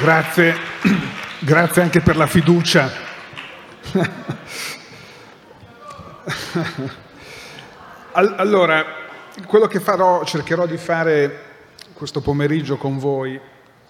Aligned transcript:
Grazie, 0.00 0.54
grazie 1.40 1.82
anche 1.82 2.00
per 2.00 2.16
la 2.16 2.28
fiducia. 2.28 2.88
Allora, 8.12 8.84
quello 9.44 9.66
che 9.66 9.80
farò, 9.80 10.24
cercherò 10.24 10.66
di 10.66 10.76
fare 10.76 11.42
questo 11.94 12.20
pomeriggio 12.20 12.76
con 12.76 12.98
voi, 12.98 13.40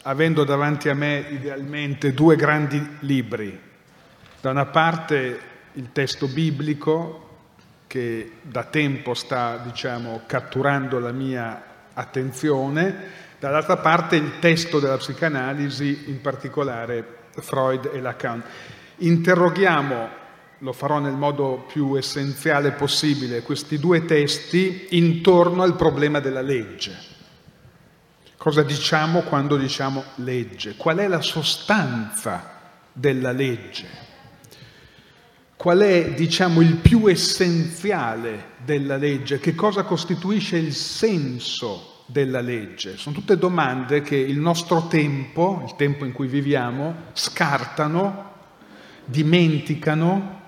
avendo 0.04 0.44
davanti 0.44 0.88
a 0.88 0.94
me 0.94 1.26
idealmente 1.28 2.14
due 2.14 2.36
grandi 2.36 2.96
libri. 3.00 3.60
Da 4.40 4.48
una 4.48 4.64
parte 4.64 5.40
il 5.72 5.90
testo 5.92 6.26
biblico 6.26 7.26
che 7.86 8.32
da 8.40 8.64
tempo 8.64 9.12
sta, 9.12 9.58
diciamo, 9.58 10.22
catturando 10.26 10.98
la 10.98 11.12
mia 11.12 11.62
attenzione, 11.92 13.26
dall'altra 13.38 13.76
parte 13.76 14.16
il 14.16 14.38
testo 14.40 14.80
della 14.80 14.96
psicanalisi, 14.96 16.04
in 16.06 16.20
particolare 16.20 17.16
Freud 17.40 17.90
e 17.92 18.00
Lacan. 18.00 18.42
Interroghiamo, 18.96 20.08
lo 20.58 20.72
farò 20.72 20.98
nel 20.98 21.14
modo 21.14 21.64
più 21.68 21.96
essenziale 21.96 22.72
possibile, 22.72 23.42
questi 23.42 23.78
due 23.78 24.04
testi 24.04 24.88
intorno 24.90 25.62
al 25.62 25.76
problema 25.76 26.20
della 26.20 26.42
legge. 26.42 27.16
Cosa 28.36 28.62
diciamo 28.62 29.22
quando 29.22 29.56
diciamo 29.56 30.02
legge? 30.16 30.76
Qual 30.76 30.98
è 30.98 31.08
la 31.08 31.20
sostanza 31.20 32.56
della 32.92 33.32
legge? 33.32 34.06
Qual 35.56 35.80
è, 35.80 36.14
diciamo, 36.14 36.60
il 36.60 36.76
più 36.76 37.08
essenziale 37.08 38.50
della 38.64 38.96
legge? 38.96 39.40
Che 39.40 39.56
cosa 39.56 39.82
costituisce 39.82 40.56
il 40.56 40.72
senso 40.72 41.97
della 42.10 42.40
legge? 42.40 42.96
Sono 42.96 43.14
tutte 43.14 43.36
domande 43.36 44.00
che 44.00 44.16
il 44.16 44.38
nostro 44.38 44.86
tempo, 44.88 45.62
il 45.66 45.76
tempo 45.76 46.06
in 46.06 46.12
cui 46.12 46.26
viviamo, 46.26 46.94
scartano, 47.12 48.32
dimenticano, 49.04 50.40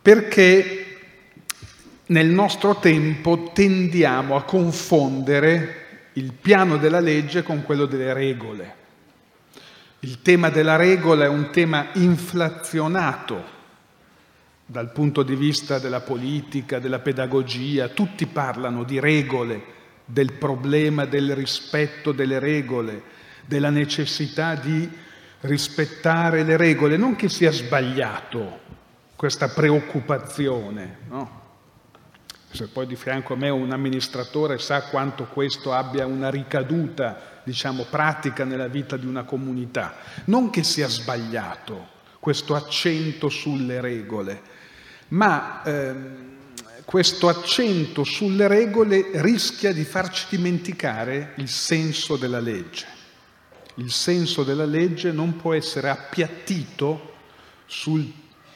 perché 0.00 0.86
nel 2.06 2.28
nostro 2.28 2.76
tempo 2.76 3.50
tendiamo 3.52 4.34
a 4.34 4.42
confondere 4.44 6.08
il 6.14 6.32
piano 6.32 6.78
della 6.78 7.00
legge 7.00 7.42
con 7.42 7.62
quello 7.62 7.86
delle 7.86 8.12
regole. 8.12 8.80
Il 10.00 10.22
tema 10.22 10.48
della 10.48 10.76
regola 10.76 11.24
è 11.24 11.28
un 11.28 11.50
tema 11.50 11.88
inflazionato 11.94 13.60
dal 14.66 14.90
punto 14.90 15.22
di 15.22 15.36
vista 15.36 15.78
della 15.78 16.00
politica, 16.00 16.78
della 16.78 16.98
pedagogia, 16.98 17.88
tutti 17.88 18.26
parlano 18.26 18.84
di 18.84 18.98
regole, 18.98 19.80
del 20.04 20.32
problema 20.32 21.04
del 21.04 21.34
rispetto 21.34 22.12
delle 22.12 22.38
regole, 22.38 23.02
della 23.46 23.70
necessità 23.70 24.54
di 24.54 24.88
rispettare 25.40 26.42
le 26.42 26.56
regole, 26.56 26.96
non 26.96 27.16
che 27.16 27.28
sia 27.28 27.50
sbagliato 27.50 28.60
questa 29.16 29.48
preoccupazione, 29.48 30.98
no? 31.08 31.40
Se 32.50 32.68
poi 32.68 32.86
di 32.86 32.96
fianco 32.96 33.32
a 33.32 33.36
me 33.36 33.48
un 33.48 33.72
amministratore 33.72 34.58
sa 34.58 34.82
quanto 34.82 35.24
questo 35.24 35.72
abbia 35.72 36.04
una 36.04 36.28
ricaduta, 36.28 37.40
diciamo, 37.44 37.86
pratica 37.88 38.44
nella 38.44 38.68
vita 38.68 38.98
di 38.98 39.06
una 39.06 39.22
comunità. 39.22 39.94
Non 40.26 40.50
che 40.50 40.62
sia 40.62 40.86
sbagliato 40.86 41.88
questo 42.20 42.54
accento 42.54 43.30
sulle 43.30 43.80
regole, 43.80 44.42
ma 45.08 45.62
ehm, 45.64 46.31
questo 46.92 47.28
accento 47.28 48.04
sulle 48.04 48.46
regole 48.48 49.12
rischia 49.14 49.72
di 49.72 49.82
farci 49.82 50.26
dimenticare 50.28 51.32
il 51.36 51.48
senso 51.48 52.16
della 52.16 52.38
legge. 52.38 52.84
Il 53.76 53.90
senso 53.90 54.44
della 54.44 54.66
legge 54.66 55.10
non 55.10 55.36
può 55.36 55.54
essere 55.54 55.88
appiattito 55.88 57.14
sul, 57.64 58.06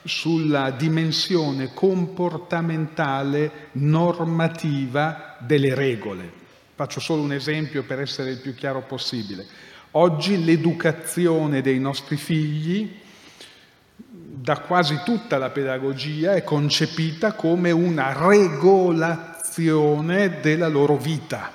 sulla 0.05 0.71
dimensione 0.71 1.73
comportamentale 1.73 3.69
normativa 3.73 5.39
delle 5.41 5.75
regole. 5.75 6.31
Faccio 6.75 7.01
solo 7.01 7.23
un 7.23 7.33
esempio 7.33 7.85
per 7.85 8.01
essere 8.01 8.33
il 8.33 8.41
più 8.41 8.55
chiaro 8.55 8.83
possibile. 8.83 9.47
Oggi 9.93 10.45
l'educazione 10.45 11.63
dei 11.63 11.79
nostri 11.79 12.19
figli 12.19 13.05
da 14.29 14.59
quasi 14.59 15.03
tutta 15.05 15.39
la 15.39 15.51
pedagogia 15.51 16.35
è 16.35 16.43
concepita 16.43 17.35
come 17.35 17.71
una 17.71 18.13
regolazione 18.13 20.41
della 20.41 20.67
loro 20.67 20.97
vita. 20.97 21.53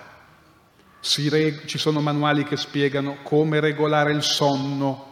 Reg- 1.30 1.66
ci 1.66 1.78
sono 1.78 2.00
manuali 2.00 2.46
che 2.46 2.56
spiegano 2.56 3.18
come 3.24 3.60
regolare 3.60 4.14
il 4.14 4.24
sonno, 4.24 5.08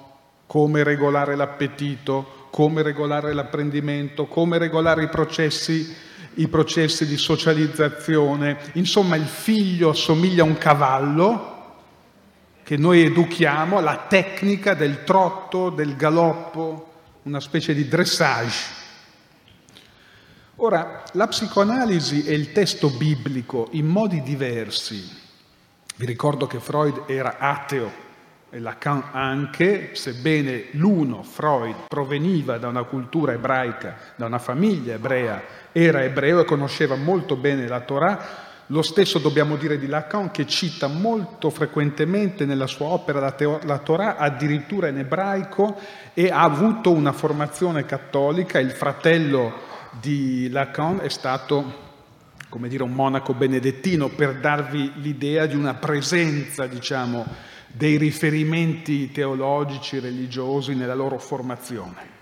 come 0.45 0.83
regolare 0.83 1.35
l'appetito, 1.35 2.47
come 2.49 2.81
regolare 2.81 3.33
l'apprendimento, 3.33 4.25
come 4.25 4.57
regolare 4.57 5.03
i 5.03 5.09
processi, 5.09 5.93
i 6.35 6.47
processi 6.47 7.05
di 7.05 7.17
socializzazione. 7.17 8.57
Insomma, 8.73 9.17
il 9.17 9.27
figlio 9.27 9.89
assomiglia 9.89 10.43
a 10.43 10.45
un 10.45 10.57
cavallo 10.57 11.57
che 12.63 12.77
noi 12.77 13.01
educhiamo 13.01 13.79
alla 13.79 14.05
tecnica 14.07 14.75
del 14.75 15.03
trotto, 15.03 15.71
del 15.71 15.95
galoppo, 15.95 16.88
una 17.23 17.39
specie 17.39 17.73
di 17.73 17.87
dressage. 17.87 18.77
Ora, 20.57 21.03
la 21.13 21.27
psicoanalisi 21.27 22.25
e 22.25 22.33
il 22.33 22.51
testo 22.51 22.89
biblico 22.89 23.69
in 23.71 23.87
modi 23.87 24.21
diversi, 24.21 25.17
vi 25.95 26.05
ricordo 26.05 26.47
che 26.47 26.59
Freud 26.59 27.03
era 27.07 27.37
ateo 27.37 28.07
e 28.49 28.59
Lacan 28.59 29.09
anche, 29.11 29.91
sebbene 29.93 30.69
l'uno, 30.71 31.23
Freud, 31.23 31.87
proveniva 31.87 32.57
da 32.57 32.67
una 32.67 32.83
cultura 32.83 33.33
ebraica, 33.33 33.97
da 34.15 34.25
una 34.25 34.39
famiglia 34.39 34.95
ebrea, 34.95 35.41
era 35.71 36.03
ebreo 36.03 36.41
e 36.41 36.45
conosceva 36.45 36.95
molto 36.95 37.35
bene 37.35 37.67
la 37.67 37.81
Torah, 37.81 38.47
lo 38.71 38.81
stesso 38.83 39.17
dobbiamo 39.17 39.55
dire 39.55 39.79
di 39.79 39.87
Lacan 39.87 40.29
che 40.29 40.45
cita 40.45 40.87
molto 40.87 41.49
frequentemente 41.49 42.45
nella 42.45 42.67
sua 42.67 42.87
opera 42.87 43.19
la, 43.19 43.31
teo- 43.31 43.59
la 43.63 43.79
Torah, 43.79 44.17
addirittura 44.17 44.89
in 44.89 44.99
ebraico, 44.99 45.75
e 46.13 46.29
ha 46.29 46.41
avuto 46.41 46.91
una 46.91 47.11
formazione 47.11 47.85
cattolica. 47.85 48.59
Il 48.59 48.71
fratello 48.71 49.53
di 49.99 50.49
Lacan 50.49 50.99
è 51.01 51.09
stato 51.09 51.87
come 52.49 52.67
dire, 52.67 52.83
un 52.83 52.93
monaco 52.93 53.33
benedettino 53.33 54.09
per 54.09 54.39
darvi 54.39 54.93
l'idea 54.95 55.45
di 55.45 55.55
una 55.55 55.75
presenza, 55.75 56.65
diciamo, 56.65 57.25
dei 57.67 57.97
riferimenti 57.97 59.11
teologici, 59.11 59.99
religiosi 59.99 60.73
nella 60.73 60.95
loro 60.95 61.19
formazione. 61.19 62.17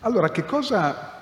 Allora, 0.00 0.30
che 0.30 0.44
cosa 0.44 1.15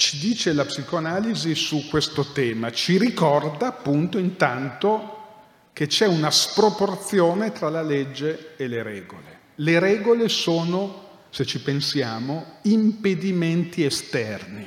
ci 0.00 0.18
dice 0.18 0.54
la 0.54 0.64
psicoanalisi 0.64 1.54
su 1.54 1.86
questo 1.90 2.32
tema? 2.32 2.72
Ci 2.72 2.96
ricorda 2.96 3.66
appunto 3.66 4.16
intanto 4.16 5.18
che 5.74 5.86
c'è 5.86 6.06
una 6.06 6.30
sproporzione 6.30 7.52
tra 7.52 7.68
la 7.68 7.82
legge 7.82 8.54
e 8.56 8.66
le 8.66 8.82
regole. 8.82 9.38
Le 9.56 9.78
regole 9.78 10.30
sono, 10.30 11.08
se 11.28 11.44
ci 11.44 11.60
pensiamo, 11.60 12.60
impedimenti 12.62 13.84
esterni 13.84 14.66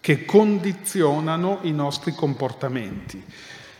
che 0.00 0.24
condizionano 0.24 1.58
i 1.64 1.72
nostri 1.72 2.14
comportamenti. 2.14 3.22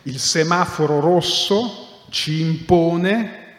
Il 0.03 0.19
semaforo 0.19 0.99
rosso 0.99 2.05
ci 2.11 2.41
impone 2.41 3.55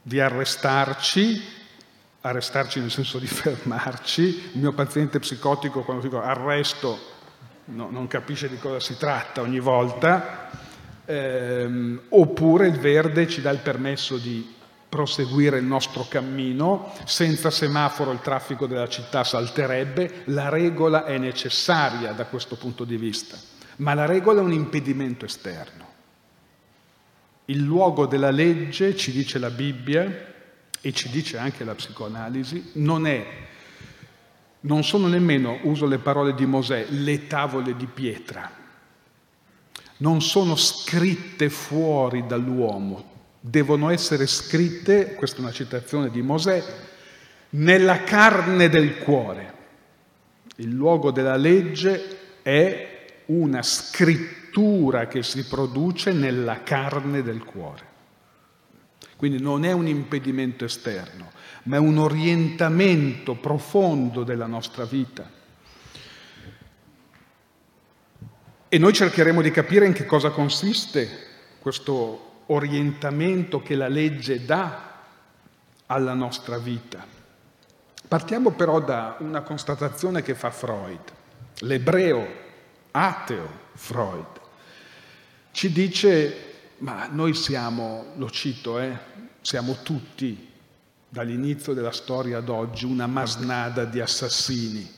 di 0.00 0.20
arrestarci 0.20 1.42
arrestarci 2.22 2.80
nel 2.80 2.90
senso 2.90 3.18
di 3.18 3.26
fermarci. 3.28 4.50
Il 4.54 4.60
mio 4.60 4.72
paziente 4.72 5.18
psicotico 5.18 5.82
quando 5.82 6.02
dico 6.02 6.20
arresto 6.20 6.98
no, 7.66 7.88
non 7.90 8.06
capisce 8.06 8.48
di 8.48 8.58
cosa 8.58 8.80
si 8.80 8.96
tratta 8.96 9.40
ogni 9.40 9.60
volta, 9.60 10.50
ehm, 11.04 12.00
oppure 12.10 12.68
il 12.68 12.78
verde 12.78 13.28
ci 13.28 13.40
dà 13.40 13.50
il 13.50 13.58
permesso 13.58 14.16
di 14.16 14.58
proseguire 14.88 15.58
il 15.58 15.64
nostro 15.64 16.04
cammino, 16.08 16.92
senza 17.04 17.50
semaforo 17.50 18.10
il 18.10 18.20
traffico 18.20 18.66
della 18.66 18.88
città 18.88 19.22
salterebbe, 19.22 20.22
la 20.26 20.48
regola 20.48 21.04
è 21.04 21.16
necessaria 21.16 22.12
da 22.12 22.26
questo 22.26 22.56
punto 22.56 22.84
di 22.84 22.96
vista, 22.96 23.38
ma 23.76 23.94
la 23.94 24.04
regola 24.04 24.40
è 24.40 24.44
un 24.44 24.52
impedimento 24.52 25.24
esterno. 25.24 25.88
Il 27.44 27.62
luogo 27.62 28.06
della 28.06 28.32
legge, 28.32 28.96
ci 28.96 29.12
dice 29.12 29.38
la 29.38 29.50
Bibbia, 29.50 30.29
e 30.80 30.92
ci 30.92 31.08
dice 31.10 31.38
anche 31.38 31.64
la 31.64 31.74
psicoanalisi, 31.74 32.70
non 32.74 33.06
è, 33.06 33.26
non 34.60 34.82
sono 34.82 35.08
nemmeno, 35.08 35.58
uso 35.62 35.86
le 35.86 35.98
parole 35.98 36.34
di 36.34 36.46
Mosè, 36.46 36.86
le 36.90 37.26
tavole 37.26 37.76
di 37.76 37.86
pietra, 37.86 38.50
non 39.98 40.22
sono 40.22 40.56
scritte 40.56 41.50
fuori 41.50 42.26
dall'uomo, 42.26 43.04
devono 43.40 43.90
essere 43.90 44.26
scritte, 44.26 45.14
questa 45.14 45.38
è 45.38 45.40
una 45.40 45.52
citazione 45.52 46.10
di 46.10 46.22
Mosè, 46.22 46.62
nella 47.50 48.02
carne 48.04 48.68
del 48.68 48.98
cuore. 48.98 49.58
Il 50.56 50.70
luogo 50.70 51.10
della 51.10 51.36
legge 51.36 52.40
è 52.42 53.06
una 53.26 53.62
scrittura 53.62 55.06
che 55.06 55.22
si 55.22 55.46
produce 55.46 56.12
nella 56.12 56.62
carne 56.62 57.22
del 57.22 57.44
cuore. 57.44 57.88
Quindi 59.20 59.38
non 59.38 59.66
è 59.66 59.72
un 59.72 59.86
impedimento 59.86 60.64
esterno, 60.64 61.30
ma 61.64 61.76
è 61.76 61.78
un 61.78 61.98
orientamento 61.98 63.34
profondo 63.34 64.24
della 64.24 64.46
nostra 64.46 64.86
vita. 64.86 65.30
E 68.66 68.78
noi 68.78 68.94
cercheremo 68.94 69.42
di 69.42 69.50
capire 69.50 69.84
in 69.84 69.92
che 69.92 70.06
cosa 70.06 70.30
consiste 70.30 71.26
questo 71.60 72.44
orientamento 72.46 73.60
che 73.60 73.74
la 73.74 73.88
legge 73.88 74.46
dà 74.46 75.02
alla 75.84 76.14
nostra 76.14 76.56
vita. 76.56 77.06
Partiamo 78.08 78.52
però 78.52 78.80
da 78.80 79.16
una 79.18 79.42
constatazione 79.42 80.22
che 80.22 80.34
fa 80.34 80.50
Freud, 80.50 81.12
l'ebreo 81.58 82.26
ateo 82.92 83.48
Freud. 83.74 84.40
Ci 85.50 85.70
dice, 85.70 86.48
ma 86.78 87.06
noi 87.10 87.34
siamo, 87.34 88.12
lo 88.16 88.30
cito, 88.30 88.78
eh, 88.78 89.09
siamo 89.40 89.78
tutti 89.82 90.48
dall'inizio 91.08 91.72
della 91.72 91.92
storia 91.92 92.38
ad 92.38 92.48
oggi 92.48 92.84
una 92.84 93.06
masnada 93.06 93.84
di 93.84 94.00
assassini. 94.00 94.88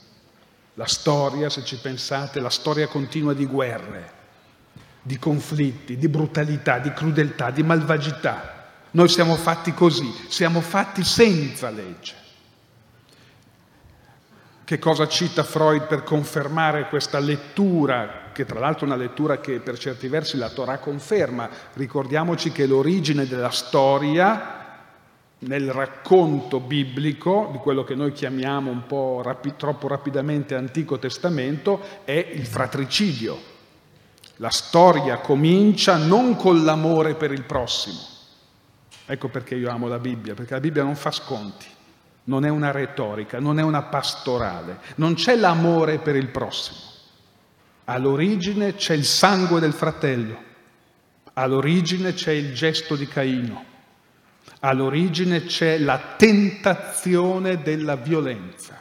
La 0.75 0.87
storia, 0.87 1.49
se 1.49 1.65
ci 1.65 1.77
pensate, 1.77 2.41
la 2.41 2.51
storia 2.51 2.87
continua 2.87 3.35
di 3.35 3.47
guerre, 3.47 4.13
di 5.03 5.19
conflitti, 5.19 5.97
di 5.97 6.09
brutalità, 6.09 6.79
di 6.79 6.93
crudeltà, 6.93 7.51
di 7.51 7.63
malvagità. 7.63 8.71
Noi 8.93 9.09
siamo 9.09 9.37
fatti 9.37 9.73
così, 9.73 10.11
siamo 10.29 10.61
fatti 10.61 11.03
senza 11.03 11.71
legge. 11.71 12.22
Che 14.65 14.79
cosa 14.79 15.09
cita 15.09 15.43
Freud 15.43 15.87
per 15.87 16.05
confermare 16.05 16.89
questa 16.89 17.19
lettura, 17.19 18.31
che 18.33 18.47
tra 18.47 18.61
l'altro 18.61 18.87
è 18.87 18.89
una 18.89 18.97
lettura 18.97 19.41
che 19.41 19.59
per 19.59 19.77
certi 19.77 20.07
versi 20.09 20.37
la 20.37 20.51
Torah 20.51 20.79
conferma? 20.79 21.49
Ricordiamoci 21.73 22.53
che 22.53 22.67
l'origine 22.67 23.27
della 23.27 23.51
storia 23.51 24.61
nel 25.41 25.73
racconto 25.73 26.61
biblico 26.61 27.49
di 27.51 27.59
quello 27.59 27.83
che 27.83 27.97
noi 27.97 28.13
chiamiamo 28.13 28.71
un 28.71 28.87
po' 28.87 29.21
rapi- 29.23 29.55
troppo 29.57 29.89
rapidamente 29.89 30.55
Antico 30.55 30.99
Testamento 30.99 31.81
è 32.05 32.31
il 32.33 32.47
fratricidio. 32.47 33.51
La 34.37 34.51
storia 34.51 35.19
comincia 35.19 35.97
non 35.97 36.37
con 36.37 36.65
l'amore 36.65 37.15
per 37.15 37.33
il 37.33 37.43
prossimo. 37.43 37.99
Ecco 39.07 39.29
perché 39.29 39.57
io 39.57 39.71
amo 39.71 39.89
la 39.89 39.99
Bibbia, 39.99 40.35
perché 40.35 40.55
la 40.55 40.61
Bibbia 40.61 40.85
non 40.85 40.95
fa 40.95 41.11
sconti, 41.11 41.67
non 42.25 42.45
è 42.45 42.49
una 42.49 42.71
retorica, 42.71 43.41
non 43.41 43.59
è 43.59 43.63
una 43.63 43.83
pastorale, 43.83 44.79
non 44.97 45.15
c'è 45.15 45.37
l'amore 45.37 45.99
per 45.99 46.17
il 46.17 46.29
prossimo. 46.29 46.79
All'origine 47.85 48.75
c'è 48.75 48.95
il 48.95 49.05
sangue 49.05 49.61
del 49.61 49.73
fratello, 49.73 50.43
all'origine 51.33 52.13
c'è 52.13 52.33
il 52.33 52.55
gesto 52.55 52.97
di 52.97 53.07
Caino 53.07 53.71
all'origine 54.65 55.45
c'è 55.45 55.79
la 55.79 56.15
tentazione 56.17 57.63
della 57.63 57.97
violenza. 57.97 58.81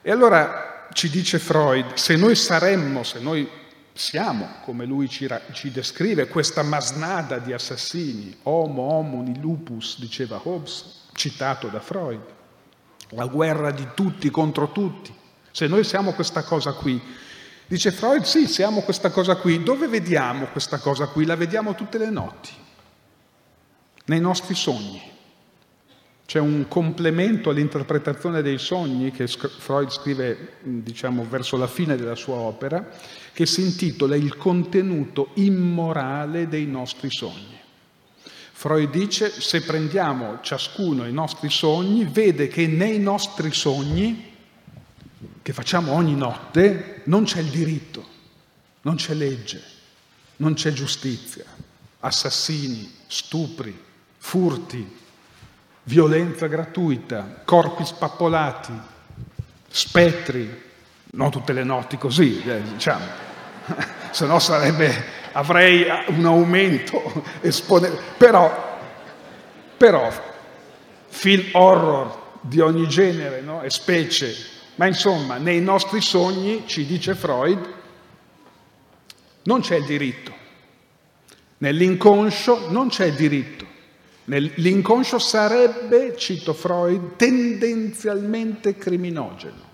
E 0.00 0.10
allora 0.10 0.88
ci 0.92 1.10
dice 1.10 1.38
Freud, 1.38 1.94
se 1.94 2.16
noi 2.16 2.34
saremmo, 2.34 3.02
se 3.02 3.20
noi 3.20 3.48
siamo, 3.92 4.60
come 4.62 4.86
lui 4.86 5.08
ci, 5.08 5.28
ci 5.52 5.70
descrive, 5.70 6.28
questa 6.28 6.62
masnada 6.62 7.38
di 7.38 7.52
assassini, 7.52 8.34
homo 8.44 8.82
homini 8.82 9.38
lupus, 9.40 9.98
diceva 9.98 10.40
Hobbes, 10.42 10.97
citato 11.18 11.66
da 11.66 11.80
Freud, 11.80 12.20
la 13.10 13.26
guerra 13.26 13.72
di 13.72 13.88
tutti 13.94 14.30
contro 14.30 14.70
tutti, 14.70 15.12
se 15.50 15.66
noi 15.66 15.82
siamo 15.82 16.12
questa 16.12 16.44
cosa 16.44 16.72
qui, 16.72 17.02
dice 17.66 17.90
Freud, 17.90 18.22
sì, 18.22 18.46
siamo 18.46 18.82
questa 18.82 19.10
cosa 19.10 19.36
qui, 19.36 19.62
dove 19.62 19.88
vediamo 19.88 20.46
questa 20.46 20.78
cosa 20.78 21.08
qui? 21.08 21.26
La 21.26 21.36
vediamo 21.36 21.74
tutte 21.74 21.98
le 21.98 22.10
notti 22.10 22.50
nei 24.06 24.20
nostri 24.20 24.54
sogni. 24.54 25.02
C'è 26.24 26.38
un 26.38 26.66
complemento 26.68 27.48
all'interpretazione 27.50 28.42
dei 28.42 28.58
sogni 28.58 29.10
che 29.10 29.26
Freud 29.26 29.88
scrive, 29.88 30.56
diciamo, 30.62 31.26
verso 31.26 31.56
la 31.56 31.66
fine 31.66 31.96
della 31.96 32.14
sua 32.14 32.36
opera, 32.36 32.86
che 33.32 33.46
si 33.46 33.62
intitola 33.62 34.14
Il 34.14 34.36
contenuto 34.36 35.30
immorale 35.34 36.46
dei 36.46 36.66
nostri 36.66 37.10
sogni. 37.10 37.57
Freud 38.58 38.90
dice, 38.90 39.30
se 39.40 39.62
prendiamo 39.62 40.40
ciascuno 40.42 41.06
i 41.06 41.12
nostri 41.12 41.48
sogni, 41.48 42.04
vede 42.06 42.48
che 42.48 42.66
nei 42.66 42.98
nostri 42.98 43.52
sogni, 43.52 44.34
che 45.40 45.52
facciamo 45.52 45.92
ogni 45.92 46.16
notte, 46.16 47.02
non 47.04 47.22
c'è 47.22 47.38
il 47.38 47.50
diritto, 47.50 48.04
non 48.80 48.96
c'è 48.96 49.14
legge, 49.14 49.62
non 50.38 50.54
c'è 50.54 50.72
giustizia, 50.72 51.44
assassini, 52.00 52.92
stupri, 53.06 53.80
furti, 54.16 54.96
violenza 55.84 56.48
gratuita, 56.48 57.42
corpi 57.44 57.84
spappolati, 57.84 58.72
spettri, 59.68 60.62
non 61.12 61.30
tutte 61.30 61.52
le 61.52 61.62
notti 61.62 61.96
così, 61.96 62.42
eh, 62.42 62.60
diciamo, 62.60 63.06
se 64.10 64.26
no 64.26 64.40
sarebbe, 64.40 65.17
avrei 65.32 65.86
un 66.06 66.24
aumento 66.24 67.24
esponenziale, 67.40 68.04
però, 68.16 68.78
però, 69.76 70.10
film 71.08 71.48
horror 71.52 72.26
di 72.40 72.60
ogni 72.60 72.88
genere 72.88 73.40
no? 73.40 73.62
e 73.62 73.70
specie, 73.70 74.34
ma 74.76 74.86
insomma 74.86 75.36
nei 75.36 75.60
nostri 75.60 76.00
sogni, 76.00 76.64
ci 76.66 76.86
dice 76.86 77.14
Freud, 77.14 77.74
non 79.42 79.60
c'è 79.60 79.76
il 79.76 79.84
diritto, 79.84 80.32
nell'inconscio 81.58 82.70
non 82.70 82.88
c'è 82.88 83.06
il 83.06 83.14
diritto. 83.14 83.66
L'inconscio 84.30 85.18
sarebbe, 85.18 86.14
cito 86.14 86.52
Freud, 86.52 87.16
tendenzialmente 87.16 88.76
criminogeno. 88.76 89.67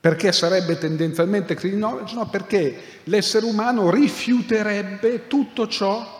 Perché 0.00 0.32
sarebbe 0.32 0.78
tendenzialmente 0.78 1.54
criminogeno? 1.54 2.26
Perché 2.26 3.00
l'essere 3.04 3.44
umano 3.44 3.90
rifiuterebbe 3.90 5.26
tutto 5.26 5.68
ciò 5.68 6.18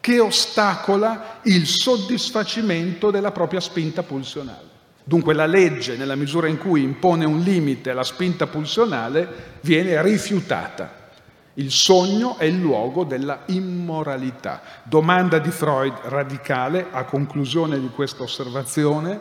che 0.00 0.18
ostacola 0.18 1.40
il 1.42 1.66
soddisfacimento 1.66 3.10
della 3.10 3.30
propria 3.30 3.60
spinta 3.60 4.02
pulsionale. 4.02 4.66
Dunque 5.04 5.34
la 5.34 5.44
legge, 5.44 5.96
nella 5.96 6.14
misura 6.14 6.48
in 6.48 6.56
cui 6.56 6.82
impone 6.82 7.26
un 7.26 7.40
limite 7.40 7.90
alla 7.90 8.02
spinta 8.02 8.46
pulsionale, 8.46 9.58
viene 9.60 10.00
rifiutata. 10.00 11.10
Il 11.54 11.70
sogno 11.70 12.38
è 12.38 12.44
il 12.44 12.58
luogo 12.58 13.04
della 13.04 13.42
immoralità. 13.46 14.62
Domanda 14.84 15.38
di 15.38 15.50
Freud 15.50 15.94
radicale 16.04 16.86
a 16.90 17.04
conclusione 17.04 17.80
di 17.80 17.88
questa 17.88 18.22
osservazione, 18.22 19.20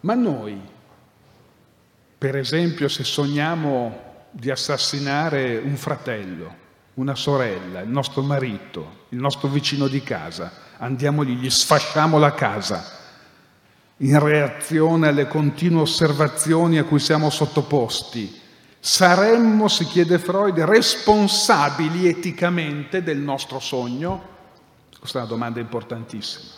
ma 0.00 0.14
noi, 0.14 0.60
per 2.24 2.36
esempio, 2.36 2.88
se 2.88 3.04
sogniamo 3.04 4.22
di 4.30 4.50
assassinare 4.50 5.58
un 5.58 5.76
fratello, 5.76 6.54
una 6.94 7.14
sorella, 7.14 7.80
il 7.80 7.90
nostro 7.90 8.22
marito, 8.22 9.04
il 9.10 9.18
nostro 9.18 9.48
vicino 9.48 9.88
di 9.88 10.02
casa, 10.02 10.50
andiamo 10.78 11.20
lì, 11.20 11.34
gli 11.34 11.50
sfasciamo 11.50 12.18
la 12.18 12.32
casa, 12.32 12.82
in 13.98 14.18
reazione 14.18 15.08
alle 15.08 15.28
continue 15.28 15.82
osservazioni 15.82 16.78
a 16.78 16.84
cui 16.84 16.98
siamo 16.98 17.28
sottoposti, 17.28 18.40
Saremmo, 18.80 19.68
si 19.68 19.84
chiede 19.84 20.18
Freud, 20.18 20.58
responsabili 20.60 22.08
eticamente 22.08 23.02
del 23.02 23.18
nostro 23.18 23.58
sogno? 23.58 24.28
Questa 24.98 25.18
è 25.18 25.20
una 25.20 25.30
domanda 25.30 25.60
importantissima. 25.60 26.52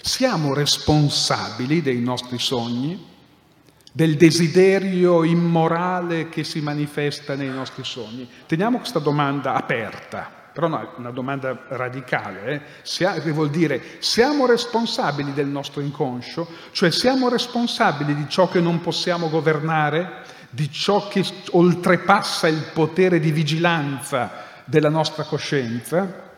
Siamo 0.00 0.54
responsabili 0.54 1.82
dei 1.82 2.00
nostri 2.00 2.38
sogni? 2.38 3.08
Del 3.92 4.16
desiderio 4.16 5.24
immorale 5.24 6.28
che 6.28 6.44
si 6.44 6.60
manifesta 6.60 7.34
nei 7.34 7.48
nostri 7.48 7.82
sogni? 7.82 8.28
Teniamo 8.46 8.78
questa 8.78 9.00
domanda 9.00 9.54
aperta, 9.54 10.30
però 10.52 10.68
no, 10.68 10.92
una 10.96 11.10
domanda 11.10 11.64
radicale, 11.68 12.72
eh? 12.84 13.20
che 13.20 13.32
vuol 13.32 13.50
dire 13.50 13.82
siamo 13.98 14.46
responsabili 14.46 15.32
del 15.32 15.48
nostro 15.48 15.80
inconscio, 15.80 16.46
cioè 16.70 16.92
siamo 16.92 17.28
responsabili 17.28 18.14
di 18.14 18.28
ciò 18.28 18.48
che 18.48 18.60
non 18.60 18.80
possiamo 18.80 19.28
governare, 19.28 20.22
di 20.50 20.70
ciò 20.70 21.08
che 21.08 21.24
oltrepassa 21.50 22.46
il 22.46 22.70
potere 22.72 23.18
di 23.18 23.32
vigilanza 23.32 24.30
della 24.64 24.88
nostra 24.88 25.24
coscienza? 25.24 26.28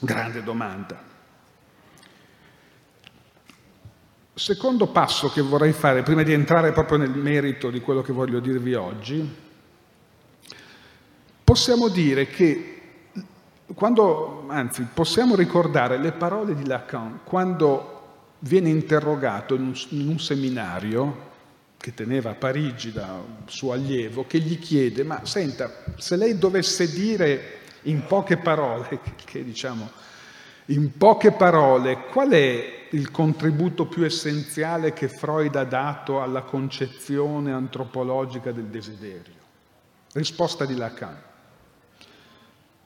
Grande 0.00 0.42
domanda. 0.42 1.07
Secondo 4.38 4.86
passo 4.86 5.30
che 5.30 5.40
vorrei 5.40 5.72
fare, 5.72 6.04
prima 6.04 6.22
di 6.22 6.32
entrare 6.32 6.70
proprio 6.70 6.96
nel 6.96 7.10
merito 7.10 7.70
di 7.70 7.80
quello 7.80 8.02
che 8.02 8.12
voglio 8.12 8.38
dirvi 8.38 8.72
oggi, 8.74 9.28
possiamo 11.42 11.88
dire 11.88 12.28
che 12.28 12.80
quando, 13.74 14.44
anzi, 14.46 14.86
possiamo 14.94 15.34
ricordare 15.34 15.98
le 15.98 16.12
parole 16.12 16.54
di 16.54 16.64
Lacan 16.64 17.20
quando 17.24 17.96
viene 18.38 18.68
interrogato 18.68 19.56
in 19.56 19.62
un, 19.62 19.74
in 19.88 20.06
un 20.06 20.20
seminario 20.20 21.26
che 21.76 21.92
teneva 21.92 22.30
a 22.30 22.34
Parigi 22.34 22.92
da 22.92 23.20
suo 23.46 23.72
allievo, 23.72 24.24
che 24.28 24.38
gli 24.38 24.60
chiede, 24.60 25.02
ma 25.02 25.24
senta, 25.24 25.82
se 25.96 26.14
lei 26.14 26.38
dovesse 26.38 26.88
dire 26.88 27.58
in 27.82 28.06
poche 28.06 28.36
parole, 28.36 29.00
che 29.24 29.42
diciamo, 29.42 29.90
In 30.66 30.96
poche 30.96 31.32
parole, 31.32 32.04
qual 32.12 32.30
è 32.30 32.77
il 32.90 33.10
contributo 33.10 33.86
più 33.86 34.04
essenziale 34.04 34.92
che 34.92 35.08
Freud 35.08 35.54
ha 35.56 35.64
dato 35.64 36.22
alla 36.22 36.42
concezione 36.42 37.52
antropologica 37.52 38.52
del 38.52 38.66
desiderio? 38.66 39.34
Risposta 40.12 40.64
di 40.64 40.74
Lacan. 40.74 41.16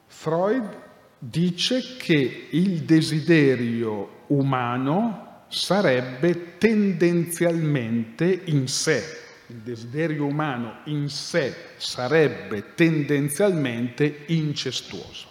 Freud 0.07 0.81
dice 1.19 1.97
che 1.97 2.49
il 2.51 2.83
desiderio 2.83 4.25
umano 4.29 5.45
sarebbe 5.49 6.59
tendenzialmente 6.59 8.43
in 8.47 8.67
sé, 8.67 9.03
il 9.49 9.57
desiderio 9.57 10.25
umano 10.25 10.81
in 10.85 11.09
sé 11.09 11.55
sarebbe 11.77 12.75
tendenzialmente 12.75 14.25
incestuoso, 14.27 15.29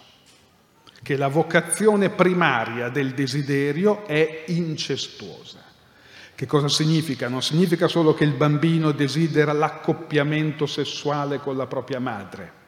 che 1.02 1.16
la 1.16 1.28
vocazione 1.28 2.10
primaria 2.10 2.88
del 2.88 3.12
desiderio 3.12 4.06
è 4.06 4.44
incestuosa. 4.46 5.58
Che 6.34 6.46
cosa 6.46 6.68
significa? 6.68 7.28
Non 7.28 7.42
significa 7.42 7.88
solo 7.88 8.14
che 8.14 8.24
il 8.24 8.32
bambino 8.32 8.92
desidera 8.92 9.52
l'accoppiamento 9.52 10.66
sessuale 10.66 11.38
con 11.38 11.56
la 11.56 11.66
propria 11.66 12.00
madre, 12.00 12.60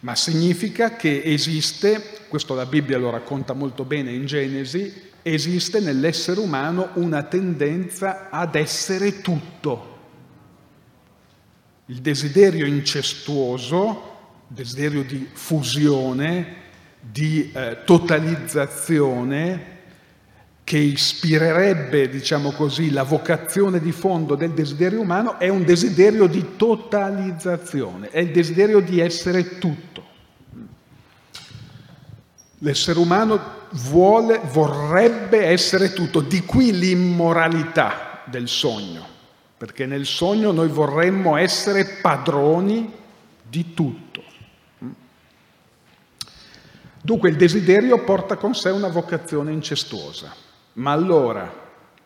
ma 0.00 0.14
significa 0.14 0.96
che 0.96 1.22
esiste, 1.24 2.20
questo 2.28 2.54
la 2.54 2.66
Bibbia 2.66 2.98
lo 2.98 3.10
racconta 3.10 3.52
molto 3.52 3.84
bene 3.84 4.12
in 4.12 4.26
Genesi, 4.26 5.08
esiste 5.22 5.80
nell'essere 5.80 6.40
umano 6.40 6.90
una 6.94 7.24
tendenza 7.24 8.28
ad 8.30 8.54
essere 8.54 9.20
tutto. 9.20 9.98
Il 11.86 12.00
desiderio 12.00 12.64
incestuoso, 12.64 14.16
desiderio 14.46 15.02
di 15.02 15.28
fusione, 15.32 16.68
di 17.00 17.50
eh, 17.52 17.78
totalizzazione, 17.84 19.78
che 20.70 20.78
ispirerebbe, 20.78 22.08
diciamo 22.08 22.52
così, 22.52 22.92
la 22.92 23.02
vocazione 23.02 23.80
di 23.80 23.90
fondo 23.90 24.36
del 24.36 24.52
desiderio 24.52 25.00
umano, 25.00 25.38
è 25.40 25.48
un 25.48 25.64
desiderio 25.64 26.28
di 26.28 26.54
totalizzazione, 26.56 28.10
è 28.10 28.20
il 28.20 28.30
desiderio 28.30 28.78
di 28.78 29.00
essere 29.00 29.58
tutto. 29.58 30.04
L'essere 32.58 33.00
umano 33.00 33.40
vuole, 33.70 34.40
vorrebbe 34.44 35.44
essere 35.46 35.92
tutto, 35.92 36.20
di 36.20 36.44
qui 36.44 36.78
l'immoralità 36.78 38.22
del 38.26 38.46
sogno, 38.46 39.04
perché 39.56 39.86
nel 39.86 40.06
sogno 40.06 40.52
noi 40.52 40.68
vorremmo 40.68 41.36
essere 41.36 41.84
padroni 42.00 42.92
di 43.42 43.74
tutto. 43.74 44.22
Dunque 47.02 47.30
il 47.30 47.36
desiderio 47.36 48.04
porta 48.04 48.36
con 48.36 48.54
sé 48.54 48.68
una 48.68 48.88
vocazione 48.88 49.52
incestuosa. 49.52 50.34
Ma 50.74 50.92
allora, 50.92 51.50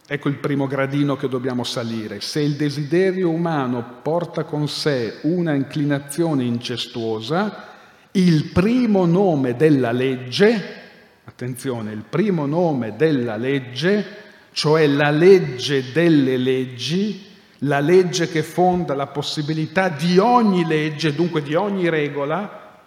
ecco 0.07 0.29
il 0.29 0.37
primo 0.37 0.69
gradino 0.69 1.17
che 1.17 1.29
dobbiamo 1.29 1.65
salire, 1.65 2.21
se 2.21 2.41
il 2.41 2.55
desiderio 2.55 3.31
umano 3.31 4.01
porta 4.03 4.45
con 4.45 4.69
sé 4.69 5.19
una 5.23 5.55
inclinazione 5.55 6.45
incestuosa, 6.45 7.73
il 8.13 8.51
primo 8.53 9.05
nome 9.05 9.57
della 9.57 9.91
legge, 9.91 10.83
attenzione, 11.25 11.93
il 11.93 12.05
primo 12.09 12.47
nome 12.47 12.95
della 12.97 13.37
legge, 13.37 14.23
cioè 14.53 14.87
la 14.87 15.11
legge 15.11 15.91
delle 15.93 16.37
leggi, 16.37 17.27
la 17.59 17.81
legge 17.81 18.29
che 18.29 18.45
fonda 18.45 18.95
la 18.95 19.09
possibilità 19.09 19.89
di 19.89 20.19
ogni 20.19 20.65
legge, 20.65 21.15
dunque 21.15 21.43
di 21.43 21.55
ogni 21.55 21.89
regola, 21.89 22.79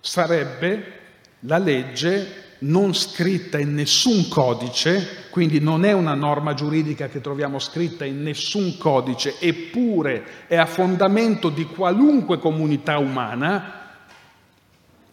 sarebbe 0.00 1.02
la 1.46 1.58
legge 1.58 2.42
non 2.60 2.94
scritta 2.94 3.58
in 3.58 3.74
nessun 3.74 4.28
codice, 4.28 5.26
quindi 5.30 5.60
non 5.60 5.84
è 5.84 5.92
una 5.92 6.14
norma 6.14 6.54
giuridica 6.54 7.08
che 7.08 7.20
troviamo 7.20 7.58
scritta 7.58 8.04
in 8.04 8.22
nessun 8.22 8.78
codice, 8.78 9.36
eppure 9.38 10.46
è 10.46 10.56
a 10.56 10.66
fondamento 10.66 11.50
di 11.50 11.64
qualunque 11.64 12.38
comunità 12.38 12.98
umana, 12.98 13.80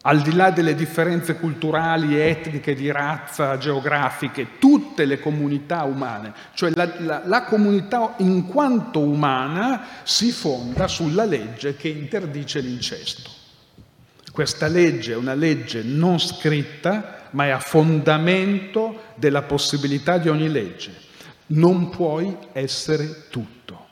al 0.03 0.21
di 0.21 0.33
là 0.33 0.49
delle 0.49 0.73
differenze 0.73 1.35
culturali, 1.35 2.19
etniche, 2.19 2.73
di 2.73 2.89
razza, 2.89 3.57
geografiche, 3.57 4.57
tutte 4.57 5.05
le 5.05 5.19
comunità 5.19 5.83
umane, 5.83 6.33
cioè 6.53 6.71
la, 6.73 6.91
la, 6.99 7.21
la 7.25 7.43
comunità 7.43 8.15
in 8.19 8.47
quanto 8.47 8.99
umana 8.99 9.85
si 10.03 10.31
fonda 10.31 10.87
sulla 10.87 11.25
legge 11.25 11.75
che 11.75 11.89
interdice 11.89 12.61
l'incesto. 12.61 13.30
Questa 14.31 14.67
legge 14.67 15.13
è 15.13 15.15
una 15.15 15.33
legge 15.33 15.83
non 15.83 16.19
scritta, 16.19 17.27
ma 17.31 17.45
è 17.45 17.49
a 17.49 17.59
fondamento 17.59 19.03
della 19.15 19.41
possibilità 19.41 20.17
di 20.17 20.29
ogni 20.29 20.49
legge. 20.49 20.93
Non 21.47 21.89
puoi 21.89 22.35
essere 22.53 23.27
tutto. 23.29 23.87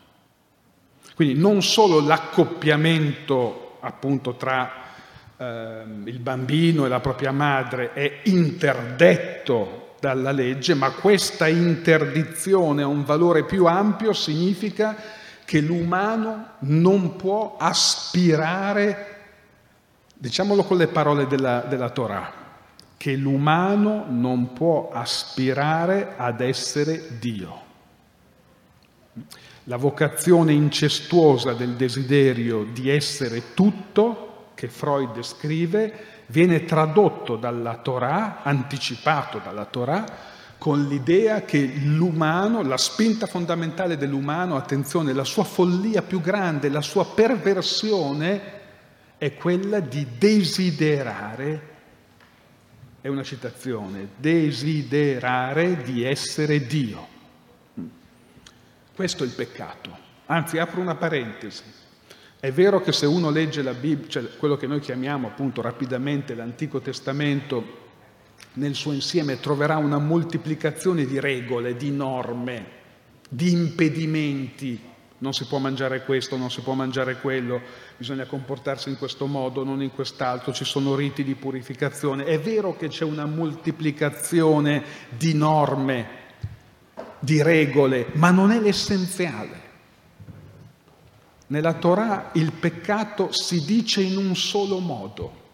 Quindi 1.16 1.40
non 1.40 1.62
solo 1.62 2.00
l'accoppiamento 2.00 3.78
appunto 3.82 4.36
tra 4.36 4.72
eh, 5.38 5.84
il 6.06 6.20
bambino 6.20 6.86
e 6.86 6.90
la 6.90 7.00
propria 7.00 7.32
madre 7.32 7.94
è 7.94 8.22
interdetto 8.24 9.96
dalla 10.00 10.32
legge, 10.32 10.74
ma 10.74 10.92
questa 10.92 11.48
interdizione 11.48 12.84
a 12.84 12.88
un 12.88 13.04
valore 13.04 13.44
più 13.44 13.66
ampio 13.66 14.14
significa 14.14 14.96
che 15.44 15.60
l'umano 15.60 16.52
non 16.60 17.16
può 17.16 17.58
aspirare, 17.60 19.19
diciamolo 20.22 20.64
con 20.66 20.76
le 20.76 20.88
parole 20.88 21.28
della, 21.28 21.62
della 21.62 21.92
Torah, 21.92 22.30
che 22.98 23.16
l'umano 23.16 24.04
non 24.10 24.52
può 24.52 24.90
aspirare 24.92 26.16
ad 26.18 26.42
essere 26.42 27.18
Dio. 27.20 27.68
La 29.64 29.78
vocazione 29.78 30.52
incestuosa 30.52 31.54
del 31.54 31.76
desiderio 31.76 32.66
di 32.66 32.90
essere 32.90 33.54
tutto, 33.54 34.48
che 34.56 34.68
Freud 34.68 35.22
scrive, 35.22 35.94
viene 36.26 36.66
tradotto 36.66 37.38
dalla 37.38 37.78
Torah, 37.78 38.44
anticipato 38.44 39.40
dalla 39.42 39.66
Torah, 39.66 40.04
con 40.58 40.86
l'idea 40.86 41.44
che 41.44 41.60
l'umano, 41.82 42.62
la 42.62 42.76
spinta 42.76 43.26
fondamentale 43.26 43.96
dell'umano, 43.96 44.58
attenzione, 44.58 45.14
la 45.14 45.24
sua 45.24 45.46
follia 45.46 46.02
più 46.02 46.20
grande, 46.20 46.68
la 46.68 46.82
sua 46.82 47.06
perversione 47.06 48.58
è 49.20 49.36
quella 49.36 49.82
di 49.82 50.08
desiderare 50.18 51.68
è 53.02 53.08
una 53.08 53.24
citazione, 53.24 54.10
desiderare 54.18 55.82
di 55.84 56.04
essere 56.04 56.66
Dio. 56.66 57.08
Questo 58.94 59.24
è 59.24 59.28
il 59.28 59.34
peccato. 59.34 59.98
Anzi, 60.26 60.58
apro 60.58 60.82
una 60.82 60.96
parentesi. 60.96 61.64
È 62.40 62.52
vero 62.52 62.82
che 62.82 62.92
se 62.92 63.06
uno 63.06 63.30
legge 63.30 63.62
la 63.62 63.74
Bibbia, 63.74 64.08
cioè 64.08 64.38
quello 64.38 64.58
che 64.58 64.68
noi 64.68 64.80
chiamiamo 64.80 65.28
appunto 65.28 65.62
rapidamente 65.62 66.34
l'Antico 66.34 66.80
Testamento, 66.80 67.88
nel 68.54 68.76
suo 68.76 68.94
insieme 68.94 69.40
troverà 69.40 69.78
una 69.78 69.98
moltiplicazione 69.98 71.06
di 71.06 71.20
regole, 71.20 71.76
di 71.76 71.92
norme, 71.92 72.66
di 73.30 73.52
impedimenti 73.52 74.88
non 75.20 75.34
si 75.34 75.46
può 75.46 75.58
mangiare 75.58 76.04
questo, 76.04 76.38
non 76.38 76.52
si 76.52 76.62
può 76.62 76.74
mangiare 76.74 77.20
quello, 77.20 77.62
bisogna 78.00 78.26
comportarsi 78.26 78.88
in 78.88 78.98
questo 78.98 79.26
modo, 79.26 79.66
non 79.66 79.82
in 79.82 79.92
quest'altro, 79.92 80.54
ci 80.54 80.64
sono 80.64 80.96
riti 80.96 81.22
di 81.22 81.36
purificazione. 81.36 82.24
È 82.24 82.40
vero 82.40 82.78
che 82.78 82.88
c'è 82.88 83.04
una 83.04 83.26
moltiplicazione 83.26 84.82
di 85.10 85.34
norme, 85.34 86.08
di 87.20 87.42
regole, 87.42 88.08
ma 88.14 88.32
non 88.32 88.52
è 88.52 88.60
l'essenziale. 88.62 89.68
Nella 91.48 91.74
Torah 91.74 92.30
il 92.36 92.54
peccato 92.54 93.34
si 93.34 93.66
dice 93.66 94.02
in 94.02 94.16
un 94.16 94.34
solo 94.34 94.80
modo, 94.80 95.48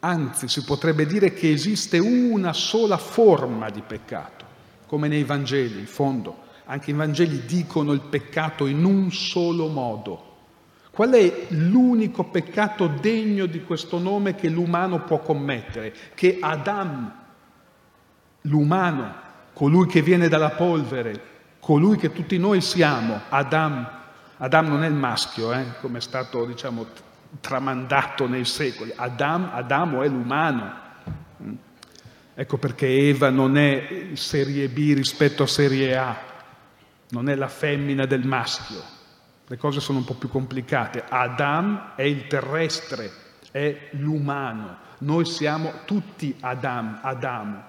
anzi 0.00 0.48
si 0.48 0.64
potrebbe 0.64 1.06
dire 1.06 1.32
che 1.32 1.52
esiste 1.52 2.00
una 2.00 2.52
sola 2.52 2.96
forma 2.96 3.70
di 3.70 3.82
peccato, 3.86 4.44
come 4.86 5.06
nei 5.06 5.22
Vangeli, 5.22 5.78
in 5.78 5.86
fondo 5.86 6.46
anche 6.70 6.90
i 6.90 6.94
Vangeli 6.94 7.46
dicono 7.46 7.92
il 7.92 8.00
peccato 8.00 8.66
in 8.66 8.84
un 8.84 9.10
solo 9.10 9.68
modo. 9.68 10.27
Qual 10.98 11.10
è 11.10 11.46
l'unico 11.50 12.24
peccato 12.24 12.88
degno 12.88 13.46
di 13.46 13.62
questo 13.62 14.00
nome 14.00 14.34
che 14.34 14.48
l'umano 14.48 15.04
può 15.04 15.20
commettere? 15.20 15.94
Che 16.12 16.38
Adam, 16.40 17.14
l'umano, 18.40 19.14
colui 19.52 19.86
che 19.86 20.02
viene 20.02 20.26
dalla 20.26 20.50
polvere, 20.50 21.20
colui 21.60 21.98
che 21.98 22.10
tutti 22.10 22.36
noi 22.36 22.60
siamo, 22.60 23.20
Adam, 23.28 23.88
Adam 24.38 24.66
non 24.66 24.82
è 24.82 24.88
il 24.88 24.94
maschio, 24.94 25.52
eh, 25.52 25.66
come 25.80 25.98
è 25.98 26.00
stato 26.00 26.44
diciamo, 26.44 26.86
tramandato 27.40 28.26
nei 28.26 28.44
secoli, 28.44 28.92
Adam, 28.96 29.50
Adamo 29.52 30.02
è 30.02 30.08
l'umano. 30.08 30.74
Ecco 32.34 32.56
perché 32.56 32.88
Eva 32.88 33.30
non 33.30 33.56
è 33.56 34.08
serie 34.14 34.68
B 34.68 34.94
rispetto 34.96 35.44
a 35.44 35.46
serie 35.46 35.96
A, 35.96 36.16
non 37.10 37.28
è 37.28 37.36
la 37.36 37.46
femmina 37.46 38.04
del 38.04 38.26
maschio. 38.26 38.96
Le 39.50 39.56
cose 39.56 39.80
sono 39.80 39.98
un 39.98 40.04
po' 40.04 40.14
più 40.14 40.28
complicate. 40.28 41.02
Adam 41.08 41.94
è 41.96 42.02
il 42.02 42.26
terrestre, 42.26 43.10
è 43.50 43.88
l'umano. 43.92 44.76
Noi 44.98 45.24
siamo 45.24 45.72
tutti 45.86 46.36
Adam, 46.40 47.00
Adamo. 47.02 47.64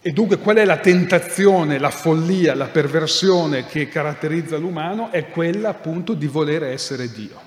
E 0.00 0.12
dunque 0.12 0.38
qual 0.38 0.56
è 0.56 0.64
la 0.64 0.78
tentazione, 0.78 1.78
la 1.78 1.90
follia, 1.90 2.54
la 2.54 2.68
perversione 2.68 3.66
che 3.66 3.88
caratterizza 3.88 4.56
l'umano? 4.56 5.10
È 5.10 5.26
quella 5.28 5.70
appunto 5.70 6.14
di 6.14 6.28
voler 6.28 6.62
essere 6.62 7.10
Dio, 7.10 7.40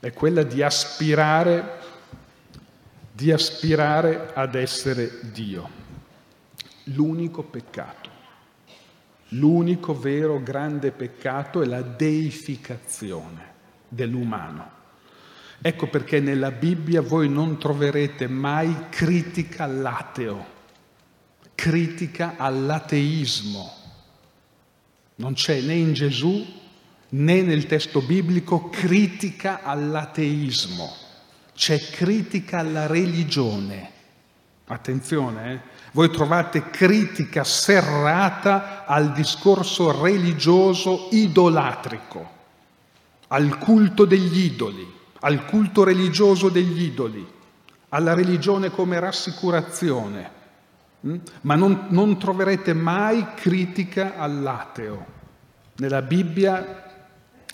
è 0.00 0.10
quella 0.14 0.42
di 0.42 0.62
aspirare, 0.62 1.80
di 3.12 3.30
aspirare 3.30 4.30
ad 4.32 4.54
essere 4.54 5.20
Dio. 5.30 5.68
L'unico 6.84 7.42
peccato, 7.42 8.07
l'unico 9.28 9.98
vero 9.98 10.42
grande 10.42 10.90
peccato 10.90 11.62
è 11.62 11.66
la 11.66 11.82
deificazione 11.82 13.52
dell'umano. 13.88 14.76
Ecco 15.60 15.88
perché 15.88 16.20
nella 16.20 16.50
Bibbia 16.50 17.00
voi 17.00 17.28
non 17.28 17.58
troverete 17.58 18.28
mai 18.28 18.86
critica 18.90 19.64
all'ateo 19.64 20.56
critica 21.58 22.36
all'ateismo. 22.36 23.72
Non 25.16 25.34
c'è 25.34 25.60
né 25.60 25.74
in 25.74 25.92
Gesù 25.92 26.46
né 27.08 27.42
nel 27.42 27.66
testo 27.66 28.00
biblico 28.00 28.68
critica 28.68 29.62
all'ateismo, 29.64 30.88
c'è 31.56 31.80
critica 31.90 32.60
alla 32.60 32.86
religione. 32.86 33.90
Attenzione, 34.66 35.52
eh? 35.52 35.60
Voi 35.92 36.10
trovate 36.10 36.70
critica 36.70 37.44
serrata 37.44 38.84
al 38.86 39.12
discorso 39.12 40.02
religioso 40.02 41.08
idolatrico, 41.10 42.30
al 43.28 43.58
culto 43.58 44.04
degli 44.04 44.44
idoli, 44.44 44.86
al 45.20 45.44
culto 45.44 45.84
religioso 45.84 46.48
degli 46.48 46.82
idoli, 46.82 47.26
alla 47.90 48.14
religione 48.14 48.70
come 48.70 49.00
rassicurazione. 49.00 50.30
Mm? 51.06 51.16
Ma 51.42 51.54
non, 51.54 51.86
non 51.88 52.18
troverete 52.18 52.74
mai 52.74 53.34
critica 53.34 54.16
all'ateo. 54.16 55.16
Nella 55.76 56.02
Bibbia 56.02 56.84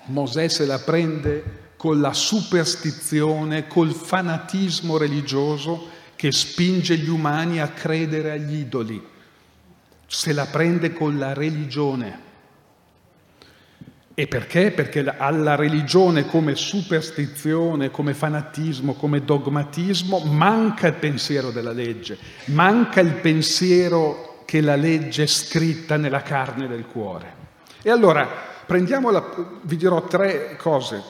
Mosè 0.07 0.49
se 0.49 0.67
la 0.67 0.79
prende 0.79 1.73
con 1.77 2.01
la 2.01 2.13
superstizione, 2.13 3.67
col 3.67 3.93
fanatismo 3.93 4.97
religioso 4.97 5.89
che 6.25 6.33
spinge 6.33 6.97
gli 6.97 7.11
umani 7.11 7.61
a 7.61 7.69
credere 7.69 8.31
agli 8.31 8.61
idoli. 8.61 8.99
Se 10.07 10.33
la 10.33 10.47
prende 10.47 10.95
con 10.95 11.19
la 11.19 11.35
religione. 11.35 12.19
E 14.15 14.27
perché? 14.27 14.71
Perché 14.71 15.05
alla 15.05 15.55
religione 15.55 16.25
come 16.25 16.55
superstizione, 16.55 17.91
come 17.91 18.15
fanatismo, 18.15 18.95
come 18.95 19.23
dogmatismo 19.23 20.21
manca 20.21 20.87
il 20.87 20.95
pensiero 20.95 21.51
della 21.51 21.73
legge, 21.73 22.17
manca 22.47 23.01
il 23.01 23.17
pensiero 23.17 24.45
che 24.47 24.63
la 24.63 24.77
legge 24.77 25.25
è 25.25 25.27
scritta 25.27 25.99
nella 25.99 26.23
carne 26.23 26.67
del 26.67 26.87
cuore. 26.87 27.35
E 27.83 27.91
allora 27.91 28.27
prendiamola, 28.65 29.59
vi 29.61 29.77
dirò 29.77 30.07
tre 30.07 30.57
cose, 30.57 31.03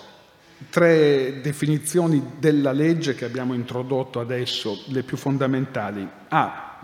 tre 0.70 1.40
definizioni 1.40 2.32
della 2.38 2.72
legge 2.72 3.14
che 3.14 3.24
abbiamo 3.24 3.54
introdotto 3.54 4.20
adesso, 4.20 4.82
le 4.86 5.02
più 5.02 5.16
fondamentali. 5.16 6.08
Ah, 6.28 6.78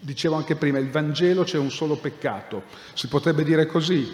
dicevo 0.00 0.36
anche 0.36 0.56
prima, 0.56 0.78
il 0.78 0.90
Vangelo 0.90 1.42
c'è 1.42 1.58
un 1.58 1.70
solo 1.70 1.96
peccato, 1.96 2.64
si 2.94 3.08
potrebbe 3.08 3.44
dire 3.44 3.66
così, 3.66 4.06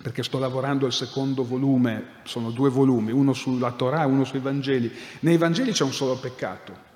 perché 0.00 0.22
sto 0.22 0.38
lavorando 0.38 0.86
al 0.86 0.92
secondo 0.92 1.44
volume, 1.44 2.04
sono 2.22 2.50
due 2.50 2.70
volumi, 2.70 3.10
uno 3.10 3.32
sulla 3.32 3.72
Torah 3.72 4.02
e 4.02 4.06
uno 4.06 4.24
sui 4.24 4.38
Vangeli. 4.38 4.90
Nei 5.20 5.36
Vangeli 5.36 5.72
c'è 5.72 5.84
un 5.84 5.92
solo 5.92 6.16
peccato. 6.16 6.86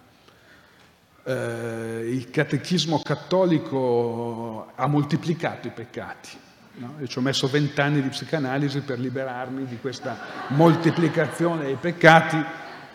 Eh, 1.24 2.08
il 2.10 2.30
catechismo 2.30 3.00
cattolico 3.02 4.72
ha 4.74 4.86
moltiplicato 4.86 5.66
i 5.66 5.72
peccati. 5.72 6.30
No? 6.74 6.94
Ci 7.06 7.18
ho 7.18 7.20
messo 7.20 7.48
vent'anni 7.48 8.00
di 8.00 8.08
psicanalisi 8.08 8.80
per 8.80 8.98
liberarmi 8.98 9.66
di 9.66 9.78
questa 9.78 10.46
moltiplicazione 10.48 11.64
dei 11.64 11.76
peccati, 11.76 12.42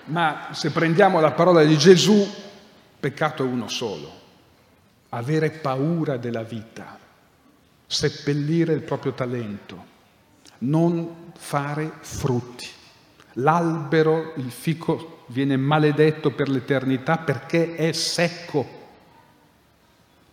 ma 0.05 0.49
se 0.51 0.71
prendiamo 0.71 1.19
la 1.19 1.31
parola 1.31 1.63
di 1.63 1.77
Gesù, 1.77 2.27
peccato 2.99 3.43
è 3.43 3.47
uno 3.47 3.67
solo, 3.67 4.11
avere 5.09 5.51
paura 5.51 6.17
della 6.17 6.41
vita, 6.41 6.97
seppellire 7.85 8.73
il 8.73 8.81
proprio 8.81 9.13
talento, 9.13 9.85
non 10.59 11.31
fare 11.37 11.91
frutti. 11.99 12.67
L'albero, 13.33 14.33
il 14.37 14.49
fico, 14.49 15.25
viene 15.27 15.55
maledetto 15.55 16.31
per 16.31 16.49
l'eternità 16.49 17.17
perché 17.17 17.75
è 17.75 17.91
secco. 17.91 18.75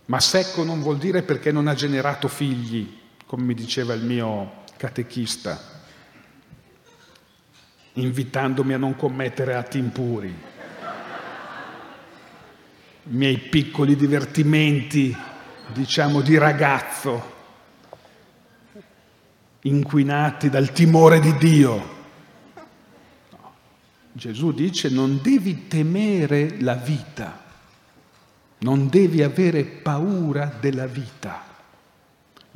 Ma 0.07 0.19
secco 0.19 0.65
non 0.65 0.81
vuol 0.81 0.97
dire 0.97 1.23
perché 1.23 1.53
non 1.53 1.69
ha 1.69 1.75
generato 1.75 2.29
figli, 2.29 3.03
come 3.35 3.47
mi 3.47 3.55
diceva 3.55 3.95
il 3.95 4.05
mio 4.05 4.63
catechista, 4.77 5.61
invitandomi 7.95 8.75
a 8.75 8.79
non 8.79 8.95
commettere 8.95 9.57
atti 9.57 9.77
impuri. 9.77 10.29
I 13.07 13.11
miei 13.11 13.39
piccoli 13.39 13.97
divertimenti, 13.97 15.17
diciamo, 15.73 16.21
di 16.21 16.39
ragazzo 16.39 17.33
inquinati 19.63 20.49
dal 20.49 20.71
timore 20.71 21.19
di 21.19 21.37
Dio. 21.37 21.93
Gesù 24.13 24.53
dice 24.53 24.91
non 24.91 25.19
devi 25.21 25.67
temere 25.67 26.61
la 26.61 26.75
vita, 26.75 27.43
non 28.59 28.87
devi 28.89 29.25
avere 29.25 29.65
paura 29.65 30.57
della 30.61 30.87
vita, 30.87 31.54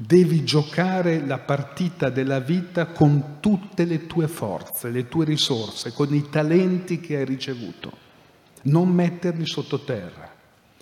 devi 0.01 0.45
giocare 0.45 1.27
la 1.27 1.39
partita 1.39 2.09
della 2.09 2.39
vita 2.39 2.87
con 2.87 3.39
tutte 3.41 3.85
le 3.85 4.07
tue 4.07 4.29
forze, 4.29 4.91
le 4.91 5.09
tue 5.09 5.25
risorse, 5.25 5.93
con 5.93 6.15
i 6.15 6.29
talenti 6.31 7.01
che 7.01 7.17
hai 7.17 7.25
ricevuto, 7.25 7.91
non 8.63 8.91
metterli 8.91 9.45
sottoterra, 9.45 10.33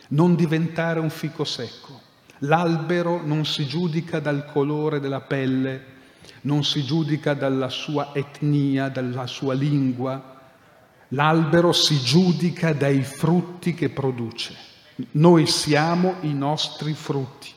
non 0.09 0.35
diventare 0.35 1.01
un 1.01 1.09
fico 1.09 1.45
secco. 1.45 1.99
L'albero 2.41 3.25
non 3.25 3.47
si 3.47 3.67
giudica 3.67 4.21
dal 4.21 4.45
colore 4.53 5.01
della 5.01 5.23
pelle, 5.23 5.95
non 6.43 6.63
si 6.63 6.85
giudica 6.85 7.33
dalla 7.33 7.71
sua 7.71 8.11
etnia, 8.13 8.91
dalla 8.91 9.27
sua 9.27 9.55
lingua, 9.55 10.35
l'albero 11.09 11.73
si 11.73 11.99
giudica 12.03 12.75
dai 12.75 13.03
frutti 13.03 13.73
che 13.73 13.89
produce. 13.89 14.55
Noi 15.13 15.47
siamo 15.47 16.17
i 16.21 16.35
nostri 16.35 16.93
frutti. 16.93 17.55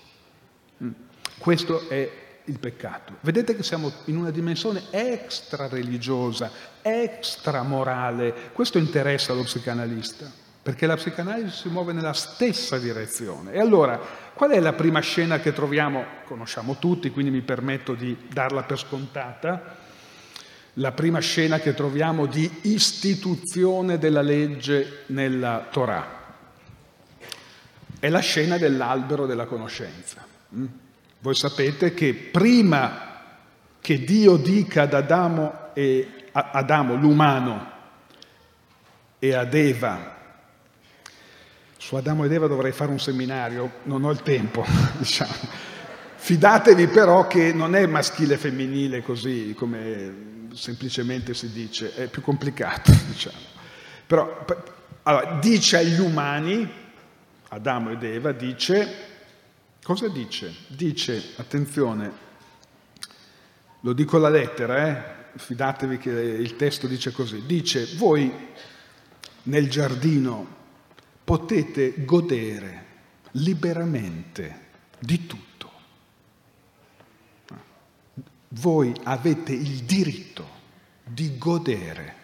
Mm. 1.39 1.41
Questo 1.41 1.89
è 1.89 2.11
il 2.45 2.59
peccato. 2.59 3.15
Vedete 3.21 3.55
che 3.55 3.63
siamo 3.63 3.91
in 4.05 4.17
una 4.17 4.31
dimensione 4.31 4.83
extra 4.91 5.67
religiosa, 5.67 6.51
extra 6.81 7.63
morale. 7.63 8.33
Questo 8.53 8.77
interessa 8.77 9.33
allo 9.33 9.43
psicanalista, 9.43 10.31
perché 10.61 10.85
la 10.85 10.95
psicanalisi 10.95 11.55
si 11.55 11.69
muove 11.69 11.93
nella 11.93 12.13
stessa 12.13 12.77
direzione. 12.77 13.53
E 13.53 13.59
allora 13.59 14.27
Qual 14.39 14.51
è 14.51 14.59
la 14.61 14.71
prima 14.71 15.01
scena 15.01 15.41
che 15.41 15.51
troviamo? 15.51 16.05
Conosciamo 16.23 16.77
tutti, 16.79 17.09
quindi 17.09 17.29
mi 17.29 17.41
permetto 17.41 17.93
di 17.93 18.15
darla 18.31 18.63
per 18.63 18.79
scontata. 18.79 19.75
La 20.75 20.93
prima 20.93 21.19
scena 21.19 21.59
che 21.59 21.73
troviamo 21.73 22.25
di 22.25 22.49
istituzione 22.61 23.97
della 23.97 24.21
legge 24.21 25.03
nella 25.07 25.67
Torah 25.69 26.07
è 27.99 28.07
la 28.07 28.19
scena 28.19 28.57
dell'albero 28.57 29.25
della 29.25 29.43
conoscenza. 29.43 30.25
Voi 31.19 31.35
sapete 31.35 31.93
che 31.93 32.13
prima 32.13 33.07
che 33.79 34.03
Dio 34.03 34.37
dica 34.37 34.83
ad 34.83 34.93
Adamo, 34.93 35.73
e, 35.73 36.29
Adamo 36.31 36.95
l'umano 36.95 37.71
e 39.19 39.33
ad 39.33 39.53
Eva 39.53 40.17
su 41.89 41.95
Adamo 41.95 42.25
ed 42.25 42.31
Eva 42.31 42.45
dovrei 42.45 42.71
fare 42.71 42.91
un 42.91 42.99
seminario, 42.99 43.71
non 43.83 44.03
ho 44.03 44.11
il 44.11 44.21
tempo, 44.21 44.63
diciamo. 44.97 45.33
Fidatevi 46.15 46.87
però 46.87 47.25
che 47.25 47.51
non 47.51 47.73
è 47.73 47.87
maschile 47.87 48.35
e 48.35 48.37
femminile 48.37 49.01
così 49.01 49.55
come 49.57 50.47
semplicemente 50.53 51.33
si 51.33 51.51
dice, 51.51 51.95
è 51.95 52.07
più 52.07 52.21
complicato, 52.21 52.91
diciamo. 53.07 53.37
Però 54.05 54.45
allora, 55.01 55.39
dice 55.41 55.77
agli 55.77 55.99
umani, 55.99 56.69
Adamo 57.47 57.89
ed 57.89 58.03
Eva, 58.03 58.33
dice, 58.33 59.08
cosa 59.89 60.07
dice? 60.07 60.53
Dice, 60.67 61.33
attenzione, 61.37 62.11
lo 63.79 63.93
dico 63.93 64.19
la 64.19 64.29
lettera, 64.29 64.87
eh? 64.87 65.15
fidatevi 65.35 65.97
che 65.97 66.11
il 66.11 66.55
testo 66.57 66.85
dice 66.85 67.11
così, 67.11 67.43
dice, 67.47 67.95
voi 67.95 68.31
nel 69.43 69.67
giardino 69.67 70.45
potete 71.23 72.05
godere 72.05 72.85
liberamente 73.31 74.67
di 74.99 75.25
tutto. 75.25 75.71
Voi 78.49 78.93
avete 79.05 79.53
il 79.53 79.85
diritto 79.85 80.47
di 81.03 81.35
godere 81.39 82.15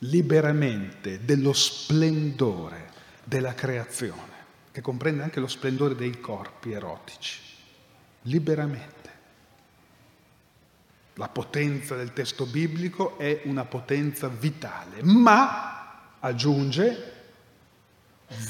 liberamente 0.00 1.24
dello 1.24 1.54
splendore 1.54 2.92
della 3.24 3.54
creazione, 3.54 4.33
che 4.74 4.80
comprende 4.80 5.22
anche 5.22 5.38
lo 5.38 5.46
splendore 5.46 5.94
dei 5.94 6.18
corpi 6.18 6.72
erotici, 6.72 7.38
liberamente. 8.22 9.10
La 11.14 11.28
potenza 11.28 11.94
del 11.94 12.12
testo 12.12 12.44
biblico 12.44 13.16
è 13.16 13.42
una 13.44 13.64
potenza 13.66 14.26
vitale, 14.26 15.00
ma, 15.04 16.16
aggiunge, 16.18 17.12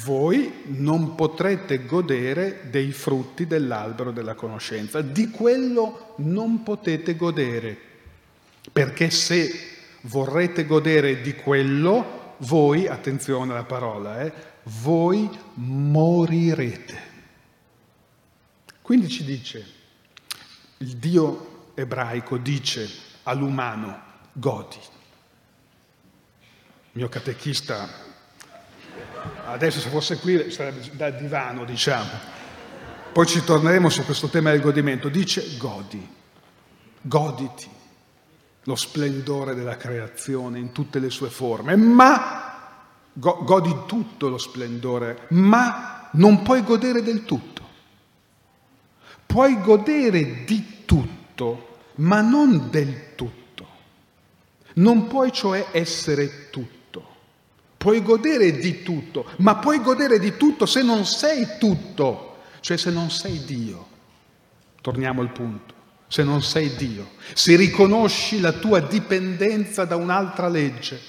voi 0.02 0.62
non 0.68 1.14
potrete 1.14 1.84
godere 1.84 2.70
dei 2.70 2.92
frutti 2.92 3.46
dell'albero 3.46 4.10
della 4.10 4.32
conoscenza, 4.32 5.02
di 5.02 5.28
quello 5.28 6.14
non 6.20 6.62
potete 6.62 7.16
godere, 7.16 7.76
perché 8.72 9.10
se 9.10 9.50
vorrete 10.00 10.64
godere 10.64 11.20
di 11.20 11.34
quello, 11.34 12.36
voi, 12.38 12.88
attenzione 12.88 13.52
alla 13.52 13.64
parola, 13.64 14.22
eh, 14.22 14.52
voi 14.64 15.28
morirete. 15.54 17.12
Quindi 18.82 19.08
ci 19.08 19.24
dice, 19.24 19.66
il 20.78 20.96
Dio 20.96 21.70
ebraico 21.74 22.36
dice 22.36 22.88
all'umano, 23.24 24.02
godi. 24.32 24.78
Il 26.92 27.00
mio 27.00 27.08
catechista, 27.08 27.88
adesso 29.46 29.80
se 29.80 29.88
fosse 29.88 30.18
qui 30.18 30.50
sarebbe 30.50 30.90
da 30.92 31.10
divano, 31.10 31.64
diciamo. 31.64 32.32
Poi 33.12 33.26
ci 33.26 33.42
torneremo 33.42 33.88
su 33.88 34.04
questo 34.04 34.28
tema 34.28 34.50
del 34.50 34.60
godimento. 34.60 35.08
Dice 35.08 35.56
godi, 35.56 36.06
goditi 37.00 37.70
lo 38.64 38.76
splendore 38.76 39.54
della 39.54 39.76
creazione 39.76 40.58
in 40.58 40.72
tutte 40.72 40.98
le 40.98 41.10
sue 41.10 41.30
forme, 41.30 41.76
ma 41.76 42.53
godi 43.14 43.74
tutto 43.86 44.28
lo 44.28 44.38
splendore, 44.38 45.26
ma 45.30 46.08
non 46.12 46.42
puoi 46.42 46.62
godere 46.62 47.02
del 47.02 47.24
tutto. 47.24 47.62
Puoi 49.26 49.60
godere 49.60 50.44
di 50.44 50.84
tutto, 50.84 51.78
ma 51.96 52.20
non 52.20 52.68
del 52.70 53.14
tutto. 53.14 53.66
Non 54.74 55.06
puoi 55.06 55.32
cioè 55.32 55.68
essere 55.72 56.50
tutto. 56.50 56.72
Puoi 57.76 58.02
godere 58.02 58.52
di 58.52 58.82
tutto, 58.82 59.26
ma 59.38 59.56
puoi 59.56 59.80
godere 59.80 60.18
di 60.18 60.36
tutto 60.36 60.66
se 60.66 60.82
non 60.82 61.04
sei 61.04 61.46
tutto, 61.58 62.38
cioè 62.60 62.76
se 62.76 62.90
non 62.90 63.10
sei 63.10 63.44
Dio. 63.44 63.86
Torniamo 64.80 65.20
al 65.20 65.30
punto 65.30 65.74
se 66.14 66.22
non 66.22 66.42
sei 66.42 66.76
Dio, 66.76 67.12
se 67.32 67.56
riconosci 67.56 68.38
la 68.38 68.52
tua 68.52 68.78
dipendenza 68.78 69.84
da 69.84 69.96
un'altra 69.96 70.46
legge, 70.46 71.00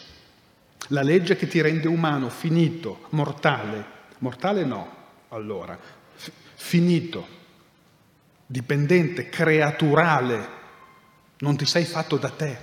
la 0.89 1.01
legge 1.01 1.35
che 1.35 1.47
ti 1.47 1.61
rende 1.61 1.87
umano, 1.87 2.29
finito, 2.29 3.07
mortale, 3.09 3.85
mortale 4.19 4.63
no, 4.63 4.87
allora, 5.29 5.77
finito, 6.55 7.27
dipendente, 8.45 9.29
creaturale, 9.29 10.49
non 11.39 11.57
ti 11.57 11.65
sei 11.65 11.85
fatto 11.85 12.17
da 12.17 12.29
te, 12.29 12.57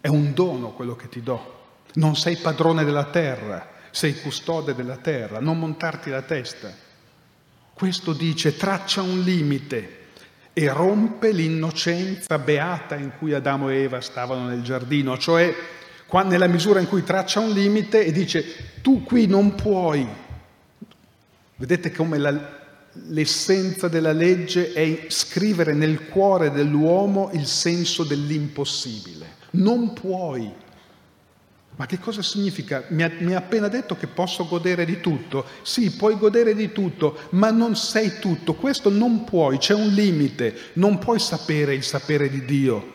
è 0.00 0.08
un 0.08 0.32
dono 0.32 0.70
quello 0.70 0.94
che 0.94 1.08
ti 1.08 1.22
do, 1.22 1.54
non 1.94 2.16
sei 2.16 2.36
padrone 2.36 2.84
della 2.84 3.06
terra, 3.06 3.74
sei 3.90 4.20
custode 4.20 4.74
della 4.74 4.98
terra, 4.98 5.40
non 5.40 5.58
montarti 5.58 6.10
la 6.10 6.22
testa. 6.22 6.70
Questo 7.72 8.12
dice 8.12 8.56
traccia 8.56 9.02
un 9.02 9.20
limite 9.20 10.04
e 10.52 10.72
rompe 10.72 11.32
l'innocenza 11.32 12.38
beata 12.38 12.96
in 12.96 13.12
cui 13.18 13.34
Adamo 13.34 13.68
e 13.68 13.82
Eva 13.82 14.00
stavano 14.00 14.48
nel 14.48 14.62
giardino, 14.62 15.18
cioè 15.18 15.54
nella 16.24 16.46
misura 16.46 16.80
in 16.80 16.88
cui 16.88 17.02
traccia 17.02 17.40
un 17.40 17.50
limite 17.50 18.04
e 18.04 18.12
dice 18.12 18.44
tu 18.80 19.02
qui 19.02 19.26
non 19.26 19.54
puoi. 19.54 20.06
Vedete 21.56 21.90
come 21.90 22.18
la, 22.18 22.56
l'essenza 23.08 23.88
della 23.88 24.12
legge 24.12 24.72
è 24.72 25.06
scrivere 25.08 25.72
nel 25.72 26.08
cuore 26.08 26.50
dell'uomo 26.50 27.30
il 27.32 27.46
senso 27.46 28.04
dell'impossibile. 28.04 29.34
Non 29.52 29.92
puoi. 29.92 30.52
Ma 31.76 31.84
che 31.84 31.98
cosa 31.98 32.22
significa? 32.22 32.84
Mi 32.88 33.02
ha, 33.02 33.12
mi 33.18 33.34
ha, 33.34 33.38
appena 33.38 33.68
detto 33.68 33.96
che 33.96 34.06
posso 34.06 34.46
godere 34.46 34.86
di 34.86 35.00
tutto. 35.00 35.44
Sì, 35.62 35.90
puoi 35.90 36.16
godere 36.16 36.54
di 36.54 36.72
tutto, 36.72 37.18
ma 37.30 37.50
non 37.50 37.76
sei 37.76 38.18
tutto. 38.18 38.54
Questo 38.54 38.88
non 38.88 39.24
puoi, 39.24 39.58
c'è 39.58 39.74
un 39.74 39.88
limite. 39.88 40.54
Non 40.74 40.98
puoi 40.98 41.18
sapere 41.18 41.74
il 41.74 41.82
sapere 41.82 42.30
di 42.30 42.44
Dio. 42.46 42.94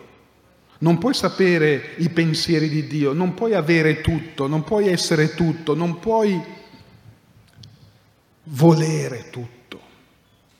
Non 0.81 0.97
puoi 0.97 1.13
sapere 1.13 1.95
i 1.97 2.09
pensieri 2.09 2.69
di 2.69 2.85
Dio, 2.87 3.13
non 3.13 3.33
puoi 3.33 3.53
avere 3.53 4.01
tutto, 4.01 4.47
non 4.47 4.63
puoi 4.63 4.87
essere 4.87 5.33
tutto, 5.33 5.73
non 5.73 5.99
puoi 5.99 6.41
volere 8.43 9.29
tutto. 9.29 9.79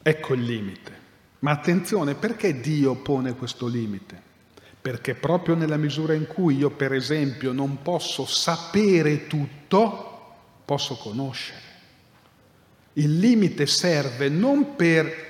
Ecco 0.02 0.34
il 0.34 0.44
limite. 0.44 1.00
Ma 1.40 1.52
attenzione, 1.52 2.16
perché 2.16 2.60
Dio 2.60 2.96
pone 2.96 3.36
questo 3.36 3.68
limite? 3.68 4.30
perché 4.82 5.14
proprio 5.14 5.54
nella 5.54 5.78
misura 5.78 6.16
in 6.16 6.26
cui 6.26 6.58
io, 6.58 6.72
per 6.72 6.92
esempio, 6.92 7.52
non 7.52 7.84
posso 7.84 8.26
sapere 8.26 9.28
tutto, 9.28 10.34
posso 10.66 10.96
conoscere. 10.96 11.60
Il 12.94 13.20
limite 13.20 13.68
serve 13.68 14.28
non 14.28 14.76
per 14.76 15.30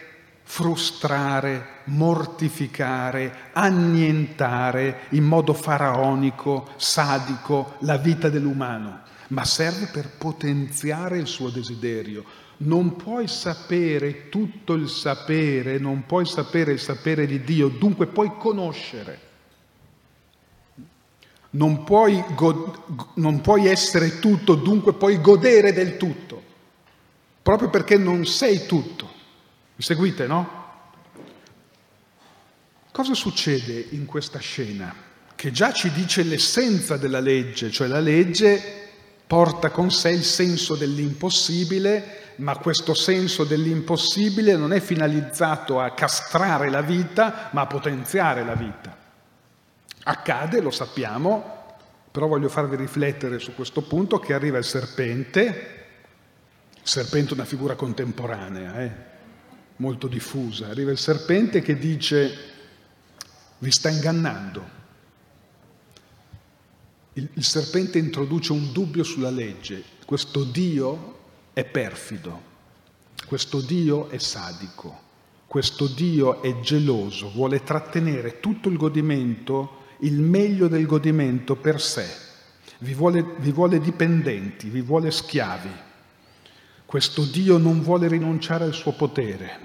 frustrare, 0.54 1.66
mortificare, 1.86 3.52
annientare 3.54 5.04
in 5.12 5.24
modo 5.24 5.54
faraonico, 5.54 6.72
sadico 6.76 7.76
la 7.80 7.96
vita 7.96 8.28
dell'umano, 8.28 9.00
ma 9.30 9.46
serve 9.46 9.86
per 9.86 10.10
potenziare 10.10 11.20
il 11.20 11.28
suo 11.28 11.50
desiderio. 11.50 12.26
Non 12.58 12.98
puoi 12.98 13.30
sapere 13.30 14.28
tutto 14.28 14.74
il 14.74 14.90
sapere, 14.90 15.78
non 15.80 16.04
puoi 16.06 16.26
sapere 16.26 16.74
il 16.74 16.82
sapere 16.82 17.26
di 17.26 17.42
Dio, 17.46 17.70
dunque 17.70 18.08
puoi 18.08 18.34
conoscere 18.38 19.30
non 21.52 21.84
puoi, 21.84 22.24
go- 22.36 23.12
non 23.16 23.42
puoi 23.42 23.68
essere 23.68 24.20
tutto, 24.20 24.56
dunque 24.56 24.94
puoi 24.94 25.20
godere 25.20 25.74
del 25.74 25.98
tutto, 25.98 26.42
proprio 27.42 27.70
perché 27.70 27.98
non 27.98 28.26
sei 28.26 28.66
tutto. 28.66 29.11
Mi 29.82 29.88
seguite, 29.88 30.28
no? 30.28 30.48
Cosa 32.92 33.16
succede 33.16 33.88
in 33.90 34.06
questa 34.06 34.38
scena? 34.38 34.94
Che 35.34 35.50
già 35.50 35.74
ci 35.74 35.92
dice 35.92 36.22
l'essenza 36.22 36.98
della 36.98 37.20
legge, 37.20 37.72
cioè 37.72 37.88
la 37.88 38.00
legge 38.00 38.62
porta 39.26 39.72
con 39.72 39.90
sé 39.90 40.12
il 40.12 40.24
senso 40.24 40.76
dell'impossibile, 40.76 42.36
ma 42.36 42.58
questo 42.58 42.94
senso 42.94 43.44
dell'impossibile 43.44 44.56
non 44.56 44.72
è 44.72 44.80
finalizzato 44.80 45.80
a 45.80 45.96
castrare 45.96 46.70
la 46.70 46.82
vita, 46.82 47.50
ma 47.52 47.62
a 47.62 47.66
potenziare 47.66 48.46
la 48.46 48.54
vita. 48.54 48.96
Accade, 50.04 50.62
lo 50.62 50.70
sappiamo, 50.70 51.74
però 52.12 52.28
voglio 52.28 52.50
farvi 52.50 52.76
riflettere 52.76 53.40
su 53.40 53.56
questo 53.56 53.82
punto 53.82 54.20
che 54.20 54.36
arriva 54.36 54.60
il 54.60 54.64
serpente, 54.64 55.86
il 56.76 56.88
serpente 56.88 57.32
è 57.32 57.34
una 57.34 57.46
figura 57.46 57.74
contemporanea, 57.74 58.80
eh, 58.80 59.10
molto 59.78 60.08
diffusa, 60.08 60.68
arriva 60.68 60.92
il 60.92 60.98
serpente 60.98 61.62
che 61.62 61.78
dice 61.78 62.50
vi 63.60 63.72
sta 63.72 63.90
ingannando. 63.90 64.80
Il, 67.14 67.28
il 67.34 67.44
serpente 67.44 67.98
introduce 67.98 68.52
un 68.52 68.72
dubbio 68.72 69.04
sulla 69.04 69.30
legge, 69.30 69.84
questo 70.06 70.44
Dio 70.44 71.20
è 71.54 71.66
perfido, 71.66 72.42
questo 73.26 73.60
Dio 73.60 74.10
è 74.10 74.18
sadico, 74.18 75.00
questo 75.48 75.88
Dio 75.88 76.42
è 76.42 76.60
geloso, 76.62 77.30
vuole 77.32 77.64
trattenere 77.64 78.40
tutto 78.40 78.70
il 78.70 78.78
godimento 78.78 79.80
il 80.02 80.20
meglio 80.20 80.68
del 80.68 80.86
godimento 80.86 81.56
per 81.56 81.82
sé, 81.82 82.08
vi 82.80 82.94
vuole, 82.94 83.36
vi 83.38 83.52
vuole 83.52 83.80
dipendenti, 83.80 84.70
vi 84.70 84.82
vuole 84.82 85.12
schiavi. 85.12 85.90
Questo 86.92 87.24
Dio 87.24 87.58
non 87.58 87.82
vuole 87.82 88.10
rinunciare 88.10 88.66
al 88.66 88.74
suo 88.74 88.92
potere, 88.92 89.60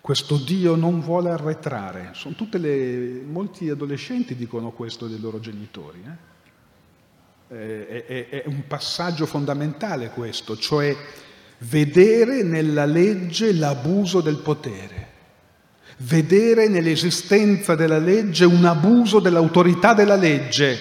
questo 0.00 0.36
Dio 0.36 0.76
non 0.76 1.00
vuole 1.00 1.30
arretrare. 1.30 2.10
Sono 2.12 2.36
tutte 2.36 2.58
le, 2.58 3.20
molti 3.26 3.68
adolescenti 3.68 4.36
dicono 4.36 4.70
questo 4.70 5.08
dei 5.08 5.18
loro 5.18 5.40
genitori. 5.40 6.04
Eh? 7.48 7.56
È, 7.88 8.04
è, 8.06 8.28
è 8.28 8.42
un 8.46 8.62
passaggio 8.68 9.26
fondamentale 9.26 10.10
questo, 10.10 10.56
cioè 10.56 10.96
vedere 11.58 12.44
nella 12.44 12.84
legge 12.84 13.52
l'abuso 13.52 14.20
del 14.20 14.36
potere 14.36 15.10
vedere 16.04 16.68
nell'esistenza 16.68 17.74
della 17.74 17.98
legge 17.98 18.44
un 18.44 18.64
abuso 18.64 19.18
dell'autorità 19.18 19.94
della 19.94 20.14
legge. 20.14 20.78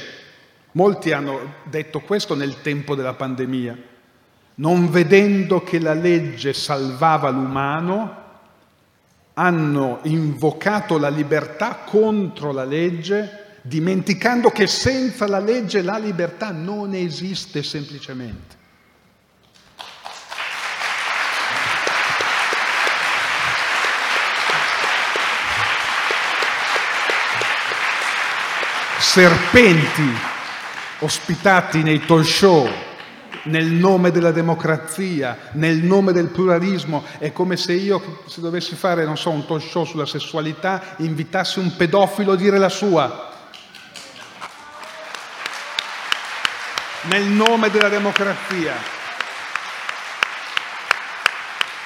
Molti 0.73 1.11
hanno 1.11 1.55
detto 1.63 2.01
questo 2.01 2.35
nel 2.35 2.61
tempo 2.61 2.93
della 2.93 3.15
pandemia, 3.15 3.89
non 4.61 4.91
vedendo 4.91 5.63
che 5.63 5.79
la 5.79 5.93
legge 5.93 6.53
salvava 6.53 7.29
l'umano, 7.29 8.19
hanno 9.33 9.99
invocato 10.03 10.99
la 10.99 11.09
libertà 11.09 11.79
contro 11.83 12.51
la 12.51 12.63
legge, 12.63 13.59
dimenticando 13.63 14.51
che 14.51 14.67
senza 14.67 15.27
la 15.27 15.39
legge 15.39 15.81
la 15.81 15.97
libertà 15.97 16.51
non 16.51 16.93
esiste 16.93 17.63
semplicemente. 17.63 18.59
Serpenti 28.99 30.09
ospitati 30.99 31.81
nei 31.81 32.05
talk 32.05 32.23
show 32.23 32.69
nel 33.43 33.65
nome 33.65 34.11
della 34.11 34.31
democrazia, 34.31 35.37
nel 35.53 35.77
nome 35.77 36.11
del 36.11 36.27
pluralismo. 36.27 37.03
È 37.17 37.31
come 37.31 37.57
se 37.57 37.73
io, 37.73 38.23
se 38.27 38.41
dovessi 38.41 38.75
fare, 38.75 39.05
non 39.05 39.17
so, 39.17 39.29
un 39.29 39.45
talk 39.45 39.61
show 39.61 39.85
sulla 39.85 40.05
sessualità, 40.05 40.95
invitassi 40.97 41.59
un 41.59 41.75
pedofilo 41.75 42.33
a 42.33 42.35
dire 42.35 42.57
la 42.57 42.69
sua. 42.69 43.29
Nel 47.03 47.23
nome 47.23 47.69
della 47.71 47.89
democrazia. 47.89 48.99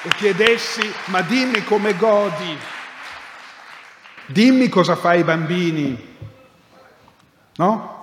E 0.02 0.08
chiedessi, 0.16 0.92
ma 1.06 1.22
dimmi 1.22 1.64
come 1.64 1.96
godi, 1.96 2.56
dimmi 4.26 4.68
cosa 4.68 4.94
fai 4.94 5.18
ai 5.18 5.24
bambini, 5.24 6.16
no? 7.56 7.94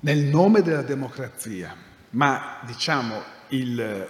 Nel 0.00 0.18
nome 0.18 0.62
della 0.62 0.82
democrazia 0.82 1.74
ma 2.12 2.60
diciamo 2.64 3.22
il, 3.48 4.08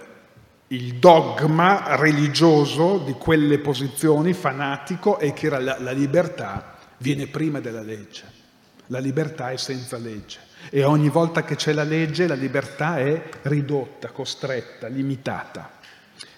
il 0.67 0.95
dogma 0.95 1.95
religioso 1.95 2.99
di 2.99 3.13
quelle 3.13 3.59
posizioni 3.59 4.33
fanatico 4.33 5.17
è 5.19 5.33
che 5.33 5.49
la, 5.49 5.79
la 5.79 5.91
libertà 5.91 6.77
viene 6.97 7.27
prima 7.27 7.59
della 7.59 7.81
legge. 7.81 8.41
La 8.87 8.99
libertà 8.99 9.51
è 9.51 9.57
senza 9.57 9.97
legge 9.97 10.51
e 10.69 10.83
ogni 10.83 11.09
volta 11.09 11.43
che 11.43 11.55
c'è 11.55 11.73
la 11.73 11.83
legge 11.83 12.27
la 12.27 12.35
libertà 12.35 12.97
è 12.97 13.29
ridotta, 13.43 14.09
costretta, 14.09 14.87
limitata, 14.87 15.71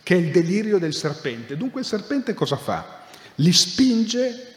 che 0.02 0.16
è 0.16 0.18
il 0.18 0.32
delirio 0.32 0.78
del 0.78 0.94
serpente. 0.94 1.58
Dunque 1.58 1.82
il 1.82 1.88
serpente 1.88 2.34
cosa 2.34 2.58
fa? 2.58 3.04
Li 3.36 3.52
spinge, 3.52 4.54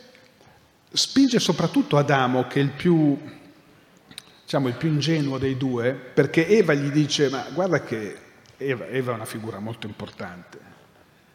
spinge 0.90 1.38
soprattutto 1.38 1.96
Adamo, 1.96 2.46
che 2.46 2.60
è 2.60 2.62
il 2.62 2.70
più 2.70 3.18
diciamo, 4.48 4.68
il 4.68 4.76
più 4.76 4.88
ingenuo 4.88 5.36
dei 5.36 5.58
due, 5.58 5.92
perché 5.92 6.48
Eva 6.48 6.72
gli 6.72 6.88
dice, 6.88 7.28
ma 7.28 7.44
guarda 7.52 7.82
che 7.82 8.16
Eva, 8.56 8.86
Eva 8.86 9.12
è 9.12 9.14
una 9.14 9.26
figura 9.26 9.58
molto 9.58 9.86
importante, 9.86 10.58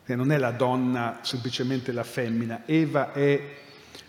che 0.04 0.16
non 0.16 0.32
è 0.32 0.38
la 0.40 0.50
donna, 0.50 1.20
semplicemente 1.22 1.92
la 1.92 2.04
femmina, 2.04 2.64
Eva 2.66 3.14
è 3.14 3.56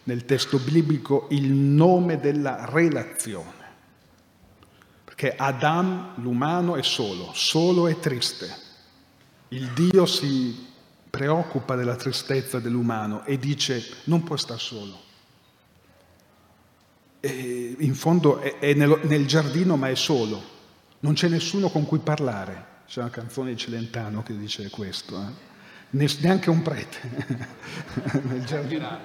nel 0.04 0.24
testo 0.24 0.58
biblico 0.58 1.26
il 1.32 1.52
nome 1.52 2.18
della 2.18 2.64
relazione, 2.70 3.52
perché 5.04 5.34
Adam, 5.36 6.14
l'umano, 6.22 6.76
è 6.76 6.82
solo, 6.82 7.30
solo 7.34 7.88
e 7.88 8.00
triste. 8.00 8.56
Il 9.48 9.68
Dio 9.72 10.06
si 10.06 10.66
preoccupa 11.10 11.74
della 11.74 11.96
tristezza 11.96 12.58
dell'umano 12.58 13.22
e 13.26 13.36
dice 13.36 13.86
non 14.04 14.24
può 14.24 14.36
stare 14.36 14.60
solo 14.60 15.04
in 17.26 17.94
fondo 17.94 18.40
è, 18.40 18.58
è 18.58 18.74
nel, 18.74 19.00
nel, 19.02 19.26
giardino 19.26 19.76
ma 19.76 19.88
è 19.88 19.94
solo, 19.94 20.42
non 21.00 21.14
c'è 21.14 21.28
nessuno 21.28 21.68
con 21.68 21.86
cui 21.86 21.98
parlare. 21.98 22.72
C'è 22.86 23.00
una 23.00 23.10
canzone 23.10 23.50
di 23.50 23.56
Celentano 23.56 24.22
che 24.22 24.36
dice 24.36 24.68
questo, 24.68 25.16
eh? 25.16 25.52
neanche 26.20 26.50
un 26.50 26.60
prete 26.60 26.98
nel 28.22 28.44
giardino. 28.44 28.98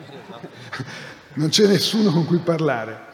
Non 1.33 1.49
c'è 1.49 1.67
nessuno 1.67 2.11
con 2.11 2.25
cui 2.25 2.39
parlare. 2.39 3.07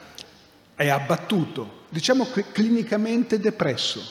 È 0.73 0.87
abbattuto, 0.89 1.83
diciamo 1.89 2.27
clinicamente 2.51 3.39
depresso. 3.39 4.01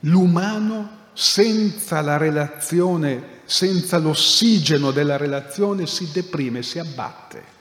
L'umano 0.00 1.04
senza 1.12 2.00
la 2.00 2.16
relazione, 2.16 3.40
senza 3.44 3.98
l'ossigeno 3.98 4.90
della 4.90 5.16
relazione 5.16 5.86
si 5.86 6.10
deprime, 6.12 6.62
si 6.62 6.78
abbatte. 6.78 7.54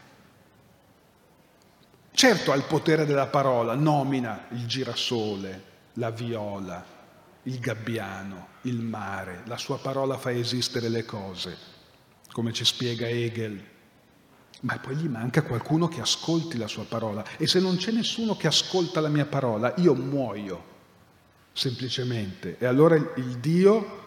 Certo 2.16 2.54
ha 2.54 2.56
il 2.56 2.64
potere 2.64 3.06
della 3.06 3.28
parola, 3.28 3.76
nomina 3.76 4.46
il 4.52 4.66
girasole, 4.66 5.64
la 5.96 6.12
viola, 6.12 6.82
il 7.44 7.60
gabbiano, 7.60 8.48
il 8.62 8.80
mare, 8.80 9.42
la 9.48 9.58
sua 9.58 9.78
parola 9.80 10.18
fa 10.18 10.32
esistere 10.32 10.88
le 10.88 11.04
cose, 11.04 11.58
come 12.32 12.54
ci 12.54 12.64
spiega 12.64 13.06
Hegel. 13.06 13.62
Ma 14.62 14.80
poi 14.80 14.96
gli 14.96 15.10
manca 15.10 15.42
qualcuno 15.42 15.90
che 15.90 16.00
ascolti 16.00 16.58
la 16.58 16.70
sua 16.70 16.86
parola 16.86 17.22
e 17.36 17.48
se 17.48 17.60
non 17.60 17.76
c'è 17.76 17.92
nessuno 17.92 18.38
che 18.38 18.48
ascolta 18.48 19.02
la 19.02 19.10
mia 19.10 19.26
parola, 19.26 19.74
io 19.80 19.94
muoio, 19.94 20.64
semplicemente. 21.52 22.56
E 22.60 22.66
allora 22.66 22.96
il 22.96 23.40
Dio 23.42 24.04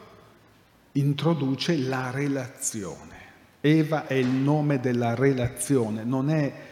introduce 0.92 1.76
la 1.76 2.10
relazione. 2.10 3.16
Eva 3.60 4.06
è 4.06 4.14
il 4.14 4.28
nome 4.28 4.80
della 4.80 5.14
relazione, 5.14 6.04
non 6.04 6.30
è 6.30 6.68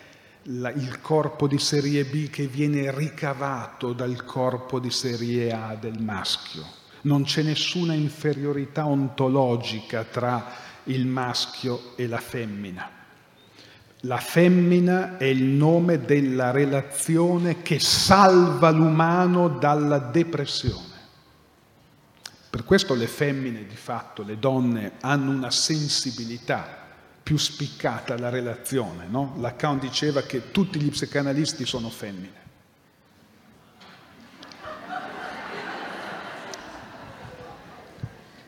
la, 0.49 0.71
il 0.71 1.01
corpo 1.01 1.47
di 1.47 1.59
serie 1.59 2.05
B 2.05 2.29
che 2.31 2.47
viene 2.47 2.95
ricavato 2.95 3.93
dal 3.93 4.25
corpo 4.25 4.79
di 4.79 4.91
serie 4.91 5.53
A 5.53 5.77
del 5.79 6.01
maschio. 6.01 6.65
Non 7.03 7.25
c'è 7.25 7.43
nessuna 7.43 7.95
inferiorità 7.95 8.87
ontologica 8.87 10.05
tra 10.05 10.53
il 10.85 11.07
maschio 11.07 11.93
e 11.97 12.07
la 12.07 12.19
femmina. 12.19 12.91
La 14.01 14.19
femmina 14.19 15.17
è 15.17 15.25
il 15.25 15.43
nome 15.43 16.05
della 16.05 16.51
relazione 16.51 17.63
che 17.63 17.79
salva 17.81 18.71
l'umano 18.71 19.49
dalla 19.49 19.99
depressione. 19.99 20.95
Per 22.51 22.65
questo 22.65 22.95
le 22.95 23.07
femmine, 23.07 23.67
di 23.67 23.77
fatto, 23.77 24.23
le 24.23 24.39
donne, 24.39 24.93
hanno 25.01 25.31
una 25.31 25.51
sensibilità 25.51 26.86
più 27.27 27.39
spiccata 27.39 28.17
la 28.17 28.29
relazione. 28.29 29.09
No? 29.09 29.35
Lacan 29.39 29.81
diceva 29.81 30.23
che 30.23 30.53
tutti 30.53 30.81
gli 30.81 30.91
psicanalisti 30.91 31.67
sono 31.67 31.91
femmine. 31.91 32.45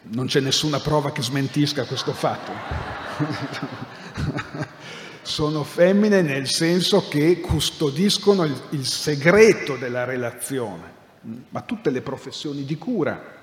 Non 0.02 0.26
c'è 0.26 0.38
nessuna 0.38 0.78
prova 0.78 1.10
che 1.10 1.22
smentisca 1.22 1.86
questo 1.86 2.12
fatto. 2.12 2.52
sono 5.22 5.64
femmine 5.64 6.22
nel 6.22 6.46
senso 6.46 7.08
che 7.08 7.40
custodiscono 7.40 8.44
il, 8.44 8.62
il 8.70 8.86
segreto 8.86 9.74
della 9.74 10.04
relazione, 10.04 10.92
ma 11.48 11.62
tutte 11.62 11.90
le 11.90 12.00
professioni 12.00 12.64
di 12.64 12.78
cura, 12.78 13.37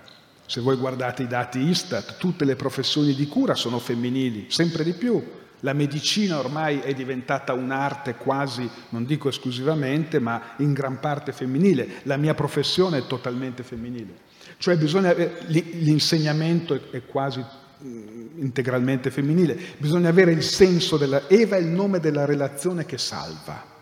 se 0.45 0.61
voi 0.61 0.75
guardate 0.75 1.23
i 1.23 1.27
dati 1.27 1.59
Istat, 1.59 2.17
tutte 2.17 2.45
le 2.45 2.55
professioni 2.55 3.13
di 3.15 3.27
cura 3.27 3.55
sono 3.55 3.79
femminili, 3.79 4.45
sempre 4.49 4.83
di 4.83 4.93
più. 4.93 5.23
La 5.61 5.73
medicina 5.73 6.37
ormai 6.37 6.79
è 6.79 6.93
diventata 6.93 7.53
un'arte 7.53 8.15
quasi, 8.15 8.69
non 8.89 9.05
dico 9.05 9.29
esclusivamente, 9.29 10.19
ma 10.19 10.53
in 10.57 10.73
gran 10.73 10.99
parte 10.99 11.31
femminile. 11.31 12.01
La 12.03 12.17
mia 12.17 12.35
professione 12.35 12.99
è 12.99 13.07
totalmente 13.07 13.63
femminile. 13.63 14.23
Cioè 14.57 14.77
bisogna, 14.77 15.13
l'insegnamento 15.47 16.91
è 16.91 17.03
quasi 17.05 17.43
integralmente 18.37 19.09
femminile. 19.09 19.57
Bisogna 19.77 20.09
avere 20.09 20.31
il 20.31 20.43
senso 20.43 20.97
della... 20.97 21.27
Eva 21.27 21.55
è 21.55 21.59
il 21.59 21.67
nome 21.67 21.99
della 21.99 22.25
relazione 22.25 22.85
che 22.85 22.99
salva. 22.99 23.73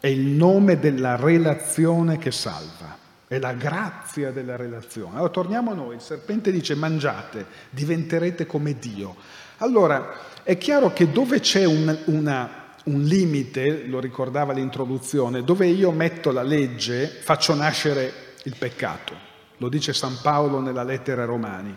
È 0.00 0.08
il 0.08 0.26
nome 0.26 0.78
della 0.78 1.14
relazione 1.14 2.18
che 2.18 2.32
salva. 2.32 3.05
È 3.28 3.38
la 3.38 3.54
grazia 3.54 4.30
della 4.30 4.54
relazione. 4.54 5.14
Allora 5.14 5.30
torniamo 5.30 5.72
a 5.72 5.74
noi, 5.74 5.96
il 5.96 6.00
serpente 6.00 6.52
dice 6.52 6.76
mangiate, 6.76 7.46
diventerete 7.70 8.46
come 8.46 8.78
Dio. 8.78 9.16
Allora 9.58 10.14
è 10.44 10.56
chiaro 10.56 10.92
che 10.92 11.10
dove 11.10 11.40
c'è 11.40 11.64
un, 11.64 11.96
una, 12.04 12.66
un 12.84 13.02
limite, 13.02 13.84
lo 13.86 13.98
ricordava 13.98 14.52
l'introduzione, 14.52 15.42
dove 15.42 15.66
io 15.66 15.90
metto 15.90 16.30
la 16.30 16.42
legge 16.42 17.08
faccio 17.08 17.54
nascere 17.54 18.12
il 18.44 18.54
peccato. 18.56 19.14
Lo 19.56 19.68
dice 19.68 19.92
San 19.92 20.18
Paolo 20.22 20.60
nella 20.60 20.84
lettera 20.84 21.22
ai 21.22 21.26
Romani. 21.26 21.76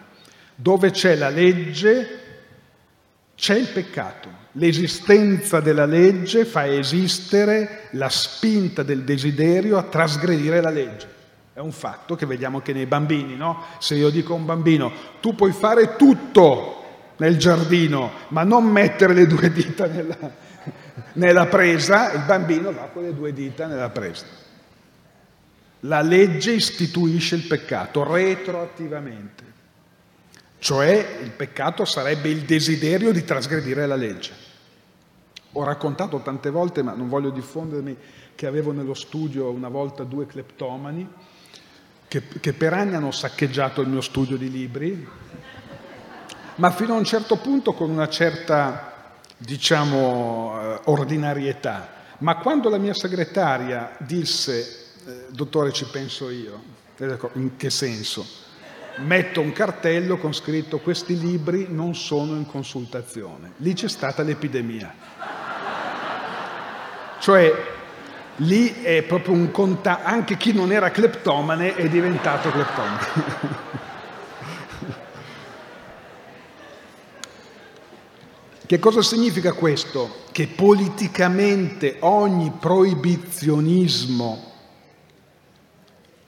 Dove 0.54 0.92
c'è 0.92 1.16
la 1.16 1.30
legge 1.30 2.28
c'è 3.34 3.56
il 3.56 3.70
peccato. 3.70 4.30
L'esistenza 4.52 5.62
della 5.62 5.86
legge 5.86 6.46
fa 6.46 6.68
esistere 6.68 7.88
la 7.92 8.10
spinta 8.10 8.84
del 8.84 9.04
desiderio 9.04 9.78
a 9.78 9.84
trasgredire 9.84 10.62
la 10.62 10.70
legge. 10.70 11.18
È 11.60 11.62
un 11.62 11.74
fatto 11.74 12.16
che 12.16 12.26
vediamo 12.26 12.62
che 12.62 12.72
nei 12.72 12.86
bambini, 12.86 13.36
no? 13.36 13.64
Se 13.80 13.94
io 13.96 14.10
dico 14.10 14.32
a 14.32 14.38
un 14.38 14.46
bambino, 14.46 14.94
tu 15.20 15.36
puoi 15.36 15.52
fare 15.52 15.98
tutto 15.98 17.12
nel 17.18 17.38
giardino, 17.38 18.12
ma 18.30 18.44
non 18.44 18.64
mettere 18.64 19.14
le 19.14 19.28
due 19.28 19.52
dita 19.52 19.86
nella, 19.86 20.18
nella 21.16 21.48
presa, 21.48 22.14
il 22.14 22.22
bambino 22.22 22.72
va 22.72 22.84
con 22.94 23.04
le 23.04 23.14
due 23.14 23.34
dita 23.34 23.68
nella 23.68 23.90
presa. 23.90 24.26
La 25.82 26.00
legge 26.00 26.54
istituisce 26.54 27.36
il 27.36 27.46
peccato 27.46 28.10
retroattivamente, 28.10 29.44
cioè 30.60 31.18
il 31.22 31.32
peccato 31.32 31.84
sarebbe 31.84 32.30
il 32.30 32.44
desiderio 32.44 33.12
di 33.12 33.26
trasgredire 33.26 33.86
la 33.86 33.98
legge. 33.98 34.32
Ho 35.52 35.66
raccontato 35.66 36.22
tante 36.22 36.52
volte, 36.52 36.84
ma 36.84 36.94
non 36.94 37.10
voglio 37.10 37.32
diffondermi, 37.32 37.98
che 38.34 38.48
avevo 38.48 38.72
nello 38.72 38.94
studio 38.94 39.50
una 39.50 39.68
volta 39.68 40.06
due 40.06 40.26
cleptomani 40.26 41.28
che, 42.10 42.24
che 42.42 42.54
per 42.54 42.74
anni 42.74 42.96
hanno 42.96 43.12
saccheggiato 43.12 43.82
il 43.82 43.88
mio 43.88 44.02
studio 44.02 44.36
di 44.36 44.50
libri, 44.50 45.08
ma 46.56 46.72
fino 46.72 46.96
a 46.96 46.98
un 46.98 47.06
certo 47.06 47.38
punto 47.38 47.74
con 47.74 47.90
una 47.90 48.10
certa, 48.10 49.14
diciamo, 49.38 50.60
eh, 50.60 50.80
ordinarietà. 50.86 51.98
Ma 52.18 52.38
quando 52.38 52.68
la 52.68 52.80
mia 52.80 52.96
segretaria 52.96 53.96
disse, 54.00 54.88
eh, 55.06 55.26
dottore 55.30 55.72
ci 55.72 55.86
penso 55.86 56.30
io, 56.32 56.62
in 57.34 57.56
che 57.56 57.70
senso? 57.70 58.26
Metto 58.98 59.40
un 59.40 59.54
cartello 59.54 60.18
con 60.18 60.34
scritto 60.34 60.80
questi 60.80 61.18
libri 61.18 61.68
non 61.70 61.96
sono 61.96 62.36
in 62.36 62.46
consultazione. 62.46 63.54
Lì 63.58 63.74
c'è 63.74 63.88
stata 63.88 64.24
l'epidemia. 64.24 64.94
Cioè, 67.20 67.78
lì 68.40 68.82
è 68.82 69.04
proprio 69.04 69.34
un 69.34 69.52
contatto, 69.52 70.08
anche 70.08 70.38
chi 70.38 70.54
non 70.54 70.72
era 70.72 70.92
cleptomane 70.92 71.76
è 71.76 71.90
diventato 71.90 72.50
cleptomane. 72.52 73.08
che 78.66 78.80
cosa 78.80 79.02
significa 79.02 79.54
questo? 79.54 80.26
Che 80.32 80.48
politicamente 80.48 81.98
ogni 82.00 82.52
proibizionismo 82.60 84.48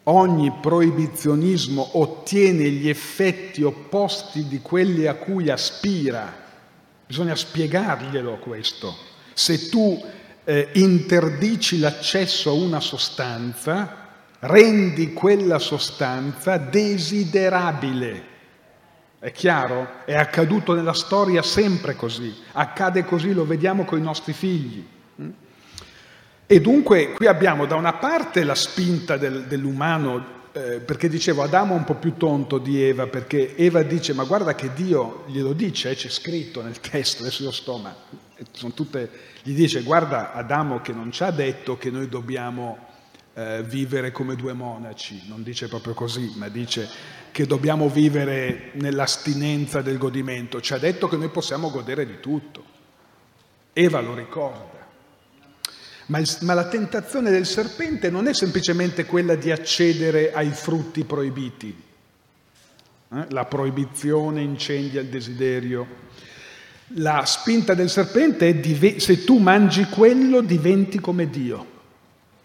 ogni 0.06 0.52
proibizionismo 0.60 2.00
ottiene 2.00 2.69
gli 2.69 2.89
effetti 2.89 3.62
opposti 3.62 4.47
di 4.47 4.60
quelli 4.60 5.06
a 5.06 5.13
cui 5.15 5.50
aspira. 5.50 6.39
Bisogna 7.06 7.36
spiegarglielo 7.36 8.38
questo. 8.38 8.95
Se 9.34 9.69
tu 9.69 10.04
eh, 10.43 10.69
interdici 10.73 11.80
l'accesso 11.80 12.49
a 12.49 12.54
una 12.54 12.80
sostanza, 12.80 13.97
rendi 14.39 15.13
quella 15.13 15.60
sostanza 15.60 16.58
desiderabile. 16.58 18.30
È 19.19 19.32
chiaro? 19.32 20.04
È 20.06 20.15
accaduto 20.15 20.73
nella 20.73 20.93
storia 20.93 21.43
sempre 21.43 21.95
così, 21.95 22.36
accade 22.54 23.06
così, 23.06 23.34
lo 23.34 23.45
vediamo 23.45 23.86
con 23.86 23.99
i 23.99 24.01
nostri 24.01 24.34
figli. 24.34 24.84
E 26.47 26.60
dunque 26.60 27.13
qui 27.13 27.27
abbiamo 27.27 27.65
da 27.65 27.75
una 27.75 27.93
parte 27.93 28.43
la 28.43 28.56
spinta 28.56 29.15
del, 29.15 29.45
dell'umano, 29.45 30.39
eh, 30.51 30.80
perché 30.80 31.08
dicevo 31.08 31.43
Adamo 31.43 31.75
è 31.75 31.77
un 31.77 31.86
po' 31.86 31.93
più 31.93 32.17
tonto 32.17 32.58
di 32.58 32.84
Eva, 32.84 33.08
perché 33.08 33.56
Eva 33.56 33.84
dice 33.84 34.13
ma 34.13 34.25
guarda 34.25 34.54
che 34.54 34.73
Dio 34.73 35.23
glielo 35.27 35.54
dice, 35.54 35.91
eh, 35.91 35.95
c'è 35.95 36.10
scritto 36.10 36.62
nel 36.62 36.80
testo, 36.82 37.21
adesso 37.21 37.43
io 37.43 37.51
sto, 37.51 37.77
ma 37.77 37.95
tutte 38.73 39.10
gli 39.43 39.54
dice 39.54 39.82
guarda 39.84 40.34
Adamo 40.34 40.82
che 40.82 40.93
non 40.93 41.12
ci 41.12 41.23
ha 41.23 41.32
detto 41.32 41.77
che 41.77 41.89
noi 41.89 42.08
dobbiamo 42.08 42.89
eh, 43.34 43.63
vivere 43.63 44.12
come 44.12 44.36
due 44.36 44.54
monaci, 44.54 45.23
non 45.27 45.43
dice 45.43 45.67
proprio 45.67 45.93
così, 45.93 46.34
ma 46.36 46.49
dice 46.49 46.89
che 47.32 47.45
dobbiamo 47.45 47.89
vivere 47.89 48.71
nell'astinenza 48.73 49.82
del 49.82 49.97
godimento, 49.97 50.60
ci 50.60 50.73
ha 50.73 50.77
detto 50.77 51.08
che 51.08 51.17
noi 51.17 51.30
possiamo 51.30 51.69
godere 51.71 52.06
di 52.06 52.19
tutto. 52.19 52.63
Eva 53.73 54.01
lo 54.01 54.13
ricorda. 54.13 54.80
Ma, 56.08 56.17
il, 56.17 56.27
ma 56.41 56.54
la 56.54 56.67
tentazione 56.67 57.32
del 57.32 57.45
serpente 57.45 58.10
non 58.10 58.27
è 58.27 58.34
semplicemente 58.34 59.06
quella 59.06 59.36
di 59.36 59.49
accedere 59.49 60.34
ai 60.34 60.49
frutti 60.49 61.06
proibiti. 61.06 61.84
Eh? 63.13 63.25
La 63.30 63.45
proibizione 63.45 64.41
incendia 64.41 64.99
il 64.99 65.08
desiderio 65.08 66.10
la 66.95 67.23
spinta 67.25 67.73
del 67.73 67.89
serpente 67.89 68.49
è 68.49 68.99
se 68.99 69.23
tu 69.23 69.38
mangi 69.38 69.86
quello 69.86 70.41
diventi 70.41 70.99
come 70.99 71.30
Dio, 71.30 71.65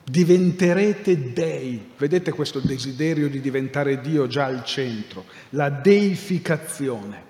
diventerete 0.05 1.33
dei. 1.33 1.91
Vedete 1.97 2.31
questo 2.33 2.61
desiderio 2.61 3.29
di 3.29 3.41
diventare 3.41 4.01
Dio 4.01 4.27
già 4.27 4.45
al 4.45 4.65
centro, 4.65 5.25
la 5.51 5.71
deificazione, 5.71 7.23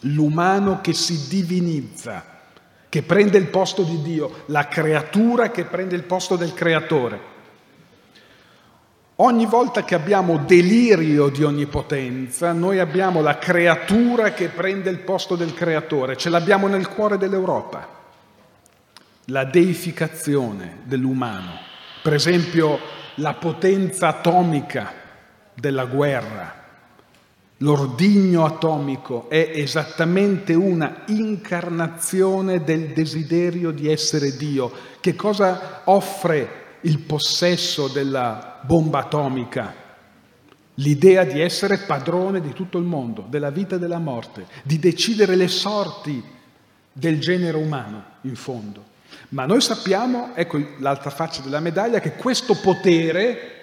l'umano 0.00 0.80
che 0.80 0.92
si 0.92 1.28
divinizza, 1.28 2.40
che 2.88 3.02
prende 3.02 3.38
il 3.38 3.48
posto 3.48 3.82
di 3.82 4.02
Dio, 4.02 4.44
la 4.46 4.68
creatura 4.68 5.50
che 5.50 5.64
prende 5.64 5.96
il 5.96 6.04
posto 6.04 6.36
del 6.36 6.52
creatore. 6.52 7.34
Ogni 9.18 9.46
volta 9.46 9.82
che 9.82 9.94
abbiamo 9.94 10.36
delirio 10.36 11.30
di 11.30 11.42
onnipotenza, 11.42 12.52
noi 12.52 12.80
abbiamo 12.80 13.22
la 13.22 13.38
creatura 13.38 14.34
che 14.34 14.48
prende 14.48 14.90
il 14.90 14.98
posto 14.98 15.36
del 15.36 15.54
creatore, 15.54 16.18
ce 16.18 16.28
l'abbiamo 16.28 16.66
nel 16.66 16.86
cuore 16.88 17.16
dell'Europa, 17.16 17.88
la 19.26 19.44
deificazione 19.44 20.80
dell'umano, 20.82 21.52
per 22.02 22.12
esempio 22.12 22.78
la 23.14 23.32
potenza 23.32 24.08
atomica 24.08 24.92
della 25.54 25.86
guerra, 25.86 26.64
l'ordigno 27.58 28.44
atomico 28.44 29.30
è 29.30 29.52
esattamente 29.54 30.52
una 30.52 31.04
incarnazione 31.06 32.62
del 32.62 32.88
desiderio 32.88 33.70
di 33.70 33.90
essere 33.90 34.36
Dio. 34.36 34.70
Che 35.00 35.16
cosa 35.16 35.80
offre 35.84 36.64
il 36.86 37.00
possesso 37.00 37.88
della 37.88 38.60
bomba 38.62 39.00
atomica, 39.00 39.74
l'idea 40.74 41.24
di 41.24 41.40
essere 41.40 41.78
padrone 41.78 42.40
di 42.40 42.52
tutto 42.52 42.78
il 42.78 42.84
mondo, 42.84 43.26
della 43.28 43.50
vita 43.50 43.74
e 43.74 43.78
della 43.80 43.98
morte, 43.98 44.46
di 44.62 44.78
decidere 44.78 45.34
le 45.34 45.48
sorti 45.48 46.22
del 46.92 47.20
genere 47.20 47.56
umano, 47.56 48.04
in 48.22 48.36
fondo. 48.36 48.94
Ma 49.30 49.46
noi 49.46 49.60
sappiamo, 49.60 50.30
ecco 50.34 50.60
l'altra 50.78 51.10
faccia 51.10 51.42
della 51.42 51.58
medaglia, 51.58 51.98
che 51.98 52.12
questo 52.12 52.54
potere 52.54 53.54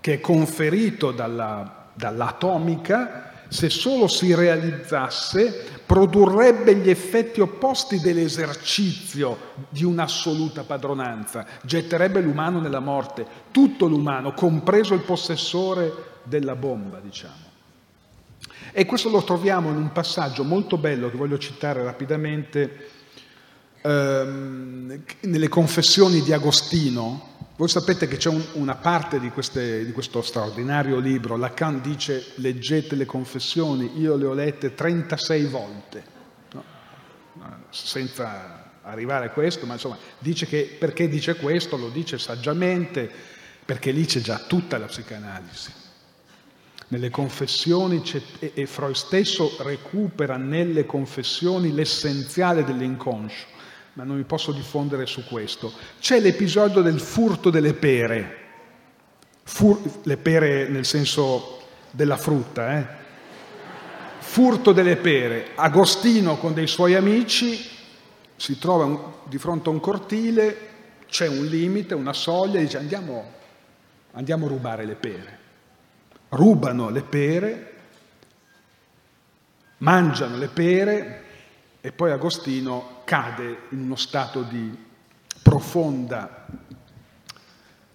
che 0.00 0.14
è 0.14 0.20
conferito 0.20 1.10
dalla, 1.10 1.90
dall'atomica 1.94 3.37
se 3.48 3.70
solo 3.70 4.08
si 4.08 4.34
realizzasse, 4.34 5.66
produrrebbe 5.86 6.76
gli 6.76 6.90
effetti 6.90 7.40
opposti 7.40 7.98
dell'esercizio 7.98 9.54
di 9.70 9.84
un'assoluta 9.84 10.64
padronanza, 10.64 11.46
getterebbe 11.62 12.20
l'umano 12.20 12.60
nella 12.60 12.80
morte, 12.80 13.26
tutto 13.50 13.86
l'umano, 13.86 14.34
compreso 14.34 14.92
il 14.92 15.00
possessore 15.00 16.20
della 16.24 16.54
bomba, 16.54 17.00
diciamo. 17.00 17.46
E 18.72 18.84
questo 18.84 19.08
lo 19.08 19.24
troviamo 19.24 19.70
in 19.70 19.76
un 19.76 19.92
passaggio 19.92 20.44
molto 20.44 20.76
bello 20.76 21.10
che 21.10 21.16
voglio 21.16 21.38
citare 21.38 21.82
rapidamente 21.82 22.90
ehm, 23.80 25.02
nelle 25.20 25.48
confessioni 25.48 26.20
di 26.20 26.32
Agostino, 26.32 27.37
voi 27.58 27.66
sapete 27.66 28.06
che 28.06 28.18
c'è 28.18 28.28
un, 28.28 28.40
una 28.52 28.76
parte 28.76 29.18
di, 29.18 29.30
queste, 29.30 29.84
di, 29.84 29.90
questo 29.90 30.22
straordinario 30.22 31.00
libro, 31.00 31.36
Lacan 31.36 31.80
dice 31.80 32.24
leggete 32.36 32.94
le 32.94 33.04
confessioni, 33.04 33.98
io 33.98 34.14
le 34.14 34.26
ho 34.26 34.32
lette 34.32 34.76
36 34.76 35.44
volte, 35.46 36.04
no? 36.52 36.64
senza 37.70 38.76
arrivare 38.82 39.26
a 39.26 39.30
questo, 39.30 39.66
ma 39.66 39.72
insomma 39.72 39.98
dice 40.20 40.46
che 40.46 40.76
perché 40.78 41.08
dice 41.08 41.34
questo, 41.34 41.76
lo 41.76 41.88
dice 41.88 42.16
saggiamente, 42.16 43.10
perché 43.64 43.90
lì 43.90 44.06
c'è 44.06 44.20
già 44.20 44.38
tutta 44.46 44.78
la 44.78 44.86
psicanalisi. 44.86 45.72
Nelle 46.90 47.10
confessioni 47.10 48.00
e, 48.38 48.52
e 48.54 48.66
Freud 48.66 48.94
stesso 48.94 49.56
recupera 49.62 50.36
nelle 50.36 50.86
confessioni 50.86 51.72
l'essenziale 51.72 52.62
dell'inconscio 52.62 53.57
ma 53.98 54.04
non 54.04 54.16
mi 54.16 54.22
posso 54.22 54.52
diffondere 54.52 55.06
su 55.06 55.24
questo. 55.24 55.72
C'è 55.98 56.20
l'episodio 56.20 56.82
del 56.82 57.00
furto 57.00 57.50
delle 57.50 57.74
pere, 57.74 58.36
Fur, 59.42 59.80
le 60.04 60.16
pere 60.16 60.68
nel 60.68 60.84
senso 60.84 61.62
della 61.90 62.16
frutta, 62.16 62.78
eh? 62.78 62.86
furto 64.20 64.70
delle 64.70 64.94
pere. 64.98 65.48
Agostino 65.56 66.36
con 66.36 66.54
dei 66.54 66.68
suoi 66.68 66.94
amici 66.94 67.58
si 68.36 68.56
trova 68.60 68.84
un, 68.84 69.00
di 69.24 69.36
fronte 69.36 69.68
a 69.68 69.72
un 69.72 69.80
cortile, 69.80 70.68
c'è 71.08 71.26
un 71.26 71.46
limite, 71.46 71.94
una 71.94 72.12
soglia, 72.12 72.60
e 72.60 72.62
dice 72.62 72.78
andiamo, 72.78 73.32
andiamo 74.12 74.46
a 74.46 74.48
rubare 74.48 74.84
le 74.84 74.94
pere. 74.94 75.38
Rubano 76.28 76.88
le 76.90 77.02
pere, 77.02 77.72
mangiano 79.78 80.36
le 80.36 80.48
pere, 80.48 81.22
e 81.80 81.92
poi 81.92 82.10
Agostino 82.10 83.02
cade 83.04 83.62
in 83.70 83.82
uno 83.82 83.96
stato 83.96 84.42
di 84.42 84.86
profonda 85.42 86.46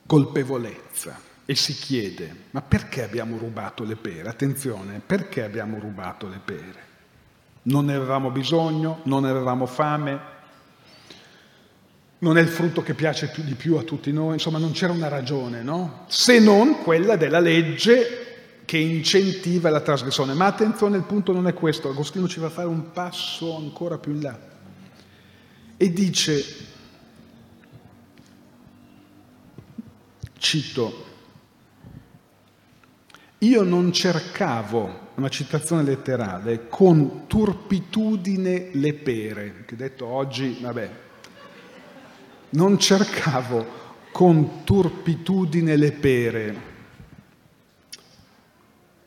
colpevolezza 0.05 1.19
e 1.45 1.55
si 1.55 1.73
chiede, 1.73 2.36
ma 2.51 2.61
perché 2.61 3.03
abbiamo 3.03 3.38
rubato 3.38 3.84
le 3.84 3.95
pere? 3.95 4.29
Attenzione, 4.29 5.01
perché 5.05 5.43
abbiamo 5.43 5.77
rubato 5.79 6.27
le 6.27 6.39
pere? 6.43 6.91
Non 7.63 7.86
ne 7.86 7.95
avevamo 7.95 8.29
bisogno, 8.29 9.01
non 9.03 9.23
ne 9.23 9.29
avevamo 9.29 9.65
fame, 9.65 10.31
non 12.19 12.38
è 12.38 12.41
il 12.41 12.47
frutto 12.47 12.81
che 12.81 12.93
piace 12.93 13.29
più 13.29 13.43
di 13.43 13.55
più 13.55 13.75
a 13.75 13.84
tutti 13.84 14.13
noi, 14.13 14.34
insomma 14.34 14.57
non 14.57 14.71
c'era 14.71 14.93
una 14.93 15.09
ragione, 15.09 15.61
no? 15.61 16.05
Se 16.07 16.39
non 16.39 16.81
quella 16.81 17.17
della 17.17 17.39
legge 17.39 18.22
che 18.66 18.78
incentiva 18.78 19.70
la 19.70 19.82
trasgressione. 19.82 20.34
Ma 20.34 20.45
attenzione, 20.45 20.97
il 20.97 21.03
punto 21.03 21.32
non 21.32 21.47
è 21.47 21.53
questo, 21.53 21.89
Agostino 21.89 22.28
ci 22.28 22.39
va 22.39 22.47
a 22.47 22.51
fare 22.51 22.68
un 22.68 22.91
passo 22.91 23.55
ancora 23.55 23.97
più 23.97 24.14
in 24.14 24.22
là. 24.22 24.51
e 25.78 25.91
dice, 25.91 26.45
cito, 30.38 31.05
io 33.39 33.64
non 33.64 33.91
cercavo, 33.91 35.11
una 35.16 35.28
citazione 35.28 35.84
letterale, 35.84 36.68
con 36.70 37.28
turpitudine 37.28 38.70
le 38.72 38.93
pere, 38.93 39.66
che 39.66 39.76
detto 39.76 40.05
oggi, 40.05 40.59
vabbè, 40.61 40.89
non 42.51 42.80
cercavo 42.80 43.82
con 44.11 44.64
turpitudine 44.64 45.76
le 45.76 45.91
pere, 45.91 46.72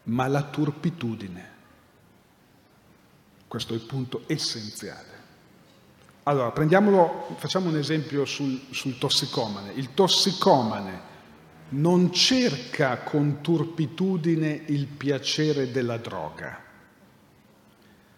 ma 0.06 0.26
la 0.26 0.42
turpitudine. 0.42 1.54
Questo 3.48 3.72
è 3.72 3.76
il 3.76 3.82
punto 3.82 4.24
essenziale. 4.26 5.14
Allora, 6.24 6.50
prendiamolo, 6.50 7.36
facciamo 7.36 7.68
un 7.68 7.76
esempio 7.76 8.24
sul, 8.24 8.60
sul 8.70 8.98
tossicomane. 8.98 9.72
Il 9.74 9.94
tossicomane 9.94 11.14
non 11.68 12.12
cerca 12.12 12.98
con 12.98 13.40
turpitudine 13.40 14.62
il 14.66 14.86
piacere 14.86 15.70
della 15.70 15.98
droga, 15.98 16.62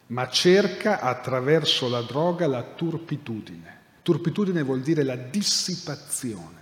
ma 0.07 0.29
cerca 0.29 1.01
attraverso 1.01 1.89
la 1.89 2.03
droga 2.03 2.47
la 2.47 2.63
turpitudine. 2.63 3.77
Turpitudine 4.03 4.63
vuol 4.63 4.81
dire 4.81 5.03
la 5.03 5.17
dissipazione. 5.17 6.57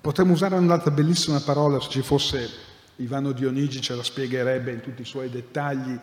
Potremmo 0.00 0.32
usare 0.32 0.54
un'altra 0.54 0.92
bellissima 0.92 1.40
parola, 1.40 1.80
se 1.80 1.90
ci 1.90 2.02
fosse 2.02 2.65
Ivano 2.96 3.32
Dionigi 3.32 3.80
ce 3.80 3.94
la 3.94 4.02
spiegherebbe 4.02 4.72
in 4.72 4.80
tutti 4.80 5.02
i 5.02 5.06
suoi 5.06 5.28
dettagli, 5.28 5.98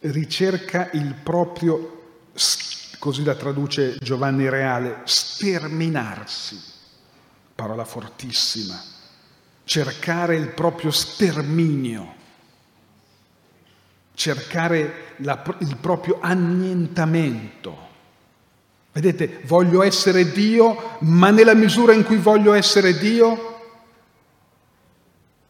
ricerca 0.00 0.90
il 0.92 1.14
proprio, 1.22 2.20
così 2.98 3.24
la 3.24 3.34
traduce 3.34 3.96
Giovanni 4.00 4.48
Reale, 4.48 5.00
sterminarsi, 5.04 6.58
parola 7.54 7.84
fortissima, 7.84 8.80
cercare 9.64 10.36
il 10.36 10.48
proprio 10.48 10.90
sterminio, 10.90 12.14
cercare 14.14 15.14
la, 15.18 15.42
il 15.58 15.76
proprio 15.76 16.18
annientamento. 16.20 17.82
Vedete, 18.92 19.40
voglio 19.44 19.82
essere 19.82 20.30
Dio, 20.30 20.96
ma 21.00 21.30
nella 21.30 21.54
misura 21.54 21.92
in 21.92 22.04
cui 22.04 22.16
voglio 22.16 22.54
essere 22.54 22.96
Dio, 22.96 23.53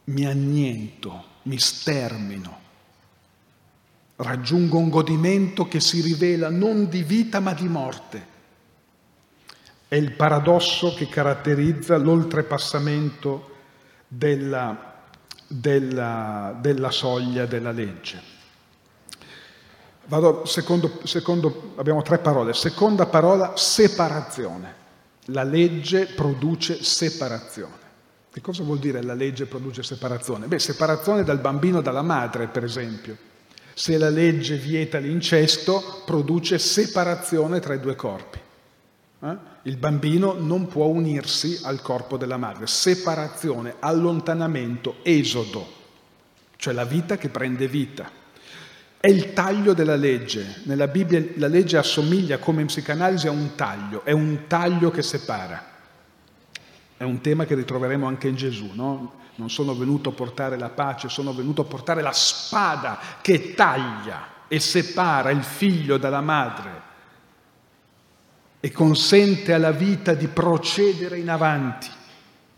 mi 0.04 0.26
anniento, 0.26 1.24
mi 1.42 1.58
stermino, 1.58 2.60
raggiungo 4.16 4.78
un 4.78 4.90
godimento 4.90 5.66
che 5.66 5.80
si 5.80 6.00
rivela 6.00 6.50
non 6.50 6.88
di 6.88 7.02
vita 7.02 7.40
ma 7.40 7.52
di 7.54 7.68
morte. 7.68 8.32
È 9.88 9.96
il 9.96 10.12
paradosso 10.12 10.94
che 10.94 11.08
caratterizza 11.08 11.96
l'oltrepassamento 11.96 13.52
della, 14.08 14.94
della, 15.46 16.56
della 16.60 16.90
soglia 16.90 17.46
della 17.46 17.70
legge. 17.70 18.32
Vado 20.06 20.44
secondo, 20.44 21.00
secondo, 21.04 21.72
abbiamo 21.76 22.02
tre 22.02 22.18
parole. 22.18 22.52
Seconda 22.52 23.06
parola, 23.06 23.56
separazione. 23.56 24.82
La 25.26 25.42
legge 25.42 26.06
produce 26.06 26.82
separazione. 26.82 27.83
Che 28.34 28.40
cosa 28.40 28.64
vuol 28.64 28.80
dire 28.80 29.00
la 29.00 29.14
legge 29.14 29.46
produce 29.46 29.84
separazione? 29.84 30.48
Beh, 30.48 30.58
separazione 30.58 31.22
dal 31.22 31.38
bambino 31.38 31.80
dalla 31.80 32.02
madre, 32.02 32.48
per 32.48 32.64
esempio. 32.64 33.16
Se 33.74 33.96
la 33.96 34.08
legge 34.08 34.56
vieta 34.56 34.98
l'incesto, 34.98 36.02
produce 36.04 36.58
separazione 36.58 37.60
tra 37.60 37.74
i 37.74 37.78
due 37.78 37.94
corpi. 37.94 38.40
Eh? 39.20 39.36
Il 39.62 39.76
bambino 39.76 40.32
non 40.32 40.66
può 40.66 40.86
unirsi 40.86 41.60
al 41.62 41.80
corpo 41.80 42.16
della 42.16 42.36
madre. 42.36 42.66
Separazione, 42.66 43.76
allontanamento, 43.78 44.96
esodo, 45.04 45.64
cioè 46.56 46.74
la 46.74 46.84
vita 46.84 47.16
che 47.16 47.28
prende 47.28 47.68
vita. 47.68 48.10
È 48.98 49.06
il 49.06 49.32
taglio 49.32 49.74
della 49.74 49.94
legge. 49.94 50.62
Nella 50.64 50.88
Bibbia 50.88 51.24
la 51.36 51.46
legge 51.46 51.76
assomiglia 51.76 52.38
come 52.38 52.62
in 52.62 52.66
psicanalisi 52.66 53.28
a 53.28 53.30
un 53.30 53.54
taglio, 53.54 54.04
è 54.04 54.10
un 54.10 54.48
taglio 54.48 54.90
che 54.90 55.02
separa. 55.02 55.73
È 56.96 57.02
un 57.02 57.20
tema 57.20 57.44
che 57.44 57.54
ritroveremo 57.54 58.06
anche 58.06 58.28
in 58.28 58.36
Gesù, 58.36 58.70
no? 58.74 59.22
Non 59.36 59.50
sono 59.50 59.74
venuto 59.74 60.10
a 60.10 60.12
portare 60.12 60.56
la 60.56 60.68
pace, 60.68 61.08
sono 61.08 61.32
venuto 61.32 61.62
a 61.62 61.64
portare 61.64 62.02
la 62.02 62.12
spada 62.12 62.98
che 63.20 63.54
taglia 63.54 64.28
e 64.46 64.60
separa 64.60 65.30
il 65.30 65.42
figlio 65.42 65.96
dalla 65.96 66.20
madre 66.20 66.82
e 68.60 68.70
consente 68.70 69.52
alla 69.52 69.72
vita 69.72 70.14
di 70.14 70.28
procedere 70.28 71.18
in 71.18 71.28
avanti. 71.28 71.90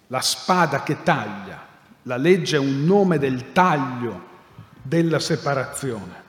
La 0.09 0.21
spada 0.21 0.83
che 0.83 1.03
taglia. 1.03 1.65
La 2.03 2.17
legge 2.17 2.57
è 2.57 2.61
un 2.61 2.85
nome 2.85 3.19
del 3.19 3.53
taglio, 3.53 4.25
della 4.83 5.19
separazione. 5.19 6.23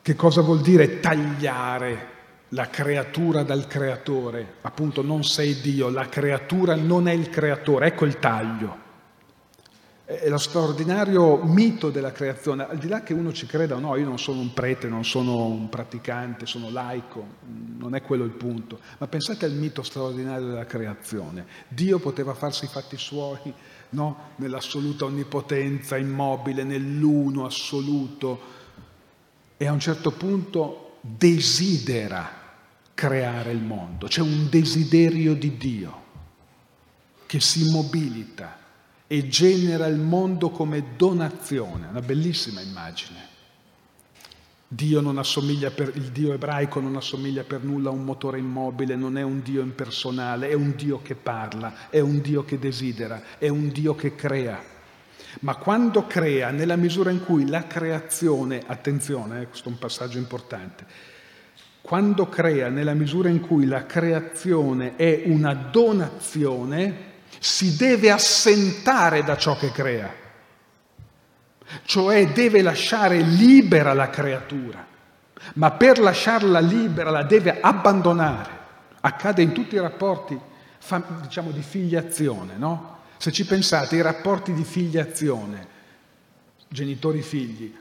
Che 0.00 0.14
cosa 0.14 0.42
vuol 0.42 0.60
dire 0.60 1.00
tagliare 1.00 2.09
la 2.50 2.68
creatura 2.68 3.42
dal 3.42 3.66
creatore? 3.66 4.54
Appunto, 4.60 5.02
non 5.02 5.24
sei 5.24 5.60
Dio, 5.60 5.88
la 5.88 6.08
creatura 6.08 6.74
non 6.76 7.08
è 7.08 7.12
il 7.12 7.28
creatore, 7.30 7.86
ecco 7.86 8.04
il 8.04 8.18
taglio 8.18 8.88
è 10.18 10.28
lo 10.28 10.38
straordinario 10.38 11.36
mito 11.44 11.90
della 11.90 12.10
creazione, 12.10 12.66
al 12.66 12.78
di 12.78 12.88
là 12.88 13.04
che 13.04 13.14
uno 13.14 13.32
ci 13.32 13.46
creda 13.46 13.76
o 13.76 13.78
no, 13.78 13.94
io 13.94 14.04
non 14.04 14.18
sono 14.18 14.40
un 14.40 14.52
prete, 14.52 14.88
non 14.88 15.04
sono 15.04 15.44
un 15.44 15.68
praticante, 15.68 16.46
sono 16.46 16.68
laico, 16.68 17.24
non 17.78 17.94
è 17.94 18.02
quello 18.02 18.24
il 18.24 18.32
punto, 18.32 18.80
ma 18.98 19.06
pensate 19.06 19.44
al 19.44 19.52
mito 19.52 19.84
straordinario 19.84 20.48
della 20.48 20.66
creazione. 20.66 21.46
Dio 21.68 22.00
poteva 22.00 22.34
farsi 22.34 22.64
i 22.64 22.68
fatti 22.68 22.96
suoi 22.96 23.54
no? 23.90 24.30
nell'assoluta 24.36 25.04
onnipotenza, 25.04 25.96
immobile, 25.96 26.64
nell'uno 26.64 27.46
assoluto, 27.46 28.40
e 29.56 29.64
a 29.64 29.70
un 29.70 29.78
certo 29.78 30.10
punto 30.10 30.96
desidera 31.02 32.39
creare 33.00 33.50
il 33.50 33.62
mondo, 33.62 34.08
c'è 34.08 34.20
un 34.20 34.50
desiderio 34.50 35.32
di 35.32 35.56
Dio 35.56 36.02
che 37.24 37.40
si 37.40 37.70
mobilita 37.70 38.58
e 39.06 39.26
genera 39.26 39.86
il 39.86 39.98
mondo 39.98 40.50
come 40.50 40.84
donazione, 40.98 41.86
una 41.86 42.02
bellissima 42.02 42.60
immagine. 42.60 43.28
Dio 44.68 45.00
per, 45.74 45.92
il 45.94 46.10
Dio 46.10 46.34
ebraico 46.34 46.78
non 46.78 46.94
assomiglia 46.96 47.42
per 47.42 47.62
nulla 47.62 47.88
a 47.88 47.92
un 47.94 48.04
motore 48.04 48.38
immobile, 48.38 48.96
non 48.96 49.16
è 49.16 49.22
un 49.22 49.40
Dio 49.40 49.62
impersonale, 49.62 50.50
è 50.50 50.52
un 50.52 50.74
Dio 50.76 51.00
che 51.00 51.14
parla, 51.14 51.88
è 51.88 52.00
un 52.00 52.20
Dio 52.20 52.44
che 52.44 52.58
desidera, 52.58 53.38
è 53.38 53.48
un 53.48 53.70
Dio 53.70 53.94
che 53.94 54.14
crea. 54.14 54.62
Ma 55.40 55.56
quando 55.56 56.06
crea, 56.06 56.50
nella 56.50 56.76
misura 56.76 57.10
in 57.10 57.24
cui 57.24 57.48
la 57.48 57.66
creazione, 57.66 58.62
attenzione, 58.66 59.40
eh, 59.40 59.46
questo 59.46 59.70
è 59.70 59.72
un 59.72 59.78
passaggio 59.78 60.18
importante, 60.18 60.84
quando 61.82 62.28
crea, 62.28 62.68
nella 62.68 62.94
misura 62.94 63.28
in 63.28 63.40
cui 63.40 63.66
la 63.66 63.86
creazione 63.86 64.96
è 64.96 65.22
una 65.26 65.54
donazione, 65.54 67.08
si 67.38 67.76
deve 67.76 68.10
assentare 68.10 69.24
da 69.24 69.36
ciò 69.36 69.56
che 69.56 69.72
crea, 69.72 70.12
cioè 71.84 72.28
deve 72.32 72.62
lasciare 72.62 73.20
libera 73.20 73.92
la 73.94 74.10
creatura, 74.10 74.86
ma 75.54 75.70
per 75.70 75.98
lasciarla 75.98 76.60
libera 76.60 77.10
la 77.10 77.22
deve 77.22 77.60
abbandonare. 77.60 78.58
Accade 79.00 79.40
in 79.40 79.52
tutti 79.52 79.76
i 79.76 79.80
rapporti, 79.80 80.38
diciamo, 81.22 81.50
di 81.50 81.62
filiazione, 81.62 82.56
no? 82.56 82.98
Se 83.16 83.32
ci 83.32 83.46
pensate, 83.46 83.96
i 83.96 84.02
rapporti 84.02 84.52
di 84.52 84.64
filiazione, 84.64 85.66
genitori-figli, 86.68 87.74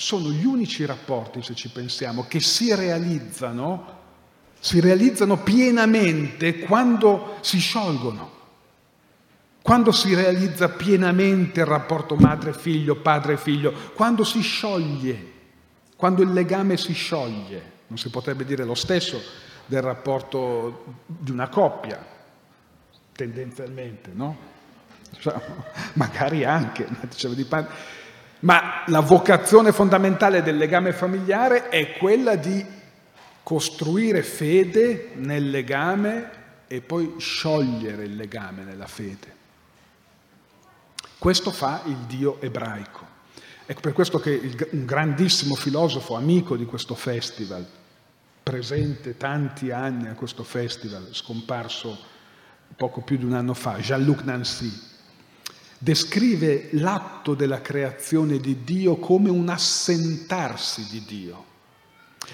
sono 0.00 0.30
gli 0.30 0.46
unici 0.46 0.86
rapporti, 0.86 1.42
se 1.42 1.54
ci 1.54 1.68
pensiamo, 1.68 2.24
che 2.26 2.40
si 2.40 2.74
realizzano, 2.74 3.98
si 4.58 4.80
realizzano 4.80 5.36
pienamente 5.42 6.60
quando 6.60 7.36
si 7.42 7.58
sciolgono. 7.58 8.38
Quando 9.60 9.92
si 9.92 10.14
realizza 10.14 10.70
pienamente 10.70 11.60
il 11.60 11.66
rapporto 11.66 12.16
madre-figlio, 12.16 12.96
padre-figlio, 12.96 13.74
quando 13.94 14.24
si 14.24 14.40
scioglie, 14.40 15.32
quando 15.96 16.22
il 16.22 16.32
legame 16.32 16.78
si 16.78 16.94
scioglie, 16.94 17.72
non 17.88 17.98
si 17.98 18.08
potrebbe 18.08 18.46
dire 18.46 18.64
lo 18.64 18.74
stesso 18.74 19.20
del 19.66 19.82
rapporto 19.82 20.94
di 21.04 21.30
una 21.30 21.50
coppia, 21.50 22.02
tendenzialmente, 23.12 24.10
no? 24.14 24.48
Cioè, 25.18 25.38
magari 25.92 26.42
anche, 26.42 26.86
ma 26.88 27.06
la 28.40 29.00
vocazione 29.00 29.72
fondamentale 29.72 30.42
del 30.42 30.56
legame 30.56 30.92
familiare 30.92 31.68
è 31.68 31.92
quella 31.98 32.36
di 32.36 32.64
costruire 33.42 34.22
fede 34.22 35.10
nel 35.16 35.50
legame 35.50 36.38
e 36.66 36.80
poi 36.80 37.14
sciogliere 37.18 38.04
il 38.04 38.16
legame 38.16 38.62
nella 38.62 38.86
fede. 38.86 39.38
Questo 41.18 41.50
fa 41.50 41.82
il 41.84 41.96
Dio 42.06 42.40
ebraico. 42.40 43.06
È 43.66 43.74
per 43.74 43.92
questo 43.92 44.18
che 44.18 44.68
un 44.70 44.84
grandissimo 44.84 45.54
filosofo, 45.54 46.16
amico 46.16 46.56
di 46.56 46.64
questo 46.64 46.94
festival, 46.94 47.66
presente 48.42 49.16
tanti 49.16 49.70
anni 49.70 50.08
a 50.08 50.14
questo 50.14 50.42
festival, 50.44 51.08
scomparso 51.12 51.98
poco 52.74 53.02
più 53.02 53.18
di 53.18 53.24
un 53.24 53.34
anno 53.34 53.52
fa, 53.52 53.76
Jean-Luc 53.76 54.22
Nancy, 54.22 54.89
descrive 55.82 56.68
l'atto 56.72 57.32
della 57.32 57.62
creazione 57.62 58.38
di 58.38 58.64
Dio 58.64 58.96
come 58.96 59.30
un 59.30 59.48
assentarsi 59.48 60.86
di 60.90 61.02
Dio. 61.06 61.44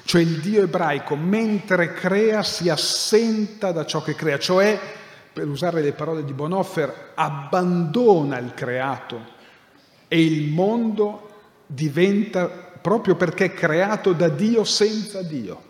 Cioè 0.03 0.21
il 0.21 0.41
Dio 0.41 0.63
ebraico 0.63 1.15
mentre 1.15 1.93
crea 1.93 2.43
si 2.43 2.69
assenta 2.69 3.71
da 3.71 3.87
ciò 3.87 4.03
che 4.03 4.17
crea, 4.17 4.41
cioè, 4.41 4.77
per 5.33 5.47
usare 5.47 5.81
le 5.81 5.93
parole 5.93 6.25
di 6.25 6.33
Bonhoeffer, 6.33 7.13
abbandona 7.15 8.39
il 8.39 8.53
creato 8.53 9.35
e 10.09 10.25
il 10.25 10.51
mondo 10.51 11.31
diventa 11.69 12.49
proprio 12.49 13.15
perché 13.15 13.45
è 13.45 13.55
creato 13.55 14.13
da 14.13 14.29
Dio 14.29 14.65
senza 14.65 15.23
Dio. 15.23 15.63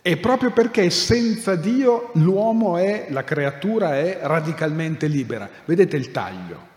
E 0.00 0.16
proprio 0.16 0.52
perché 0.52 0.88
senza 0.88 1.54
Dio 1.54 2.12
l'uomo 2.14 2.78
è, 2.78 3.08
la 3.10 3.24
creatura 3.24 3.98
è 3.98 4.20
radicalmente 4.22 5.06
libera. 5.06 5.50
Vedete 5.66 5.96
il 5.96 6.10
taglio. 6.12 6.67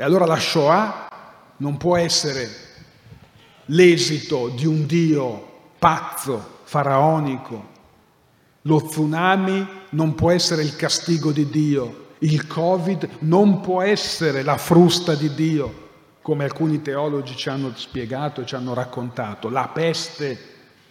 E 0.00 0.04
allora 0.04 0.26
la 0.26 0.38
Shoah 0.38 1.08
non 1.56 1.76
può 1.76 1.96
essere 1.96 2.48
l'esito 3.64 4.46
di 4.50 4.64
un 4.64 4.86
Dio 4.86 5.72
pazzo, 5.76 6.60
faraonico. 6.62 7.66
Lo 8.62 8.80
tsunami 8.80 9.66
non 9.90 10.14
può 10.14 10.30
essere 10.30 10.62
il 10.62 10.76
castigo 10.76 11.32
di 11.32 11.48
Dio. 11.48 12.10
Il 12.18 12.46
Covid 12.46 13.08
non 13.22 13.60
può 13.60 13.82
essere 13.82 14.44
la 14.44 14.56
frusta 14.56 15.16
di 15.16 15.34
Dio 15.34 15.86
come 16.22 16.44
alcuni 16.44 16.80
teologi 16.80 17.34
ci 17.34 17.48
hanno 17.48 17.72
spiegato 17.74 18.42
e 18.42 18.46
ci 18.46 18.54
hanno 18.54 18.74
raccontato, 18.74 19.48
la 19.48 19.68
peste 19.72 20.38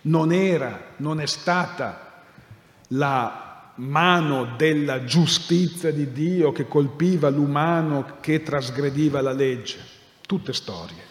non 0.02 0.34
era, 0.34 0.96
non 0.98 1.22
è 1.22 1.28
stata 1.28 2.24
la 2.90 3.47
mano 3.78 4.56
della 4.56 5.04
giustizia 5.04 5.92
di 5.92 6.12
Dio 6.12 6.52
che 6.52 6.68
colpiva 6.68 7.30
l'umano 7.30 8.18
che 8.22 8.42
trasgrediva 8.42 9.22
la 9.22 9.34
legge. 9.34 9.80
Tutte 10.26 10.54
storie. 10.54 11.06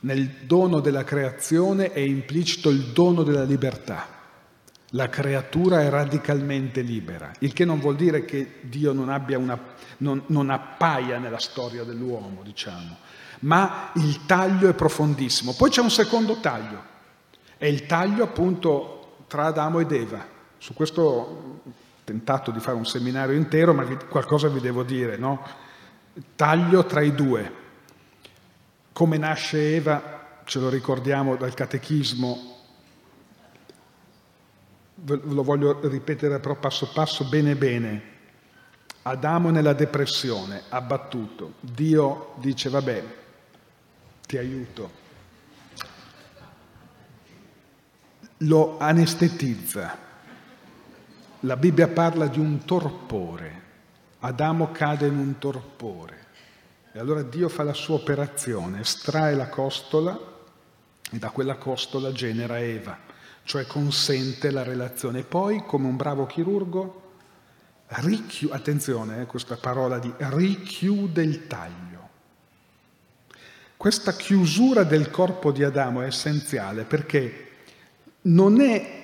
Nel 0.00 0.26
dono 0.44 0.80
della 0.80 1.04
creazione 1.04 1.92
è 1.92 2.00
implicito 2.00 2.70
il 2.70 2.86
dono 2.92 3.22
della 3.22 3.44
libertà. 3.44 4.20
La 4.94 5.08
creatura 5.08 5.80
è 5.80 5.88
radicalmente 5.88 6.82
libera, 6.82 7.32
il 7.38 7.54
che 7.54 7.64
non 7.64 7.80
vuol 7.80 7.96
dire 7.96 8.26
che 8.26 8.58
Dio 8.60 8.92
non, 8.92 9.08
una, 9.08 9.58
non, 9.98 10.22
non 10.26 10.50
appaia 10.50 11.18
nella 11.18 11.38
storia 11.38 11.82
dell'uomo, 11.82 12.42
diciamo, 12.42 12.98
ma 13.40 13.90
il 13.94 14.26
taglio 14.26 14.68
è 14.68 14.74
profondissimo. 14.74 15.54
Poi 15.56 15.70
c'è 15.70 15.80
un 15.80 15.90
secondo 15.90 16.40
taglio, 16.40 16.82
è 17.56 17.64
il 17.64 17.86
taglio 17.86 18.22
appunto 18.22 19.24
tra 19.28 19.46
Adamo 19.46 19.80
ed 19.80 19.92
Eva. 19.92 20.26
Su 20.62 20.74
questo 20.74 21.02
ho 21.02 21.60
tentato 22.04 22.52
di 22.52 22.60
fare 22.60 22.76
un 22.76 22.86
seminario 22.86 23.34
intero, 23.34 23.74
ma 23.74 23.84
qualcosa 24.08 24.46
vi 24.46 24.60
devo 24.60 24.84
dire, 24.84 25.16
no? 25.16 25.44
Taglio 26.36 26.86
tra 26.86 27.00
i 27.00 27.12
due. 27.12 27.52
Come 28.92 29.16
nasce 29.16 29.74
Eva, 29.74 30.38
ce 30.44 30.60
lo 30.60 30.68
ricordiamo 30.68 31.34
dal 31.34 31.52
catechismo, 31.52 32.58
lo 35.04 35.42
voglio 35.42 35.80
ripetere 35.88 36.38
però 36.38 36.54
passo 36.54 36.92
passo 36.92 37.24
bene 37.24 37.56
bene. 37.56 38.10
Adamo 39.02 39.50
nella 39.50 39.72
depressione, 39.72 40.62
abbattuto. 40.68 41.54
Dio 41.58 42.34
dice, 42.36 42.68
vabbè, 42.68 43.04
ti 44.28 44.38
aiuto. 44.38 44.90
Lo 48.36 48.78
anestetizza. 48.78 50.10
La 51.44 51.56
Bibbia 51.56 51.88
parla 51.88 52.26
di 52.26 52.38
un 52.38 52.64
torpore. 52.64 53.60
Adamo 54.20 54.72
cade 54.72 55.06
in 55.06 55.16
un 55.16 55.38
torpore. 55.38 56.26
E 56.92 56.98
allora 56.98 57.22
Dio 57.22 57.48
fa 57.48 57.62
la 57.62 57.72
sua 57.72 57.96
operazione, 57.96 58.80
estrae 58.80 59.34
la 59.34 59.48
costola 59.48 60.18
e 61.10 61.18
da 61.18 61.30
quella 61.30 61.56
costola 61.56 62.12
genera 62.12 62.60
Eva 62.60 63.10
cioè 63.44 63.66
consente 63.66 64.50
la 64.50 64.62
relazione. 64.62 65.22
Poi, 65.22 65.64
come 65.64 65.86
un 65.86 65.96
bravo 65.96 66.26
chirurgo, 66.26 67.00
richiude, 67.88 68.54
attenzione 68.54 69.22
eh, 69.22 69.26
questa 69.26 69.56
parola 69.56 69.98
di 69.98 70.12
richiude 70.16 71.22
il 71.22 71.46
taglio. 71.46 71.90
Questa 73.76 74.12
chiusura 74.12 74.84
del 74.84 75.10
corpo 75.10 75.50
di 75.50 75.64
Adamo 75.64 76.02
è 76.02 76.06
essenziale 76.06 76.84
perché 76.84 77.48
non 78.22 78.60
è 78.60 79.00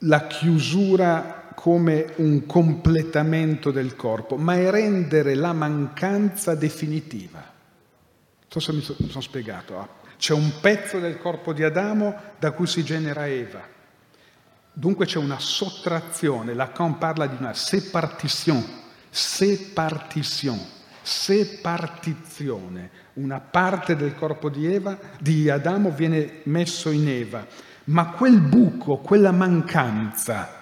la 0.00 0.26
chiusura 0.26 1.37
come 1.68 2.14
un 2.16 2.46
completamento 2.46 3.70
del 3.70 3.94
corpo, 3.94 4.36
ma 4.36 4.54
è 4.54 4.70
rendere 4.70 5.34
la 5.34 5.52
mancanza 5.52 6.54
definitiva. 6.54 7.40
Non 7.40 8.46
so 8.46 8.58
se 8.58 8.72
mi 8.72 8.80
sono 8.80 9.20
spiegato. 9.20 9.78
Ah. 9.78 9.86
C'è 10.16 10.32
un 10.32 10.50
pezzo 10.62 10.98
del 10.98 11.18
corpo 11.18 11.52
di 11.52 11.62
Adamo 11.62 12.14
da 12.38 12.52
cui 12.52 12.66
si 12.66 12.82
genera 12.82 13.28
Eva 13.28 13.76
Dunque 14.72 15.04
c'è 15.04 15.18
una 15.18 15.38
sottrazione, 15.38 16.54
Lacan 16.54 16.96
parla 16.96 17.26
di 17.26 17.36
una 17.38 17.52
sépartition, 17.52 18.64
sépartition, 19.10 20.58
separtizione. 21.02 22.90
Una 23.14 23.40
parte 23.40 23.94
del 23.94 24.14
corpo 24.14 24.48
di, 24.48 24.72
Eva, 24.72 24.96
di 25.20 25.50
Adamo 25.50 25.90
viene 25.90 26.40
messo 26.44 26.90
in 26.90 27.08
Eva, 27.08 27.46
ma 27.84 28.10
quel 28.12 28.40
buco, 28.40 28.96
quella 28.98 29.32
mancanza 29.32 30.57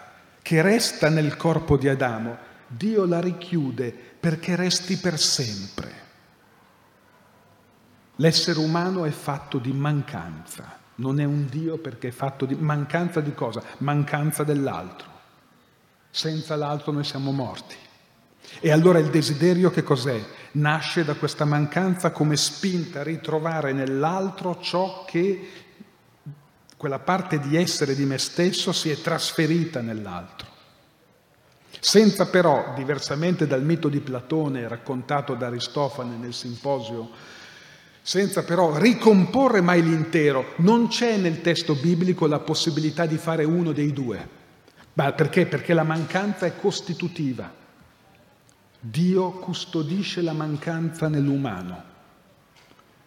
che 0.46 0.62
resta 0.62 1.08
nel 1.08 1.36
corpo 1.36 1.76
di 1.76 1.88
Adamo, 1.88 2.38
Dio 2.68 3.04
la 3.04 3.18
richiude 3.18 3.90
perché 3.90 4.54
resti 4.54 4.96
per 4.96 5.18
sempre. 5.18 5.92
L'essere 8.14 8.60
umano 8.60 9.06
è 9.06 9.10
fatto 9.10 9.58
di 9.58 9.72
mancanza. 9.72 10.78
Non 10.96 11.18
è 11.18 11.24
un 11.24 11.48
Dio 11.48 11.78
perché 11.78 12.08
è 12.08 12.12
fatto 12.12 12.44
di 12.44 12.54
mancanza 12.54 13.20
di 13.20 13.34
cosa? 13.34 13.60
Mancanza 13.78 14.44
dell'altro. 14.44 15.08
Senza 16.10 16.54
l'altro 16.54 16.92
noi 16.92 17.02
siamo 17.02 17.32
morti. 17.32 17.74
E 18.60 18.70
allora 18.70 19.00
il 19.00 19.10
desiderio 19.10 19.70
che 19.70 19.82
cos'è? 19.82 20.24
Nasce 20.52 21.02
da 21.02 21.14
questa 21.14 21.44
mancanza 21.44 22.12
come 22.12 22.36
spinta 22.36 23.00
a 23.00 23.02
ritrovare 23.02 23.72
nell'altro 23.72 24.60
ciò 24.60 25.04
che 25.08 25.65
quella 26.76 26.98
parte 26.98 27.38
di 27.38 27.56
essere 27.56 27.94
di 27.94 28.04
me 28.04 28.18
stesso 28.18 28.72
si 28.72 28.90
è 28.90 29.00
trasferita 29.00 29.80
nell'altro. 29.80 30.54
Senza 31.80 32.26
però, 32.26 32.72
diversamente 32.74 33.46
dal 33.46 33.62
mito 33.62 33.88
di 33.88 34.00
Platone 34.00 34.68
raccontato 34.68 35.34
da 35.34 35.46
Aristofane 35.46 36.16
nel 36.16 36.34
simposio 36.34 37.10
senza 38.06 38.44
però 38.44 38.78
ricomporre 38.78 39.60
mai 39.60 39.82
l'intero. 39.82 40.52
Non 40.58 40.86
c'è 40.86 41.16
nel 41.16 41.40
testo 41.40 41.74
biblico 41.74 42.28
la 42.28 42.38
possibilità 42.38 43.04
di 43.04 43.16
fare 43.16 43.42
uno 43.42 43.72
dei 43.72 43.92
due. 43.92 44.28
Ma 44.92 45.10
perché? 45.10 45.46
Perché 45.46 45.74
la 45.74 45.82
mancanza 45.82 46.46
è 46.46 46.56
costitutiva. 46.56 47.52
Dio 48.78 49.30
custodisce 49.32 50.22
la 50.22 50.34
mancanza 50.34 51.08
nell'umano. 51.08 51.82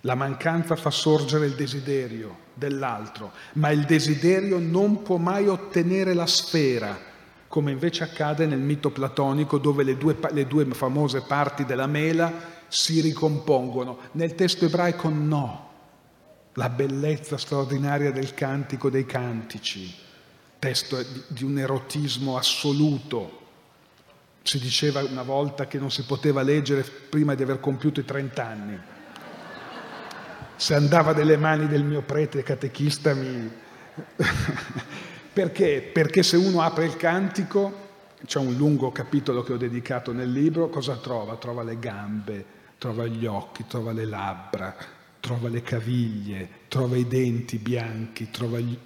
La 0.01 0.15
mancanza 0.15 0.75
fa 0.75 0.89
sorgere 0.89 1.45
il 1.45 1.55
desiderio 1.55 2.47
dell'altro, 2.59 3.31
ma 3.53 3.71
il 3.71 3.85
desiderio 3.85 4.59
non 4.59 5.01
può 5.01 5.17
mai 5.17 5.47
ottenere 5.47 6.13
la 6.13 6.27
sfera, 6.27 6.95
come 7.47 7.71
invece 7.71 8.03
accade 8.03 8.45
nel 8.45 8.59
mito 8.59 8.91
platonico 8.91 9.57
dove 9.57 9.83
le 9.83 9.97
due, 9.97 10.15
le 10.29 10.45
due 10.45 10.65
famose 10.65 11.21
parti 11.21 11.65
della 11.65 11.87
mela 11.87 12.31
si 12.67 13.01
ricompongono. 13.01 13.97
Nel 14.11 14.35
testo 14.35 14.65
ebraico 14.65 15.09
no. 15.09 15.67
La 16.53 16.69
bellezza 16.69 17.37
straordinaria 17.37 18.11
del 18.11 18.35
cantico 18.35 18.89
dei 18.89 19.05
cantici, 19.05 19.91
testo 20.59 21.03
di 21.27 21.43
un 21.43 21.57
erotismo 21.57 22.37
assoluto. 22.37 23.37
Si 24.43 24.59
diceva 24.59 25.03
una 25.03 25.23
volta 25.23 25.65
che 25.65 25.79
non 25.79 25.89
si 25.89 26.03
poteva 26.03 26.43
leggere 26.43 26.83
prima 26.83 27.33
di 27.33 27.43
aver 27.43 27.59
compiuto 27.59 27.99
i 27.99 28.05
30 28.05 28.45
anni. 28.45 28.79
Se 30.59 30.75
andava 30.75 31.13
nelle 31.13 31.37
mani 31.37 31.67
del 31.69 31.85
mio 31.85 32.01
prete 32.01 32.43
catechista 32.43 33.13
mi... 33.13 33.49
Perché? 35.31 35.89
Perché 35.93 36.21
se 36.21 36.35
uno 36.35 36.59
apre 36.59 36.83
il 36.83 36.97
cantico, 36.97 37.87
c'è 38.25 38.39
un 38.39 38.55
lungo 38.55 38.91
capitolo 38.91 39.41
che 39.41 39.53
ho 39.53 39.57
dedicato 39.57 40.11
nel 40.11 40.29
libro, 40.29 40.67
cosa 40.67 40.97
trova? 40.97 41.37
Trova 41.37 41.63
le 41.63 41.79
gambe, 41.79 42.45
trova 42.77 43.05
gli 43.05 43.25
occhi, 43.25 43.67
trova 43.67 43.93
le 43.93 44.03
labbra, 44.03 44.75
trova 45.21 45.47
le 45.47 45.61
caviglie, 45.61 46.49
trova 46.67 46.97
i 46.97 47.07
denti 47.07 47.57
bianchi, 47.57 48.29
trova 48.29 48.59
gli, 48.59 48.77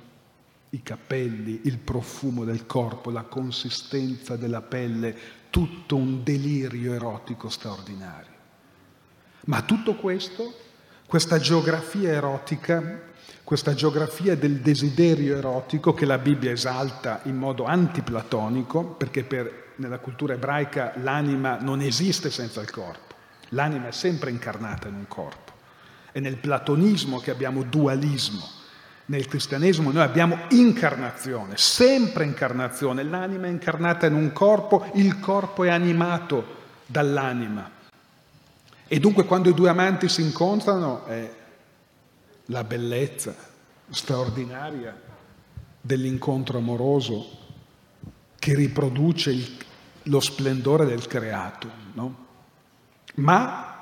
i 0.70 0.84
capelli, 0.84 1.62
il 1.64 1.80
profumo 1.80 2.46
del 2.46 2.68
corpo, 2.68 3.10
la 3.10 3.24
consistenza 3.24 4.36
della 4.36 4.62
pelle, 4.62 5.18
tutto 5.50 5.96
un 5.96 6.24
delirio 6.24 6.94
erotico 6.94 7.50
straordinario. 7.50 8.32
Ma 9.46 9.64
tutto 9.64 9.96
questo 9.96 10.63
questa 11.14 11.38
geografia 11.38 12.10
erotica, 12.10 13.02
questa 13.44 13.76
geografia 13.76 14.36
del 14.36 14.62
desiderio 14.62 15.38
erotico 15.38 15.94
che 15.94 16.08
la 16.08 16.18
Bibbia 16.18 16.50
esalta 16.50 17.20
in 17.26 17.36
modo 17.38 17.66
antiplatonico, 17.66 18.84
perché 18.84 19.24
per, 19.24 19.74
nella 19.76 20.00
cultura 20.00 20.34
ebraica 20.34 20.94
l'anima 21.04 21.60
non 21.62 21.82
esiste 21.82 22.32
senza 22.32 22.62
il 22.62 22.72
corpo, 22.72 23.14
l'anima 23.50 23.90
è 23.90 23.92
sempre 23.92 24.32
incarnata 24.32 24.88
in 24.88 24.96
un 24.96 25.08
corpo. 25.08 25.52
È 26.12 26.20
nel 26.20 26.38
platonismo 26.38 27.20
che 27.20 27.30
abbiamo 27.30 27.62
dualismo, 27.62 28.50
nel 29.06 29.28
cristianesimo 29.28 29.92
noi 29.92 30.02
abbiamo 30.02 30.40
incarnazione, 30.50 31.58
sempre 31.58 32.24
incarnazione, 32.24 33.04
l'anima 33.04 33.46
è 33.46 33.52
incarnata 33.52 34.08
in 34.08 34.16
un 34.16 34.32
corpo, 34.32 34.90
il 34.96 35.20
corpo 35.20 35.64
è 35.64 35.70
animato 35.70 36.44
dall'anima. 36.88 37.82
E 38.88 39.00
dunque 39.00 39.26
quando 39.26 39.50
i 39.50 39.54
due 39.54 39.70
amanti 39.70 40.10
si 40.10 40.22
incontrano 40.22 41.06
è 41.06 41.34
la 42.48 42.64
bellezza 42.64 43.34
straordinaria 43.90 45.00
dell'incontro 45.80 46.58
amoroso 46.58 47.42
che 48.38 48.56
riproduce 48.56 49.32
il, 49.32 49.58
lo 50.04 50.20
splendore 50.20 50.86
del 50.86 51.08
creato. 51.08 51.70
No? 51.94 52.26
Ma 53.16 53.74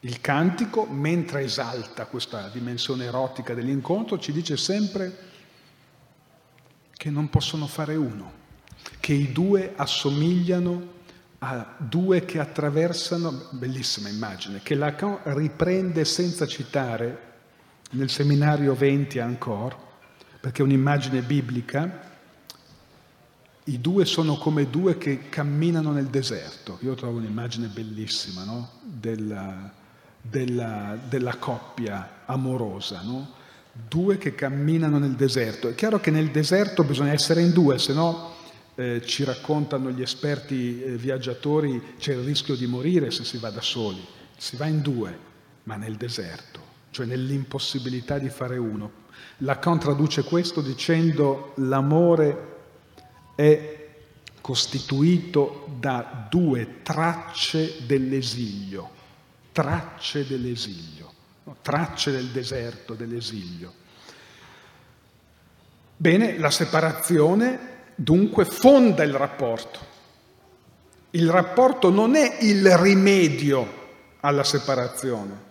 il 0.00 0.20
cantico, 0.20 0.86
mentre 0.86 1.42
esalta 1.42 2.06
questa 2.06 2.48
dimensione 2.48 3.04
erotica 3.04 3.54
dell'incontro, 3.54 4.18
ci 4.18 4.32
dice 4.32 4.56
sempre 4.56 5.28
che 6.92 7.10
non 7.10 7.28
possono 7.28 7.66
fare 7.66 7.96
uno, 7.96 8.32
che 9.00 9.12
i 9.12 9.32
due 9.32 9.72
assomigliano 9.76 10.98
a 11.42 11.74
due 11.78 12.24
che 12.26 12.38
attraversano, 12.38 13.48
bellissima 13.50 14.08
immagine, 14.08 14.60
che 14.62 14.74
Lacan 14.74 15.20
riprende 15.24 16.04
senza 16.04 16.46
citare 16.46 17.28
nel 17.92 18.10
seminario 18.10 18.74
20 18.74 19.18
ancora, 19.20 19.76
perché 20.38 20.60
è 20.60 20.64
un'immagine 20.64 21.22
biblica, 21.22 22.08
i 23.64 23.80
due 23.80 24.04
sono 24.04 24.36
come 24.36 24.68
due 24.68 24.98
che 24.98 25.28
camminano 25.28 25.92
nel 25.92 26.06
deserto. 26.06 26.78
Io 26.82 26.94
trovo 26.94 27.18
un'immagine 27.18 27.68
bellissima 27.68 28.44
no? 28.44 28.70
della, 28.82 29.72
della, 30.20 30.98
della 31.08 31.36
coppia 31.36 32.22
amorosa, 32.26 33.00
no? 33.02 33.34
due 33.88 34.18
che 34.18 34.34
camminano 34.34 34.98
nel 34.98 35.14
deserto. 35.14 35.68
È 35.68 35.74
chiaro 35.74 36.00
che 36.00 36.10
nel 36.10 36.30
deserto 36.30 36.84
bisogna 36.84 37.12
essere 37.12 37.40
in 37.40 37.52
due, 37.52 37.78
se 37.78 37.94
no 37.94 38.38
eh, 38.74 39.02
ci 39.04 39.24
raccontano 39.24 39.90
gli 39.90 40.02
esperti 40.02 40.82
eh, 40.82 40.96
viaggiatori 40.96 41.94
c'è 41.98 42.12
il 42.12 42.24
rischio 42.24 42.54
di 42.56 42.66
morire 42.66 43.10
se 43.10 43.24
si 43.24 43.38
va 43.38 43.50
da 43.50 43.60
soli. 43.60 44.04
Si 44.36 44.56
va 44.56 44.66
in 44.66 44.80
due, 44.80 45.18
ma 45.64 45.76
nel 45.76 45.96
deserto, 45.96 46.60
cioè 46.90 47.06
nell'impossibilità 47.06 48.18
di 48.18 48.30
fare 48.30 48.56
uno. 48.56 48.98
Lacan 49.38 49.78
traduce 49.78 50.22
questo 50.22 50.60
dicendo 50.60 51.52
l'amore 51.56 52.48
è 53.34 53.88
costituito 54.40 55.66
da 55.78 56.26
due 56.30 56.82
tracce 56.82 57.84
dell'esilio 57.86 58.98
tracce 59.52 60.26
dell'esilio, 60.26 61.12
no? 61.44 61.56
tracce 61.62 62.10
del 62.10 62.28
deserto, 62.28 62.94
dell'esilio. 62.94 63.74
Bene, 65.96 66.38
la 66.38 66.50
separazione 66.50 67.69
dunque 68.02 68.44
fonda 68.44 69.02
il 69.02 69.14
rapporto. 69.14 69.78
Il 71.10 71.30
rapporto 71.30 71.90
non 71.90 72.14
è 72.14 72.38
il 72.40 72.76
rimedio 72.78 73.78
alla 74.20 74.44
separazione. 74.44 75.48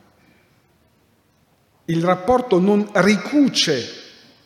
Il 1.86 2.04
rapporto 2.04 2.60
non 2.60 2.90
ricuce 2.94 3.88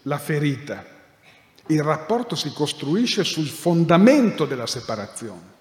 la 0.03 0.17
ferita. 0.17 0.83
Il 1.67 1.81
rapporto 1.81 2.35
si 2.35 2.51
costruisce 2.51 3.23
sul 3.23 3.47
fondamento 3.47 4.45
della 4.45 4.67
separazione. 4.67 5.51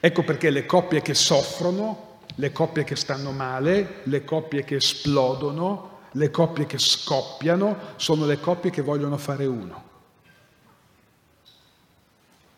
Ecco 0.00 0.22
perché 0.24 0.50
le 0.50 0.66
coppie 0.66 1.00
che 1.00 1.14
soffrono 1.14 2.12
le 2.36 2.52
coppie 2.52 2.84
che 2.84 2.96
stanno 2.96 3.30
male, 3.30 4.00
le 4.04 4.24
coppie 4.24 4.64
che 4.64 4.76
esplodono, 4.76 6.00
le 6.12 6.30
coppie 6.30 6.66
che 6.66 6.78
scoppiano, 6.78 7.76
sono 7.96 8.26
le 8.26 8.40
coppie 8.40 8.70
che 8.70 8.82
vogliono 8.82 9.16
fare 9.16 9.46
uno. 9.46 9.92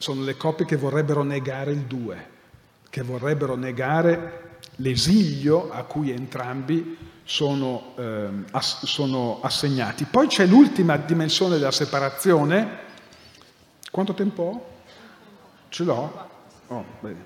Sono 0.07 0.23
le 0.23 0.37
coppie 0.37 0.65
che 0.67 0.77
vorrebbero 0.77 1.25
negare 1.25 1.73
il 1.73 1.81
due, 1.81 2.29
che 2.91 3.03
vorrebbero 3.03 3.57
negare 3.57 4.61
l'esilio 4.77 5.69
a 5.73 5.83
cui 5.83 6.13
entrambi 6.13 6.97
sono, 7.25 7.93
eh, 7.97 8.29
ass- 8.53 8.85
sono 8.85 9.41
assegnati. 9.43 10.05
Poi 10.05 10.29
c'è 10.29 10.47
l'ultima 10.47 10.97
dimensione 10.97 11.59
della 11.59 11.73
separazione. 11.73 12.79
Quanto 13.91 14.15
tempo 14.15 14.43
ho? 14.45 14.75
Ce 15.71 15.83
l'ho? 15.83 16.29
Oh, 16.69 16.85
bene. 17.01 17.25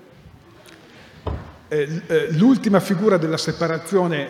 L'ultima 2.31 2.79
figura 2.79 3.17
della 3.17 3.37
separazione, 3.37 4.29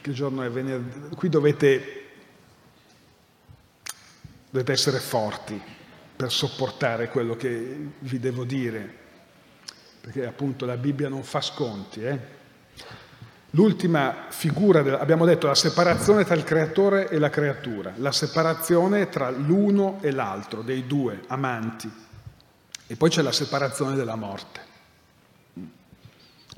che 0.00 0.10
giorno 0.10 0.42
è 0.42 0.50
venerdì, 0.50 1.14
qui 1.14 1.28
dovete, 1.28 2.08
dovete 4.50 4.72
essere 4.72 4.98
forti 4.98 5.74
per 6.16 6.32
sopportare 6.32 7.08
quello 7.08 7.36
che 7.36 7.76
vi 7.98 8.18
devo 8.18 8.44
dire, 8.44 8.90
perché 10.00 10.26
appunto 10.26 10.64
la 10.64 10.76
Bibbia 10.76 11.08
non 11.08 11.22
fa 11.22 11.40
sconti. 11.40 12.02
Eh? 12.02 12.18
L'ultima 13.50 14.26
figura, 14.30 14.98
abbiamo 14.98 15.24
detto 15.24 15.46
la 15.46 15.54
separazione 15.54 16.24
tra 16.24 16.34
il 16.34 16.44
creatore 16.44 17.08
e 17.08 17.18
la 17.18 17.30
creatura, 17.30 17.92
la 17.96 18.12
separazione 18.12 19.08
tra 19.08 19.30
l'uno 19.30 19.98
e 20.00 20.10
l'altro, 20.10 20.62
dei 20.62 20.86
due 20.86 21.22
amanti, 21.26 21.90
e 22.86 22.96
poi 22.96 23.10
c'è 23.10 23.22
la 23.22 23.32
separazione 23.32 23.94
della 23.94 24.16
morte 24.16 24.66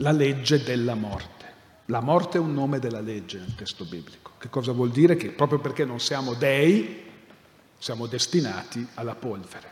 la 0.00 0.12
legge 0.12 0.62
della 0.62 0.94
morte. 0.94 1.46
La 1.86 2.00
morte 2.00 2.38
è 2.38 2.40
un 2.40 2.52
nome 2.52 2.78
della 2.78 3.00
legge 3.00 3.38
nel 3.38 3.54
testo 3.54 3.84
biblico. 3.84 4.32
Che 4.38 4.48
cosa 4.48 4.72
vuol 4.72 4.90
dire? 4.90 5.16
Che 5.16 5.30
proprio 5.30 5.58
perché 5.58 5.84
non 5.84 6.00
siamo 6.00 6.34
dei, 6.34 7.07
siamo 7.78 8.06
destinati 8.06 8.86
alla 8.94 9.14
polvere. 9.14 9.70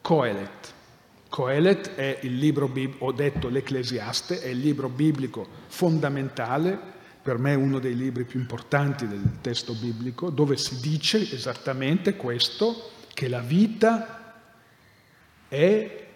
Coelet. 0.00 0.72
Coelet 1.28 1.94
è 1.94 2.18
il 2.22 2.36
libro, 2.36 2.70
ho 2.98 3.12
detto 3.12 3.48
l'Ecclesiaste, 3.48 4.42
è 4.42 4.48
il 4.48 4.58
libro 4.58 4.88
biblico 4.88 5.46
fondamentale, 5.68 6.78
per 7.22 7.38
me 7.38 7.54
uno 7.54 7.78
dei 7.78 7.96
libri 7.96 8.24
più 8.24 8.40
importanti 8.40 9.06
del 9.06 9.38
testo 9.40 9.74
biblico, 9.74 10.28
dove 10.28 10.56
si 10.56 10.80
dice 10.80 11.18
esattamente 11.32 12.16
questo, 12.16 12.90
che 13.14 13.28
la 13.28 13.40
vita 13.40 14.34
è 15.48 16.06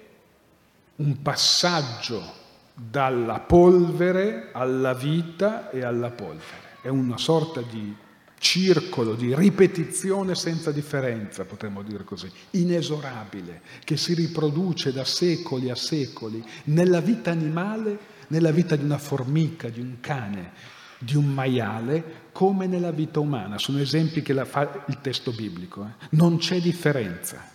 un 0.96 1.22
passaggio 1.22 2.44
dalla 2.74 3.40
polvere 3.40 4.50
alla 4.52 4.92
vita 4.92 5.70
e 5.70 5.82
alla 5.82 6.10
polvere. 6.10 6.78
È 6.82 6.88
una 6.88 7.16
sorta 7.16 7.62
di 7.62 7.94
circolo 8.38 9.14
di 9.14 9.34
ripetizione 9.34 10.34
senza 10.34 10.70
differenza, 10.70 11.44
potremmo 11.44 11.82
dire 11.82 12.04
così, 12.04 12.30
inesorabile, 12.50 13.62
che 13.84 13.96
si 13.96 14.14
riproduce 14.14 14.92
da 14.92 15.04
secoli 15.04 15.70
a 15.70 15.74
secoli 15.74 16.44
nella 16.64 17.00
vita 17.00 17.30
animale, 17.30 17.98
nella 18.28 18.50
vita 18.50 18.76
di 18.76 18.84
una 18.84 18.98
formica, 18.98 19.68
di 19.68 19.80
un 19.80 19.96
cane, 20.00 20.52
di 20.98 21.16
un 21.16 21.32
maiale, 21.32 22.24
come 22.32 22.66
nella 22.66 22.90
vita 22.90 23.20
umana. 23.20 23.58
Sono 23.58 23.78
esempi 23.78 24.22
che 24.22 24.44
fa 24.44 24.84
il 24.88 25.00
testo 25.00 25.32
biblico. 25.32 25.84
Eh? 25.84 26.06
Non 26.10 26.38
c'è 26.38 26.60
differenza. 26.60 27.54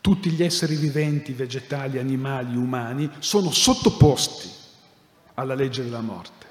Tutti 0.00 0.30
gli 0.30 0.42
esseri 0.42 0.76
viventi, 0.76 1.32
vegetali, 1.32 1.98
animali, 1.98 2.56
umani, 2.56 3.10
sono 3.20 3.50
sottoposti 3.50 4.50
alla 5.34 5.54
legge 5.54 5.82
della 5.82 6.02
morte. 6.02 6.43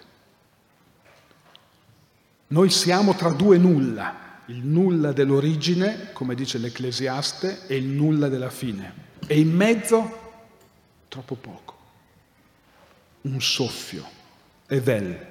Noi 2.54 2.70
siamo 2.70 3.16
tra 3.16 3.32
due 3.32 3.58
nulla, 3.58 4.42
il 4.46 4.64
nulla 4.64 5.12
dell'origine, 5.12 6.12
come 6.14 6.36
dice 6.36 6.60
l'Ecclesiaste, 6.60 7.66
e 7.66 7.78
il 7.78 7.86
nulla 7.86 8.30
della 8.30 8.52
fine. 8.52 8.94
E 9.26 9.40
in 9.40 9.52
mezzo 9.52 10.22
troppo 11.08 11.34
poco. 11.34 11.78
Un 13.22 13.42
soffio. 13.42 14.06
Evel. 14.68 15.28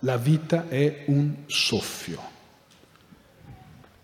La 0.00 0.16
vita 0.18 0.68
è 0.68 1.02
un 1.08 1.34
soffio. 1.46 2.20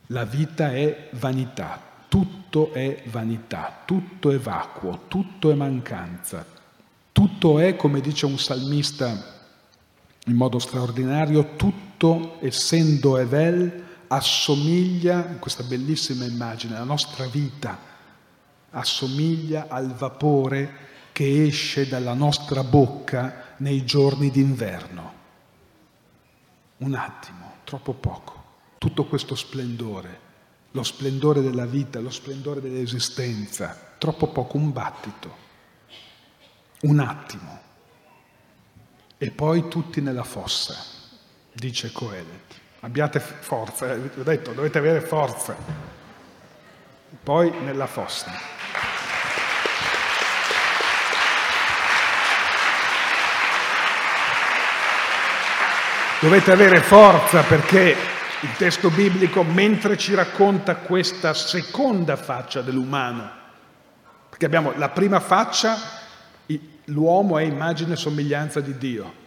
La 0.09 0.25
vita 0.25 0.73
è 0.73 1.11
vanità, 1.13 1.81
tutto 2.09 2.73
è 2.73 3.05
vanità, 3.07 3.83
tutto 3.85 4.33
è 4.33 4.39
vacuo, 4.39 5.05
tutto 5.07 5.53
è 5.53 5.55
mancanza, 5.55 6.45
tutto 7.13 7.61
è, 7.61 7.77
come 7.77 8.01
dice 8.01 8.27
un 8.27 8.37
salmista 8.37 9.33
in 10.27 10.35
modo 10.35 10.59
straordinario, 10.59 11.55
tutto 11.57 11.84
essendo 12.41 13.17
Evel 13.17 13.83
assomiglia, 14.09 15.27
in 15.29 15.39
questa 15.39 15.63
bellissima 15.63 16.25
immagine, 16.25 16.75
la 16.75 16.85
nostra 16.85 17.27
vita 17.27 17.79
assomiglia 18.71 19.67
al 19.69 19.95
vapore 19.95 20.93
che 21.13 21.45
esce 21.45 21.89
dalla 21.89 22.15
nostra 22.15 22.65
bocca 22.65 23.55
nei 23.59 23.85
giorni 23.85 24.31
d'inverno. 24.31 25.13
un 26.79 26.95
attimo, 26.95 27.59
troppo 27.65 27.95
poco, 27.95 28.45
tutto 28.79 29.05
questo 29.07 29.35
splendore, 29.37 30.21
lo 30.73 30.83
splendore 30.83 31.41
della 31.41 31.65
vita, 31.65 32.01
lo 32.01 32.11
splendore 32.11 32.61
dell'esistenza, 32.61 33.95
troppo 33.97 34.27
poco, 34.27 34.57
un 34.59 34.73
battito, 34.73 35.37
un 36.83 36.99
attimo, 36.99 37.61
e 39.17 39.31
poi 39.31 39.69
tutti 39.69 40.01
nella 40.01 40.25
fossa, 40.25 40.94
dice 41.55 41.93
Coelet. 41.93 42.55
Abbiate 42.81 43.19
forza, 43.21 43.91
eh, 43.93 44.11
ho 44.19 44.23
detto, 44.23 44.53
dovete 44.53 44.79
avere 44.79 45.01
forza. 45.01 45.57
Poi 47.23 47.51
nella 47.63 47.87
fossa. 47.87 48.33
Dovete 56.21 56.53
avere 56.53 56.81
forza 56.81 57.43
perché 57.43 57.97
il 58.41 58.57
testo 58.57 58.91
biblico, 58.91 59.43
mentre 59.43 59.97
ci 59.97 60.15
racconta 60.15 60.77
questa 60.77 61.33
seconda 61.33 62.17
faccia 62.17 62.61
dell'umano, 62.61 63.31
perché 64.29 64.45
abbiamo 64.45 64.73
la 64.77 64.91
prima 64.91 65.21
faccia, 65.21 65.79
l'uomo 66.87 67.39
è 67.39 67.43
immagine 67.43 67.95
e 67.95 67.97
somiglianza 67.97 68.61
di 68.61 68.77
Dio, 68.77 69.24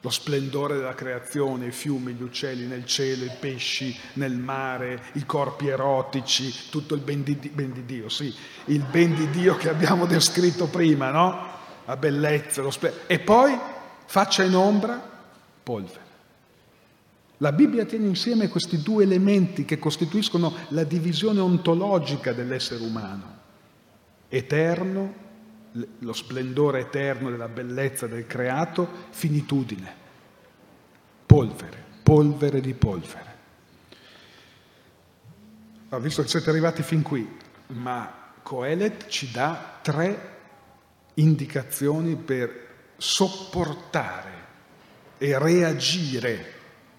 lo 0.00 0.10
splendore 0.10 0.76
della 0.76 0.94
creazione, 0.94 1.66
i 1.66 1.72
fiumi, 1.72 2.12
gli 2.12 2.22
uccelli 2.22 2.66
nel 2.66 2.84
cielo, 2.86 3.24
i 3.24 3.32
pesci 3.38 3.96
nel 4.14 4.36
mare, 4.36 5.02
i 5.14 5.26
corpi 5.26 5.68
erotici, 5.68 6.70
tutto 6.70 6.94
il 6.94 7.00
ben 7.00 7.24
di, 7.24 7.34
ben 7.34 7.72
di 7.72 7.84
Dio, 7.84 8.08
sì, 8.08 8.32
il 8.66 8.84
ben 8.84 9.14
di 9.14 9.28
Dio 9.30 9.56
che 9.56 9.68
abbiamo 9.68 10.06
descritto 10.06 10.66
prima, 10.66 11.10
no? 11.10 11.56
La 11.84 11.96
bellezza, 11.96 12.62
lo 12.62 12.70
splendore. 12.70 13.04
E 13.08 13.18
poi 13.18 13.58
faccia 14.06 14.44
in 14.44 14.54
ombra, 14.54 15.02
polvere. 15.62 16.06
La 17.38 17.52
Bibbia 17.52 17.84
tiene 17.84 18.06
insieme 18.06 18.48
questi 18.48 18.82
due 18.82 19.04
elementi 19.04 19.64
che 19.64 19.78
costituiscono 19.78 20.52
la 20.68 20.82
divisione 20.84 21.40
ontologica 21.40 22.32
dell'essere 22.32 22.82
umano. 22.82 23.36
Eterno 24.28 25.26
lo 25.98 26.12
splendore 26.12 26.80
eterno 26.80 27.30
della 27.30 27.48
bellezza 27.48 28.06
del 28.06 28.26
creato, 28.26 28.88
finitudine, 29.10 29.94
polvere, 31.26 31.84
polvere 32.02 32.60
di 32.60 32.74
polvere. 32.74 33.36
Ho 35.90 35.98
visto 36.00 36.22
che 36.22 36.28
siete 36.28 36.50
arrivati 36.50 36.82
fin 36.82 37.02
qui, 37.02 37.36
ma 37.68 38.32
Coelet 38.42 39.08
ci 39.08 39.30
dà 39.30 39.78
tre 39.82 40.36
indicazioni 41.14 42.16
per 42.16 42.66
sopportare 42.96 44.46
e 45.18 45.38
reagire 45.38 46.52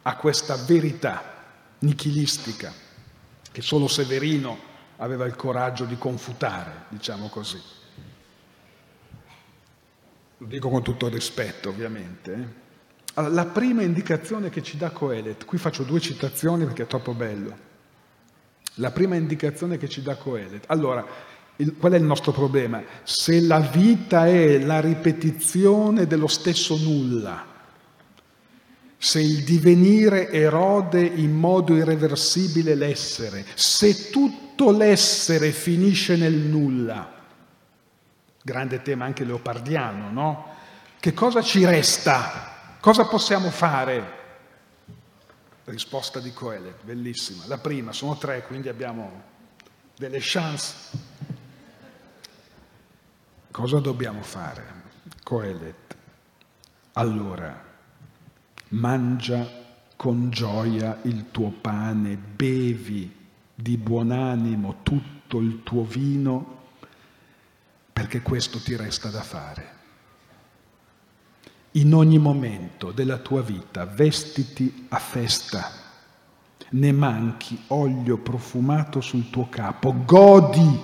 a 0.04 0.16
questa 0.16 0.56
verità 0.56 1.38
nichilistica 1.80 2.72
che 3.52 3.62
solo 3.62 3.88
Severino 3.88 4.68
aveva 4.98 5.26
il 5.26 5.36
coraggio 5.36 5.86
di 5.86 5.98
confutare, 5.98 6.86
diciamo 6.90 7.30
così 7.30 7.78
lo 10.40 10.48
dico 10.48 10.70
con 10.70 10.82
tutto 10.82 11.10
rispetto 11.10 11.70
ovviamente. 11.70 12.34
Eh. 12.34 12.68
Allora, 13.16 13.34
la 13.34 13.46
prima 13.46 13.82
indicazione 13.82 14.50
che 14.50 14.64
ci 14.64 14.78
dà 14.78 14.92
Coelet, 14.92 15.44
qui 15.44 15.58
faccio 15.58 15.84
due 15.84 16.00
citazioni 16.00 16.64
perché 16.64 16.84
è 16.84 16.88
troppo 16.88 17.14
bello. 17.14 17.68
La 18.76 18.92
prima 18.92 19.16
indicazione 19.16 19.78
che 19.78 19.90
ci 19.90 20.02
dà 20.02 20.16
Coelet. 20.16 20.64
Allora, 20.68 21.06
il, 21.58 21.76
qual 21.76 21.92
è 21.92 21.98
il 21.98 22.04
nostro 22.04 22.32
problema? 22.32 22.82
Se 23.04 23.42
la 23.42 23.60
vita 23.60 24.28
è 24.28 24.60
la 24.60 24.80
ripetizione 24.80 26.08
dello 26.08 26.28
stesso 26.28 26.78
nulla, 26.78 27.46
se 28.98 29.20
il 29.20 29.44
divenire 29.44 30.30
erode 30.30 31.02
in 31.02 31.34
modo 31.34 31.76
irreversibile 31.76 32.76
l'essere, 32.76 33.46
se 33.56 34.10
tutto 34.10 34.72
l'essere 34.72 35.52
finisce 35.52 36.16
nel 36.16 36.34
nulla, 36.34 37.19
grande 38.42 38.82
tema 38.82 39.06
anche 39.06 39.24
leopardiano, 39.24 40.10
no? 40.12 40.56
Che 41.00 41.14
cosa 41.14 41.42
ci 41.42 41.66
resta? 41.66 42.78
Cosa 42.80 43.06
possiamo 43.06 43.50
fare? 43.50 44.18
Risposta 45.66 46.20
di 46.20 46.34
Coelet, 46.34 46.84
bellissima. 46.84 47.44
La 47.48 47.58
prima, 47.58 47.92
sono 47.92 48.18
tre, 48.18 48.44
quindi 48.46 48.70
abbiamo 48.70 49.22
delle 49.96 50.20
chance. 50.20 50.76
Cosa 53.52 53.80
dobbiamo 53.80 54.22
fare? 54.22 54.78
Coelet. 55.24 55.96
Allora, 56.94 57.64
mangia 58.70 59.48
con 59.96 60.30
gioia 60.30 61.00
il 61.04 61.30
tuo 61.32 61.50
pane, 61.50 62.16
bevi 62.16 63.16
di 63.54 63.78
buon 63.78 64.12
animo 64.12 64.78
tutto 64.84 65.40
il 65.40 65.64
tuo 65.64 65.84
vino 65.84 66.59
perché 68.00 68.22
questo 68.22 68.60
ti 68.60 68.78
resta 68.78 69.10
da 69.10 69.22
fare. 69.22 69.72
In 71.72 71.94
ogni 71.94 72.18
momento 72.18 72.92
della 72.92 73.18
tua 73.18 73.42
vita 73.42 73.86
vestiti 73.86 74.86
a 74.88 75.00
festa, 75.00 75.70
ne 76.70 76.92
manchi 76.94 77.62
olio 77.68 78.18
profumato 78.20 79.02
sul 79.02 79.30
tuo 79.30 79.50
capo, 79.50 79.94
godi 80.06 80.80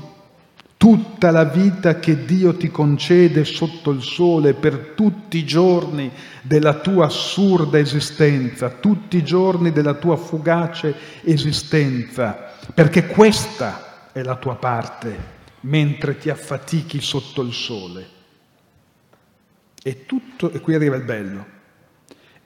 tutta 0.75 1.31
la 1.31 1.45
vita 1.45 1.99
che 1.99 2.25
Dio 2.25 2.57
ti 2.57 2.69
concede 2.69 3.45
sotto 3.45 3.91
il 3.91 4.01
sole 4.01 4.53
per 4.53 4.91
tutti 4.93 5.37
i 5.37 5.45
giorni 5.45 6.11
della 6.41 6.73
tua 6.79 7.05
assurda 7.05 7.79
esistenza, 7.79 8.71
tutti 8.71 9.15
i 9.15 9.23
giorni 9.23 9.71
della 9.71 9.93
tua 9.93 10.17
fugace 10.17 10.93
esistenza, 11.23 12.51
perché 12.73 13.07
questa 13.07 14.09
è 14.11 14.21
la 14.21 14.35
tua 14.35 14.55
parte 14.55 15.34
mentre 15.65 16.17
ti 16.17 16.29
affatichi 16.29 17.01
sotto 17.01 17.41
il 17.41 17.53
sole. 17.53 18.13
E 19.81 20.05
tutto, 20.05 20.51
e 20.51 20.59
qui 20.59 20.73
arriva 20.73 20.95
il 20.95 21.03
bello, 21.03 21.45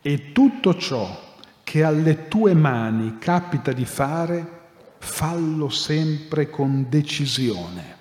e 0.02 0.32
tutto 0.32 0.76
ciò 0.76 1.38
che 1.64 1.84
alle 1.84 2.28
tue 2.28 2.54
mani 2.54 3.18
capita 3.18 3.72
di 3.72 3.86
fare, 3.86 4.58
fallo 4.98 5.70
sempre 5.70 6.50
con 6.50 6.88
decisione, 6.90 7.98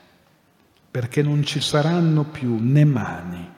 perché 0.91 1.23
non 1.23 1.45
ci 1.45 1.61
saranno 1.61 2.25
più 2.25 2.57
né 2.61 2.85
mani, 2.85 3.49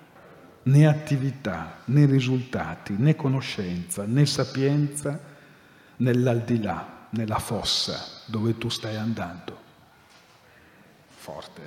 né 0.63 0.87
attività, 0.87 1.83
né 1.87 2.05
risultati, 2.05 2.95
né 2.99 3.17
conoscenza, 3.17 4.05
né 4.05 4.27
sapienza 4.27 5.19
nell'aldilà, 5.97 7.07
nella 7.11 7.39
fossa 7.39 8.23
dove 8.27 8.59
tu 8.59 8.69
stai 8.69 8.97
andando 8.97 9.60
forte. 11.31 11.61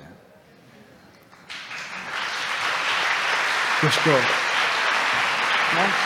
Questo... 3.80 4.10
No? 4.10 6.02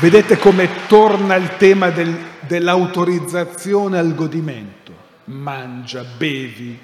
Vedete 0.00 0.38
come 0.38 0.86
torna 0.86 1.34
il 1.34 1.56
tema 1.56 1.90
del, 1.90 2.16
dell'autorizzazione 2.40 3.98
al 3.98 4.14
godimento. 4.14 4.76
Mangia, 5.24 6.04
bevi, 6.04 6.78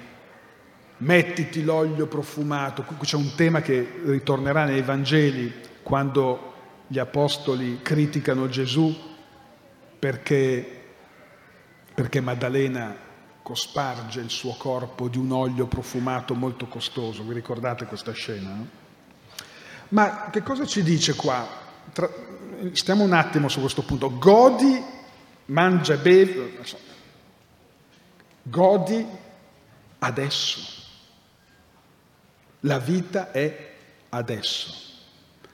mettiti 0.97 1.63
l'olio 1.63 2.07
profumato. 2.07 2.83
Qui 2.83 2.97
c'è 2.99 3.15
un 3.15 3.33
tema 3.35 3.61
che 3.61 4.01
ritornerà 4.03 4.65
nei 4.65 4.81
Vangeli 4.81 5.53
quando 5.81 6.53
gli 6.87 6.99
apostoli 6.99 7.79
criticano 7.81 8.49
Gesù 8.49 9.13
perché 9.97 10.84
perché 11.95 12.19
Maddalena 12.19 12.93
cosparge 13.41 14.19
il 14.19 14.29
suo 14.29 14.55
corpo 14.57 15.07
di 15.07 15.17
un 15.17 15.31
olio 15.31 15.65
profumato 15.65 16.35
molto 16.35 16.67
costoso. 16.67 17.23
Vi 17.23 17.33
ricordate 17.33 17.85
questa 17.85 18.11
scena? 18.11 18.53
Ma 19.89 20.29
che 20.29 20.41
cosa 20.43 20.65
ci 20.65 20.83
dice 20.83 21.15
qua? 21.15 21.47
Tra... 21.93 22.09
Stiamo 22.73 23.03
un 23.03 23.13
attimo 23.13 23.47
su 23.47 23.61
questo 23.61 23.83
punto. 23.83 24.17
Godi, 24.17 24.83
mangia 25.45 25.95
bevi. 25.95 26.57
Godi 28.41 29.07
adesso. 29.99 30.59
La 32.61 32.79
vita 32.79 33.31
è 33.31 33.73
adesso. 34.09 34.73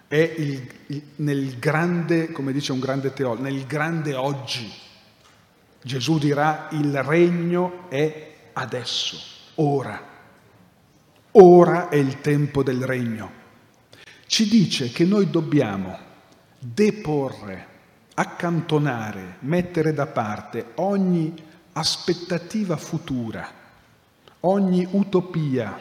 È 0.08 0.16
il, 0.16 0.72
il, 0.88 1.04
nel 1.18 1.60
grande, 1.60 2.32
come 2.32 2.52
dice 2.52 2.72
un 2.72 2.80
grande 2.80 3.14
teologo, 3.14 3.44
nel 3.44 3.66
grande 3.66 4.16
oggi 4.16 4.90
Gesù 5.84 6.20
dirà 6.20 6.68
il 6.72 7.02
regno 7.04 7.90
è 7.90 8.34
adesso, 8.54 9.18
ora. 9.56 10.10
Ora 11.32 11.90
è 11.90 11.96
il 11.96 12.22
tempo 12.22 12.62
del 12.62 12.86
regno. 12.86 13.40
Ci 14.28 14.48
dice 14.48 14.92
che 14.92 15.06
noi 15.06 15.30
dobbiamo 15.30 15.98
deporre, 16.60 17.68
accantonare, 18.14 19.38
mettere 19.40 19.94
da 19.94 20.06
parte 20.06 20.72
ogni 20.76 21.34
aspettativa 21.74 22.78
futura, 22.78 23.50
ogni 24.42 24.88
utopia, 24.92 25.80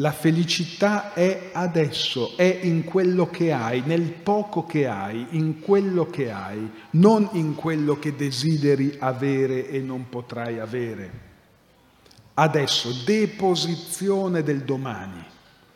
La 0.00 0.12
felicità 0.12 1.12
è 1.12 1.50
adesso, 1.52 2.36
è 2.36 2.60
in 2.62 2.84
quello 2.84 3.28
che 3.30 3.50
hai, 3.52 3.82
nel 3.84 4.12
poco 4.12 4.64
che 4.64 4.86
hai, 4.86 5.26
in 5.30 5.58
quello 5.58 6.06
che 6.06 6.30
hai, 6.30 6.70
non 6.90 7.28
in 7.32 7.56
quello 7.56 7.98
che 7.98 8.14
desideri 8.14 8.94
avere 9.00 9.68
e 9.68 9.80
non 9.80 10.08
potrai 10.08 10.60
avere. 10.60 11.26
Adesso, 12.34 12.92
deposizione 13.04 14.44
del 14.44 14.62
domani, 14.62 15.20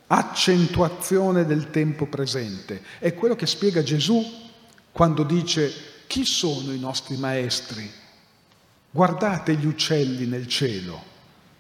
accentuazione 0.07 1.45
del 1.45 1.71
tempo 1.71 2.07
presente. 2.07 2.81
È 3.01 3.15
quello 3.15 3.35
che 3.35 3.47
spiega 3.47 3.83
Gesù 3.83 4.25
quando 4.93 5.25
dice 5.25 5.73
chi 6.07 6.25
sono 6.25 6.73
i 6.73 6.79
nostri 6.79 7.17
maestri? 7.17 7.91
Guardate 8.89 9.57
gli 9.57 9.67
uccelli 9.67 10.27
nel 10.27 10.47
cielo, 10.47 11.03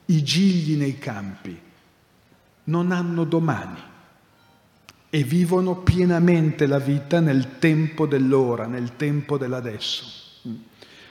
i 0.06 0.22
gigli 0.22 0.76
nei 0.76 0.96
campi 0.96 1.70
non 2.64 2.92
hanno 2.92 3.24
domani 3.24 3.90
e 5.10 5.22
vivono 5.24 5.76
pienamente 5.76 6.66
la 6.66 6.78
vita 6.78 7.20
nel 7.20 7.58
tempo 7.58 8.06
dell'ora, 8.06 8.66
nel 8.66 8.96
tempo 8.96 9.36
dell'adesso. 9.36 10.20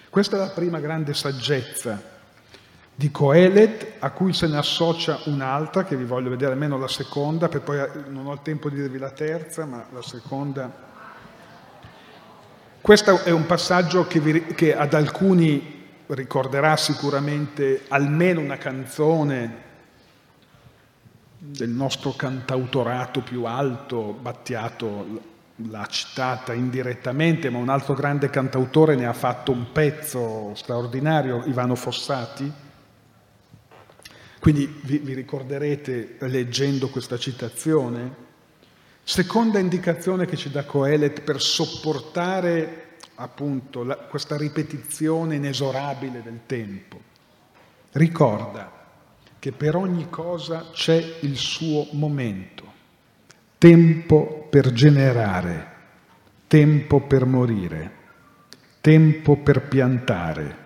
Questa 0.09 0.35
è 0.35 0.39
la 0.39 0.49
prima 0.49 0.79
grande 0.79 1.13
saggezza 1.13 2.09
di 2.95 3.11
Coelet, 3.11 3.93
a 3.99 4.11
cui 4.11 4.33
se 4.33 4.47
ne 4.47 4.57
associa 4.57 5.19
un'altra, 5.25 5.83
che 5.83 5.95
vi 5.95 6.03
voglio 6.03 6.29
vedere 6.29 6.53
almeno 6.53 6.77
la 6.77 6.87
seconda, 6.87 7.47
per 7.47 7.61
poi 7.61 7.79
non 8.09 8.25
ho 8.25 8.33
il 8.33 8.41
tempo 8.41 8.69
di 8.69 8.75
dirvi 8.75 8.97
la 8.97 9.11
terza, 9.11 9.65
ma 9.65 9.85
la 9.91 10.01
seconda. 10.01 10.89
Questo 12.81 13.23
è 13.23 13.29
un 13.29 13.45
passaggio 13.45 14.07
che, 14.07 14.19
vi, 14.19 14.45
che 14.47 14.75
ad 14.75 14.93
alcuni 14.93 15.79
ricorderà 16.07 16.75
sicuramente 16.75 17.83
almeno 17.87 18.41
una 18.41 18.57
canzone 18.57 19.69
del 21.43 21.69
nostro 21.69 22.11
cantautorato 22.11 23.21
più 23.21 23.45
alto, 23.45 24.13
Battiato 24.13 25.29
l'ha 25.55 25.87
citata 25.87 26.53
indirettamente, 26.53 27.49
ma 27.49 27.57
un 27.57 27.69
altro 27.69 27.95
grande 27.95 28.29
cantautore 28.29 28.95
ne 28.95 29.07
ha 29.07 29.13
fatto 29.13 29.51
un 29.51 29.71
pezzo 29.71 30.53
straordinario, 30.53 31.43
Ivano 31.45 31.73
Fossati. 31.73 32.51
Quindi 34.39 34.81
vi, 34.83 34.99
vi 34.99 35.13
ricorderete 35.15 36.17
leggendo 36.19 36.89
questa 36.89 37.17
citazione. 37.17 38.29
Seconda 39.03 39.57
indicazione 39.57 40.27
che 40.27 40.37
ci 40.37 40.51
dà 40.51 40.63
Coelet 40.63 41.21
per 41.21 41.41
sopportare 41.41 42.97
appunto 43.15 43.83
la, 43.83 43.95
questa 43.95 44.37
ripetizione 44.37 45.35
inesorabile 45.35 46.21
del 46.21 46.41
tempo. 46.45 47.01
Ricorda 47.93 48.80
che 49.41 49.51
per 49.51 49.75
ogni 49.75 50.07
cosa 50.07 50.67
c'è 50.71 51.17
il 51.21 51.35
suo 51.35 51.87
momento, 51.93 52.63
tempo 53.57 54.45
per 54.47 54.71
generare, 54.71 55.67
tempo 56.45 57.01
per 57.01 57.25
morire, 57.25 57.91
tempo 58.81 59.37
per 59.37 59.63
piantare, 59.67 60.57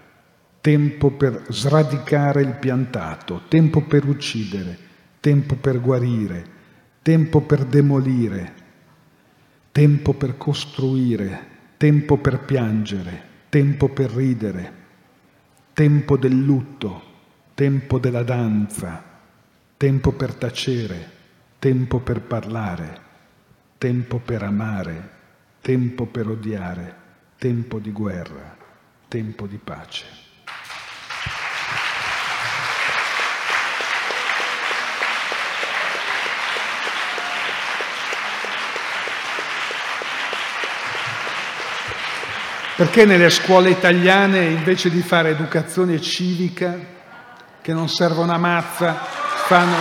tempo 0.59 1.11
per 1.11 1.45
sradicare 1.47 2.41
il 2.41 2.55
piantato, 2.55 3.43
tempo 3.47 3.79
per 3.79 4.05
uccidere, 4.09 4.77
tempo 5.21 5.55
per 5.55 5.79
guarire, 5.79 6.45
tempo 7.01 7.39
per 7.39 7.63
demolire, 7.63 8.53
tempo 9.71 10.11
per 10.11 10.35
costruire, 10.35 11.47
tempo 11.77 12.17
per 12.17 12.39
piangere, 12.41 13.23
tempo 13.47 13.87
per 13.87 14.11
ridere, 14.11 14.73
tempo 15.71 16.17
del 16.17 16.37
lutto, 16.37 17.04
tempo 17.55 17.99
della 17.99 18.23
danza, 18.23 19.01
tempo 19.77 20.11
per 20.11 20.33
tacere, 20.33 21.11
tempo 21.57 21.99
per 21.99 22.19
parlare, 22.19 23.01
tempo 23.77 24.19
per 24.19 24.43
amare, 24.43 25.09
tempo 25.61 26.05
per 26.05 26.27
odiare, 26.27 26.95
tempo 27.37 27.79
di 27.79 27.93
guerra, 27.93 28.57
tempo 29.07 29.47
di 29.47 29.55
pace. 29.55 30.05
Perché 42.75 43.05
nelle 43.05 43.29
scuole 43.29 43.69
italiane 43.69 44.43
invece 44.43 44.89
di 44.89 44.99
fare 44.99 45.29
educazione 45.29 46.01
civica 46.01 46.91
che 47.65 47.73
non 47.73 47.89
servono 47.89 48.31
a 48.31 48.37
mazza, 48.37 48.93
fanno... 48.93 49.75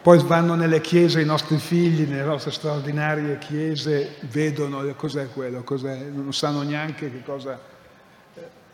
Poi 0.00 0.22
vanno 0.24 0.54
nelle 0.54 0.80
chiese 0.80 1.20
i 1.20 1.24
nostri 1.24 1.58
figli, 1.58 2.08
nelle 2.08 2.22
nostre 2.22 2.52
straordinarie 2.52 3.38
chiese, 3.38 4.18
vedono 4.30 4.94
cos'è 4.94 5.28
quello, 5.32 5.64
cos'è, 5.64 6.04
non 6.12 6.32
sanno 6.32 6.62
neanche 6.62 7.10
che, 7.10 7.24
cosa, 7.24 7.58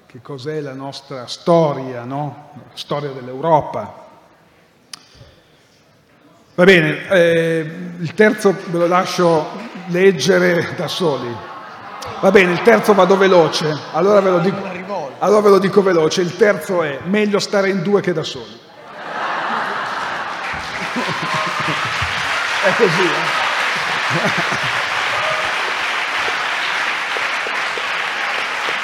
che 0.05 0.21
cos'è 0.21 0.61
la 0.61 0.75
nostra 0.75 1.27
storia, 1.27 2.05
no? 2.05 2.51
la 2.57 2.77
storia 2.77 3.13
dell'Europa. 3.13 4.00
Va 6.61 6.67
bene, 6.67 7.09
eh, 7.09 7.65
il 8.01 8.13
terzo 8.13 8.55
ve 8.67 8.77
lo 8.77 8.87
lascio 8.87 9.51
leggere 9.87 10.75
da 10.77 10.89
soli. 10.89 11.35
Va 12.21 12.31
bene, 12.31 12.53
il 12.53 12.61
terzo 12.61 12.93
vado 12.93 13.17
veloce, 13.17 13.75
allora 13.93 14.21
ve 14.21 14.29
lo 14.29 14.41
dico, 14.41 15.11
allora 15.21 15.41
ve 15.41 15.49
lo 15.49 15.59
dico 15.59 15.83
veloce. 15.83 16.21
Il 16.21 16.37
terzo 16.37 16.83
è 16.83 16.99
meglio 17.05 17.39
stare 17.39 17.71
in 17.71 17.81
due 17.81 18.03
che 18.03 18.13
da 18.13 18.23
soli. 18.23 18.61
è 22.67 22.75
così. 22.77 23.07
Eh? 23.07 23.39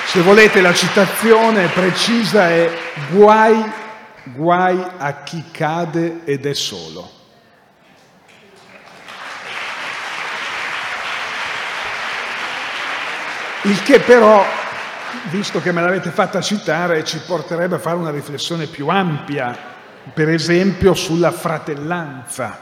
Se 0.06 0.20
volete 0.22 0.62
la 0.62 0.72
citazione 0.72 1.66
precisa 1.66 2.48
è 2.48 2.70
guai, 3.10 3.70
guai 4.22 4.82
a 4.96 5.22
chi 5.24 5.44
cade 5.50 6.22
ed 6.24 6.46
è 6.46 6.54
solo. 6.54 7.15
Il 13.66 13.82
che 13.82 13.98
però, 13.98 14.44
visto 15.28 15.60
che 15.60 15.72
me 15.72 15.80
l'avete 15.80 16.10
fatta 16.10 16.40
citare, 16.40 17.02
ci 17.02 17.18
porterebbe 17.26 17.74
a 17.74 17.78
fare 17.80 17.96
una 17.96 18.12
riflessione 18.12 18.66
più 18.66 18.86
ampia, 18.86 19.58
per 20.14 20.28
esempio 20.28 20.94
sulla 20.94 21.32
fratellanza. 21.32 22.56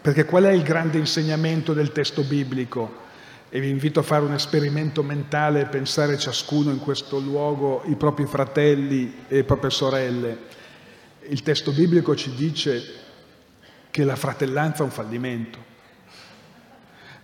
Perché 0.00 0.24
qual 0.24 0.44
è 0.44 0.52
il 0.52 0.62
grande 0.62 0.96
insegnamento 0.96 1.72
del 1.72 1.90
testo 1.90 2.22
biblico? 2.22 3.06
E 3.48 3.58
vi 3.58 3.68
invito 3.68 3.98
a 3.98 4.04
fare 4.04 4.24
un 4.24 4.32
esperimento 4.32 5.02
mentale 5.02 5.62
e 5.62 5.66
pensare 5.66 6.16
ciascuno 6.16 6.70
in 6.70 6.78
questo 6.78 7.18
luogo 7.18 7.82
i 7.86 7.96
propri 7.96 8.26
fratelli 8.26 9.24
e 9.26 9.36
le 9.38 9.44
proprie 9.44 9.72
sorelle. 9.72 10.38
Il 11.30 11.42
testo 11.42 11.72
biblico 11.72 12.14
ci 12.14 12.32
dice 12.36 12.80
che 13.90 14.04
la 14.04 14.14
fratellanza 14.14 14.82
è 14.82 14.86
un 14.86 14.92
fallimento, 14.92 15.58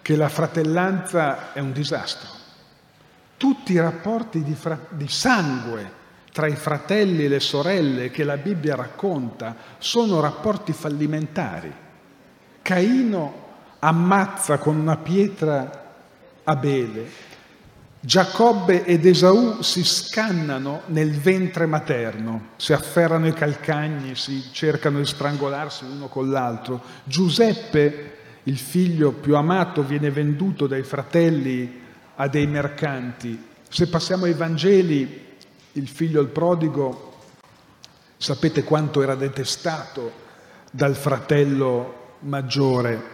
che 0.03 0.17
la 0.17 0.29
fratellanza 0.29 1.53
è 1.53 1.61
un 1.61 1.71
disastro 1.71 2.34
tutti 3.37 3.73
i 3.73 3.81
rapporti 3.81 4.43
di, 4.43 4.55
fra- 4.55 4.87
di 4.91 5.09
sangue 5.09 6.03
tra 6.33 6.47
i 6.47 6.57
fratelli 6.57 7.25
e 7.25 7.29
le 7.29 7.41
sorelle 7.41 8.11
che 8.11 8.25
la 8.25 8.37
Bibbia 8.37 8.75
racconta 8.75 9.55
sono 9.79 10.21
rapporti 10.21 10.73
fallimentari. 10.73 11.73
Caino 12.61 13.43
ammazza 13.79 14.59
con 14.59 14.77
una 14.77 14.97
pietra 14.97 15.83
Abele, 16.43 17.33
Giacobbe 18.05 18.85
ed 18.85 19.07
Esaù 19.07 19.63
si 19.63 19.83
scannano 19.83 20.83
nel 20.89 21.13
ventre 21.13 21.65
materno, 21.65 22.49
si 22.57 22.75
afferrano 22.75 23.27
i 23.27 23.33
calcagni, 23.33 24.15
si 24.15 24.43
cercano 24.53 24.99
di 24.99 25.07
strangolarsi 25.07 25.87
l'uno 25.87 26.09
con 26.09 26.31
l'altro. 26.31 26.83
Giuseppe, 27.05 28.17
il 28.43 28.59
figlio 28.59 29.13
più 29.13 29.37
amato, 29.37 29.83
viene 29.83 30.11
venduto 30.11 30.67
dai 30.67 30.83
fratelli 30.83 31.81
a 32.17 32.29
dei 32.29 32.47
mercanti. 32.47 33.53
Se 33.69 33.89
passiamo 33.89 34.25
ai 34.25 34.35
Vangeli, 34.35 35.37
il 35.73 35.89
figlio 35.89 36.21
il 36.21 36.29
prodigo, 36.29 37.13
sapete 38.17 38.65
quanto 38.65 39.03
era 39.03 39.15
detestato 39.15 40.23
dal 40.71 40.95
fratello 40.95 42.17
maggiore. 42.21 43.13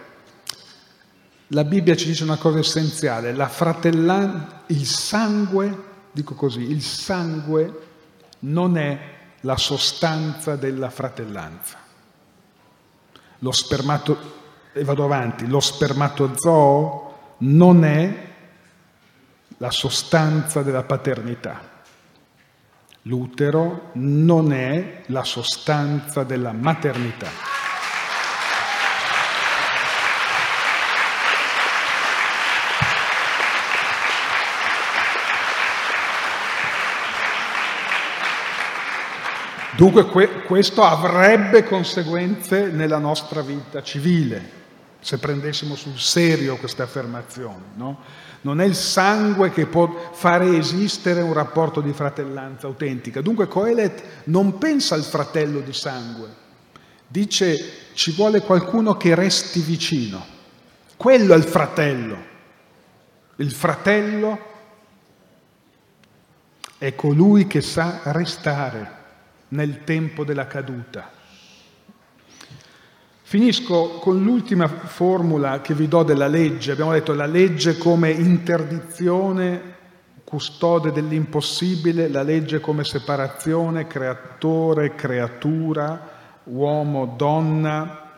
La 1.47 1.63
Bibbia 1.63 1.95
ci 1.95 2.07
dice 2.07 2.23
una 2.23 2.37
cosa 2.37 2.59
essenziale, 2.59 3.33
la 3.33 3.49
fratellanza, 3.49 4.63
il 4.67 4.85
sangue, 4.85 5.83
dico 6.11 6.33
così, 6.33 6.61
il 6.61 6.81
sangue 6.81 7.87
non 8.39 8.77
è 8.77 8.99
la 9.41 9.57
sostanza 9.57 10.55
della 10.55 10.89
fratellanza. 10.89 11.77
Lo 13.39 13.51
spermato, 13.51 14.17
e 14.71 14.83
vado 14.83 15.03
avanti, 15.03 15.47
lo 15.47 15.59
spermatozoo 15.59 17.09
non 17.39 17.83
è 17.83 18.29
la 19.61 19.69
sostanza 19.69 20.63
della 20.63 20.81
paternità. 20.81 21.61
L'utero 23.03 23.91
non 23.93 24.51
è 24.51 25.03
la 25.07 25.23
sostanza 25.23 26.23
della 26.23 26.51
maternità. 26.51 27.29
Dunque 39.75 40.05
que- 40.05 40.41
questo 40.41 40.83
avrebbe 40.83 41.63
conseguenze 41.65 42.71
nella 42.71 42.97
nostra 42.97 43.41
vita 43.41 43.83
civile, 43.83 44.59
se 44.99 45.19
prendessimo 45.19 45.75
sul 45.75 45.99
serio 45.99 46.57
queste 46.57 46.81
affermazioni. 46.81 47.63
No? 47.75 47.99
Non 48.41 48.59
è 48.59 48.65
il 48.65 48.75
sangue 48.75 49.51
che 49.51 49.67
può 49.67 50.09
fare 50.13 50.57
esistere 50.57 51.21
un 51.21 51.33
rapporto 51.33 51.79
di 51.79 51.93
fratellanza 51.93 52.65
autentica. 52.67 53.21
Dunque 53.21 53.47
Coelet 53.47 54.03
non 54.25 54.57
pensa 54.57 54.95
al 54.95 55.03
fratello 55.03 55.59
di 55.59 55.73
sangue, 55.73 56.27
dice 57.07 57.79
ci 57.93 58.11
vuole 58.13 58.41
qualcuno 58.41 58.95
che 58.97 59.13
resti 59.13 59.59
vicino. 59.59 60.25
Quello 60.97 61.33
è 61.33 61.37
il 61.37 61.43
fratello. 61.43 62.29
Il 63.35 63.51
fratello 63.51 64.39
è 66.77 66.95
colui 66.95 67.45
che 67.45 67.61
sa 67.61 68.01
restare 68.05 68.99
nel 69.49 69.83
tempo 69.83 70.23
della 70.23 70.47
caduta. 70.47 71.11
Finisco 73.31 73.91
con 74.01 74.21
l'ultima 74.21 74.67
formula 74.67 75.61
che 75.61 75.73
vi 75.73 75.87
do 75.87 76.03
della 76.03 76.27
legge. 76.27 76.73
Abbiamo 76.73 76.91
detto 76.91 77.13
la 77.13 77.25
legge 77.25 77.77
come 77.77 78.09
interdizione, 78.09 79.75
custode 80.25 80.91
dell'impossibile, 80.91 82.09
la 82.09 82.23
legge 82.23 82.59
come 82.59 82.83
separazione, 82.83 83.87
creatore, 83.87 84.95
creatura, 84.95 86.09
uomo, 86.43 87.13
donna, 87.15 88.11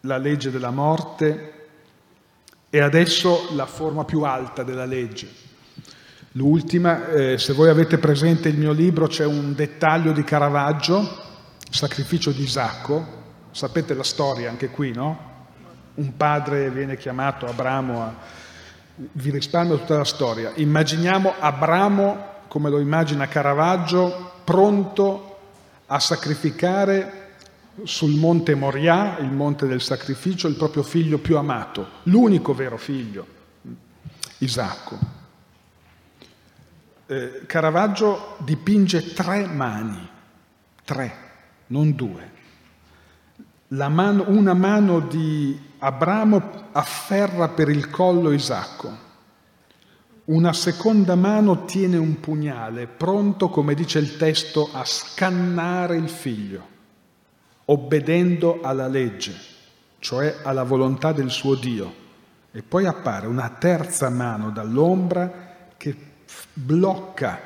la 0.00 0.16
legge 0.16 0.50
della 0.50 0.70
morte 0.70 1.66
e 2.70 2.80
adesso 2.80 3.50
la 3.54 3.66
forma 3.66 4.06
più 4.06 4.22
alta 4.22 4.62
della 4.62 4.86
legge, 4.86 5.28
L'ultima, 6.32 7.08
eh, 7.08 7.36
se 7.36 7.52
voi 7.52 7.68
avete 7.68 7.98
presente 7.98 8.48
il 8.48 8.56
mio 8.56 8.72
libro, 8.72 9.08
c'è 9.08 9.26
un 9.26 9.52
dettaglio 9.54 10.12
di 10.12 10.24
Caravaggio, 10.24 11.06
sacrificio 11.68 12.30
di 12.30 12.44
Isacco, 12.44 13.17
sapete 13.58 13.92
la 13.94 14.02
storia 14.02 14.48
anche 14.48 14.68
qui, 14.68 14.92
no? 14.92 15.36
Un 15.94 16.16
padre 16.16 16.70
viene 16.70 16.96
chiamato 16.96 17.46
Abramo 17.46 18.02
a... 18.02 18.14
Vi 18.94 19.30
risparmio 19.30 19.78
tutta 19.78 19.96
la 19.96 20.04
storia. 20.04 20.52
Immaginiamo 20.54 21.34
Abramo, 21.38 22.24
come 22.48 22.70
lo 22.70 22.78
immagina 22.78 23.26
Caravaggio, 23.26 24.32
pronto 24.44 25.38
a 25.86 25.98
sacrificare 25.98 27.26
sul 27.82 28.14
monte 28.14 28.54
Moria, 28.54 29.18
il 29.18 29.30
monte 29.30 29.66
del 29.66 29.80
sacrificio, 29.80 30.48
il 30.48 30.56
proprio 30.56 30.82
figlio 30.82 31.18
più 31.18 31.36
amato, 31.36 31.86
l'unico 32.04 32.54
vero 32.54 32.76
figlio, 32.76 33.26
Isacco 34.38 35.16
eh, 37.08 37.42
Caravaggio 37.46 38.36
dipinge 38.38 39.14
tre 39.14 39.46
mani, 39.46 40.06
tre, 40.84 41.12
non 41.68 41.94
due. 41.94 42.36
Mano, 43.70 44.24
una 44.28 44.54
mano 44.54 45.00
di 45.00 45.58
Abramo 45.80 46.68
afferra 46.72 47.48
per 47.48 47.68
il 47.68 47.90
collo 47.90 48.32
Isacco, 48.32 49.06
una 50.24 50.54
seconda 50.54 51.14
mano 51.14 51.66
tiene 51.66 51.98
un 51.98 52.18
pugnale, 52.18 52.86
pronto, 52.86 53.50
come 53.50 53.74
dice 53.74 53.98
il 53.98 54.16
testo, 54.16 54.70
a 54.72 54.84
scannare 54.86 55.96
il 55.96 56.08
figlio, 56.08 56.66
obbedendo 57.66 58.60
alla 58.62 58.88
legge, 58.88 59.34
cioè 59.98 60.38
alla 60.44 60.62
volontà 60.62 61.12
del 61.12 61.30
suo 61.30 61.54
Dio. 61.54 62.06
E 62.50 62.62
poi 62.62 62.86
appare 62.86 63.26
una 63.26 63.50
terza 63.50 64.08
mano 64.08 64.50
dall'ombra 64.50 65.56
che 65.76 65.94
blocca 66.54 67.38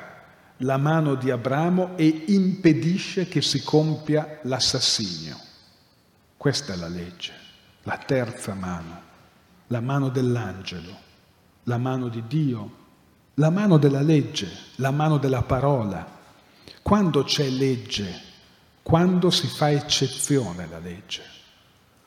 la 0.57 0.77
mano 0.77 1.15
di 1.15 1.29
Abramo 1.29 1.97
e 1.97 2.23
impedisce 2.27 3.27
che 3.27 3.41
si 3.41 3.61
compia 3.61 4.39
l'assassinio. 4.43 5.42
Questa 6.43 6.73
è 6.73 6.75
la 6.75 6.89
legge, 6.89 7.31
la 7.83 7.97
terza 7.97 8.53
mano, 8.53 9.01
la 9.67 9.79
mano 9.79 10.09
dell'angelo, 10.09 10.93
la 11.63 11.77
mano 11.77 12.09
di 12.09 12.21
Dio, 12.27 12.71
la 13.35 13.49
mano 13.49 13.77
della 13.77 14.01
legge, 14.01 14.51
la 14.75 14.91
mano 14.91 15.19
della 15.19 15.43
parola. 15.43 16.05
Quando 16.81 17.23
c'è 17.23 17.47
legge, 17.47 18.21
quando 18.83 19.29
si 19.29 19.47
fa 19.47 19.71
eccezione 19.71 20.63
alla 20.63 20.79
legge, 20.79 21.23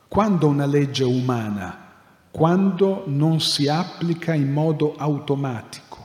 quando 0.07 0.45
una 0.45 0.67
legge 0.67 1.03
umana, 1.03 1.95
quando 2.29 3.05
non 3.07 3.41
si 3.41 3.67
applica 3.67 4.35
in 4.35 4.51
modo 4.51 4.93
automatico 4.97 5.95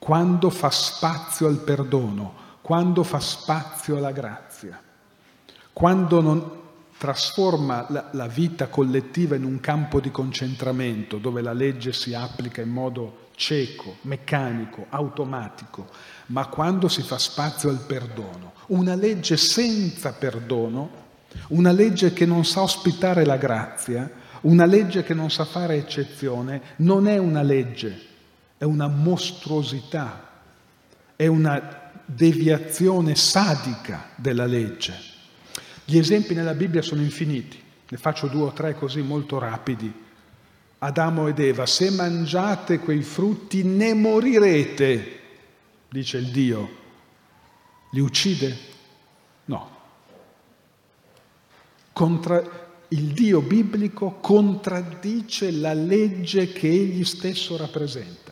quando 0.00 0.50
fa 0.50 0.68
spazio 0.68 1.46
al 1.46 1.58
perdono, 1.58 2.34
quando 2.60 3.04
fa 3.04 3.20
spazio 3.20 3.98
alla 3.98 4.10
grazia, 4.10 4.82
quando 5.72 6.20
non 6.20 6.61
trasforma 7.02 7.84
la, 7.88 8.10
la, 8.12 8.28
vita 8.28 8.68
collettiva 8.68 9.34
in 9.34 9.42
un 9.42 9.58
campo 9.58 9.98
di 9.98 10.12
concentramento 10.12 11.18
dove 11.18 11.42
la 11.42 11.52
legge 11.52 11.92
si 11.92 12.14
applica 12.14 12.62
in 12.62 12.68
modo 12.68 13.30
cieco, 13.34 13.96
meccanico, 14.02 14.86
automatico, 14.88 15.88
ma 16.26 16.46
quando 16.46 16.86
si 16.86 17.02
fa 17.02 17.18
spazio 17.18 17.70
al 17.70 17.80
perdono. 17.84 18.52
Una 18.66 18.94
legge 18.94 19.36
senza 19.36 20.12
perdono, 20.12 20.90
una 21.48 21.72
legge 21.72 22.12
che 22.12 22.24
non 22.24 22.44
sa 22.44 22.62
ospitare 22.62 23.24
la 23.24 23.36
grazia, 23.36 24.08
una 24.42 24.64
legge 24.64 25.02
che 25.02 25.12
non 25.12 25.28
sa 25.28 25.44
fare 25.44 25.74
eccezione, 25.74 26.62
non 26.76 27.08
è 27.08 27.18
una 27.18 27.42
legge, 27.42 28.00
è 28.56 28.62
una 28.62 28.86
mostruosità, 28.86 30.28
è 31.16 31.26
una 31.26 31.90
deviazione 32.04 33.16
sadica 33.16 34.10
della 34.14 34.46
legge. 34.46 35.11
Gli 35.84 35.98
esempi 35.98 36.34
nella 36.34 36.54
Bibbia 36.54 36.82
sono 36.82 37.02
infiniti, 37.02 37.60
ne 37.88 37.96
faccio 37.96 38.26
due 38.28 38.44
o 38.44 38.52
tre 38.52 38.74
così 38.74 39.00
molto 39.02 39.38
rapidi. 39.38 39.92
Adamo 40.78 41.28
ed 41.28 41.38
Eva, 41.38 41.66
se 41.66 41.90
mangiate 41.90 42.78
quei 42.78 43.02
frutti 43.02 43.62
ne 43.62 43.94
morirete, 43.94 45.20
dice 45.88 46.18
il 46.18 46.30
Dio. 46.30 46.80
Li 47.90 48.00
uccide? 48.00 48.58
No. 49.46 49.70
Contra... 51.92 52.60
Il 52.88 53.12
Dio 53.14 53.40
biblico 53.40 54.18
contraddice 54.20 55.50
la 55.50 55.72
legge 55.72 56.52
che 56.52 56.68
egli 56.68 57.04
stesso 57.04 57.56
rappresenta 57.56 58.22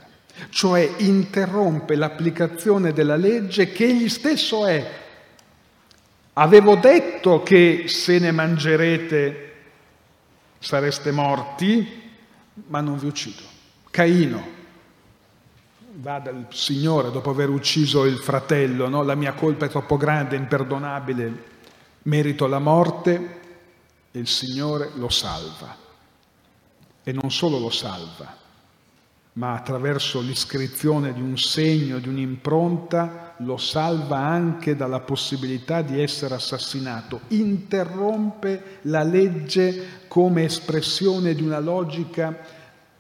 cioè 0.48 0.94
interrompe 0.98 1.94
l'applicazione 1.94 2.92
della 2.92 3.16
legge 3.16 3.72
che 3.72 3.84
egli 3.84 4.08
stesso 4.08 4.66
è. 4.66 5.08
Avevo 6.34 6.76
detto 6.76 7.42
che 7.42 7.84
se 7.86 8.18
ne 8.18 8.30
mangerete 8.30 9.54
sareste 10.58 11.10
morti, 11.10 12.00
ma 12.68 12.80
non 12.80 12.98
vi 12.98 13.06
uccido. 13.06 13.42
Caino 13.90 14.58
va 15.94 16.18
dal 16.18 16.46
Signore 16.50 17.10
dopo 17.10 17.30
aver 17.30 17.48
ucciso 17.48 18.04
il 18.04 18.18
fratello, 18.18 18.88
no? 18.88 19.02
la 19.02 19.14
mia 19.14 19.32
colpa 19.32 19.66
è 19.66 19.68
troppo 19.68 19.96
grande, 19.96 20.36
imperdonabile, 20.36 21.44
merito 22.02 22.46
la 22.46 22.58
morte 22.58 23.40
e 24.10 24.18
il 24.18 24.28
Signore 24.28 24.90
lo 24.94 25.08
salva. 25.08 25.76
E 27.02 27.12
non 27.12 27.30
solo 27.30 27.58
lo 27.58 27.70
salva, 27.70 28.36
ma 29.34 29.54
attraverso 29.54 30.20
l'iscrizione 30.20 31.12
di 31.12 31.20
un 31.20 31.36
segno, 31.36 31.98
di 31.98 32.08
un'impronta, 32.08 33.29
lo 33.40 33.56
salva 33.56 34.18
anche 34.18 34.76
dalla 34.76 35.00
possibilità 35.00 35.82
di 35.82 36.00
essere 36.00 36.34
assassinato. 36.34 37.20
Interrompe 37.28 38.78
la 38.82 39.02
legge 39.02 40.04
come 40.08 40.44
espressione 40.44 41.34
di 41.34 41.42
una 41.42 41.58
logica 41.58 42.36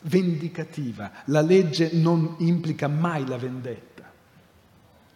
vendicativa. 0.02 1.10
La 1.26 1.40
legge 1.40 1.90
non 1.92 2.36
implica 2.38 2.88
mai 2.88 3.26
la 3.26 3.36
vendetta. 3.36 4.10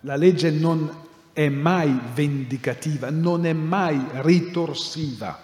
La 0.00 0.16
legge 0.16 0.50
non 0.50 0.90
è 1.32 1.48
mai 1.48 1.98
vendicativa, 2.14 3.10
non 3.10 3.46
è 3.46 3.52
mai 3.52 4.00
ritorsiva. 4.12 5.38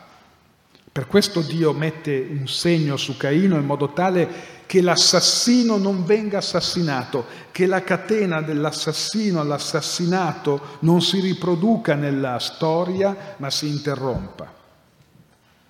Per 0.92 1.06
questo 1.06 1.40
Dio 1.40 1.72
mette 1.72 2.26
un 2.30 2.46
segno 2.46 2.96
su 2.96 3.16
Caino 3.16 3.56
in 3.56 3.64
modo 3.64 3.92
tale 3.92 4.58
che 4.70 4.80
l'assassino 4.80 5.78
non 5.78 6.04
venga 6.04 6.38
assassinato, 6.38 7.26
che 7.50 7.66
la 7.66 7.82
catena 7.82 8.40
dell'assassino 8.40 9.40
all'assassinato 9.40 10.76
non 10.82 11.02
si 11.02 11.18
riproduca 11.18 11.96
nella 11.96 12.38
storia, 12.38 13.34
ma 13.38 13.50
si 13.50 13.66
interrompa. 13.66 14.54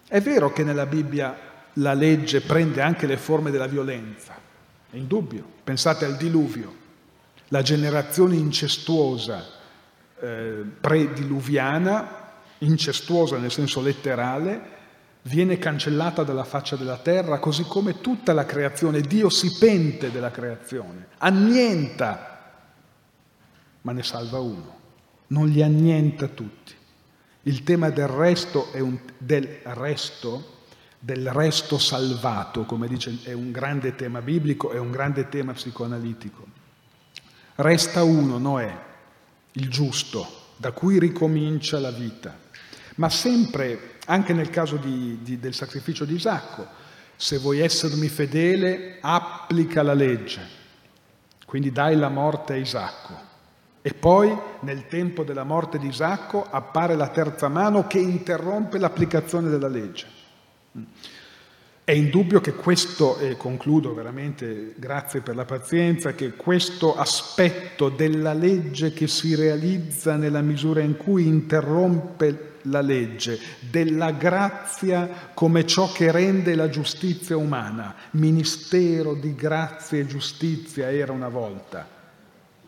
È 0.06 0.20
vero 0.20 0.52
che 0.52 0.64
nella 0.64 0.84
Bibbia 0.84 1.34
la 1.74 1.94
legge 1.94 2.42
prende 2.42 2.82
anche 2.82 3.06
le 3.06 3.16
forme 3.16 3.50
della 3.50 3.68
violenza, 3.68 4.34
è 4.90 4.96
indubbio. 4.98 5.44
Pensate 5.64 6.04
al 6.04 6.18
diluvio, 6.18 6.74
la 7.48 7.62
generazione 7.62 8.36
incestuosa 8.36 9.46
eh, 10.20 10.62
prediluviana, 10.78 12.32
incestuosa 12.58 13.38
nel 13.38 13.50
senso 13.50 13.80
letterale, 13.80 14.79
viene 15.22 15.58
cancellata 15.58 16.22
dalla 16.22 16.44
faccia 16.44 16.76
della 16.76 16.98
terra, 16.98 17.38
così 17.38 17.64
come 17.64 18.00
tutta 18.00 18.32
la 18.32 18.46
creazione. 18.46 19.00
Dio 19.00 19.28
si 19.28 19.56
pente 19.58 20.10
della 20.10 20.30
creazione, 20.30 21.08
annienta, 21.18 22.52
ma 23.82 23.92
ne 23.92 24.02
salva 24.02 24.38
uno, 24.38 24.78
non 25.28 25.48
li 25.48 25.62
annienta 25.62 26.28
tutti. 26.28 26.74
Il 27.42 27.62
tema 27.62 27.90
del 27.90 28.08
resto 28.08 28.70
è 28.72 28.80
un, 28.80 28.98
del 29.16 29.46
resto, 29.64 30.58
del 30.98 31.30
resto 31.30 31.78
salvato, 31.78 32.64
come 32.64 32.86
dice, 32.86 33.18
è 33.22 33.32
un 33.32 33.50
grande 33.50 33.94
tema 33.94 34.20
biblico, 34.20 34.70
è 34.72 34.78
un 34.78 34.90
grande 34.90 35.28
tema 35.28 35.52
psicoanalitico. 35.52 36.58
Resta 37.56 38.02
uno, 38.02 38.38
Noè, 38.38 38.78
il 39.52 39.68
giusto, 39.68 40.26
da 40.56 40.72
cui 40.72 40.98
ricomincia 40.98 41.78
la 41.78 41.90
vita. 41.90 42.38
Ma 42.96 43.08
sempre 43.08 43.98
anche 44.10 44.32
nel 44.32 44.50
caso 44.50 44.76
di, 44.76 45.20
di, 45.22 45.38
del 45.38 45.54
sacrificio 45.54 46.04
di 46.04 46.14
Isacco, 46.14 46.66
se 47.14 47.38
vuoi 47.38 47.60
essermi 47.60 48.08
fedele, 48.08 48.98
applica 49.00 49.82
la 49.82 49.94
legge. 49.94 50.58
Quindi 51.46 51.70
dai 51.70 51.96
la 51.96 52.08
morte 52.08 52.54
a 52.54 52.56
Isacco. 52.56 53.28
E 53.82 53.94
poi, 53.94 54.36
nel 54.60 54.88
tempo 54.88 55.22
della 55.22 55.44
morte 55.44 55.78
di 55.78 55.86
Isacco, 55.86 56.44
appare 56.50 56.96
la 56.96 57.08
terza 57.08 57.48
mano 57.48 57.86
che 57.86 57.98
interrompe 57.98 58.78
l'applicazione 58.78 59.48
della 59.48 59.68
legge. 59.68 60.06
È 61.84 61.92
indubbio 61.92 62.40
che 62.40 62.54
questo, 62.54 63.16
e 63.18 63.36
concludo 63.36 63.94
veramente, 63.94 64.74
grazie 64.76 65.20
per 65.20 65.36
la 65.36 65.44
pazienza, 65.44 66.14
che 66.14 66.32
questo 66.32 66.96
aspetto 66.96 67.88
della 67.88 68.32
legge 68.32 68.92
che 68.92 69.06
si 69.06 69.36
realizza 69.36 70.16
nella 70.16 70.40
misura 70.40 70.80
in 70.80 70.96
cui 70.96 71.26
interrompe 71.26 72.49
la 72.62 72.80
legge, 72.80 73.38
della 73.60 74.10
grazia 74.12 75.30
come 75.34 75.66
ciò 75.66 75.90
che 75.92 76.10
rende 76.10 76.54
la 76.54 76.68
giustizia 76.68 77.36
umana, 77.36 77.94
ministero 78.12 79.14
di 79.14 79.34
grazia 79.34 79.98
e 79.98 80.06
giustizia 80.06 80.90
era 80.90 81.12
una 81.12 81.28
volta, 81.28 81.86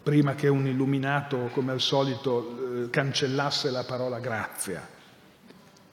prima 0.03 0.35
che 0.35 0.49
un 0.49 0.67
illuminato 0.67 1.51
come 1.53 1.73
al 1.73 1.81
solito 1.81 2.85
eh, 2.85 2.91
cancellasse 2.91 3.71
la 3.71 3.85
parola 3.85 4.19
grazia. 4.19 4.87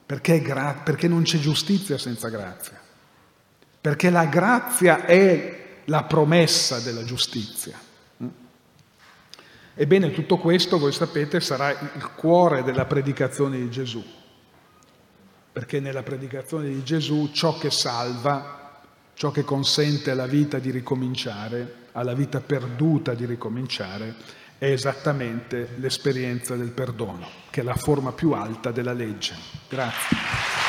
Perché, 0.06 0.40
gra- 0.40 0.80
perché 0.84 1.06
non 1.06 1.22
c'è 1.22 1.38
giustizia 1.38 1.96
senza 1.96 2.28
grazia 2.28 2.80
perché 3.80 4.10
la 4.10 4.26
grazia 4.26 5.06
è 5.06 5.78
la 5.86 6.02
promessa 6.04 6.80
della 6.80 7.02
giustizia. 7.02 7.78
Ebbene, 9.80 10.10
tutto 10.10 10.36
questo, 10.36 10.78
voi 10.78 10.92
sapete, 10.92 11.40
sarà 11.40 11.70
il 11.70 12.10
cuore 12.14 12.62
della 12.62 12.84
predicazione 12.84 13.56
di 13.56 13.70
Gesù, 13.70 14.04
perché 15.50 15.80
nella 15.80 16.02
predicazione 16.02 16.68
di 16.68 16.84
Gesù 16.84 17.30
ciò 17.32 17.56
che 17.56 17.70
salva, 17.70 18.82
ciò 19.14 19.30
che 19.30 19.42
consente 19.42 20.10
alla 20.10 20.26
vita 20.26 20.58
di 20.58 20.70
ricominciare, 20.70 21.86
alla 21.92 22.12
vita 22.12 22.42
perduta 22.42 23.14
di 23.14 23.24
ricominciare, 23.24 24.16
è 24.58 24.66
esattamente 24.66 25.70
l'esperienza 25.76 26.56
del 26.56 26.72
perdono, 26.72 27.26
che 27.48 27.62
è 27.62 27.64
la 27.64 27.74
forma 27.74 28.12
più 28.12 28.32
alta 28.32 28.72
della 28.72 28.92
legge. 28.92 29.34
Grazie. 29.66 30.59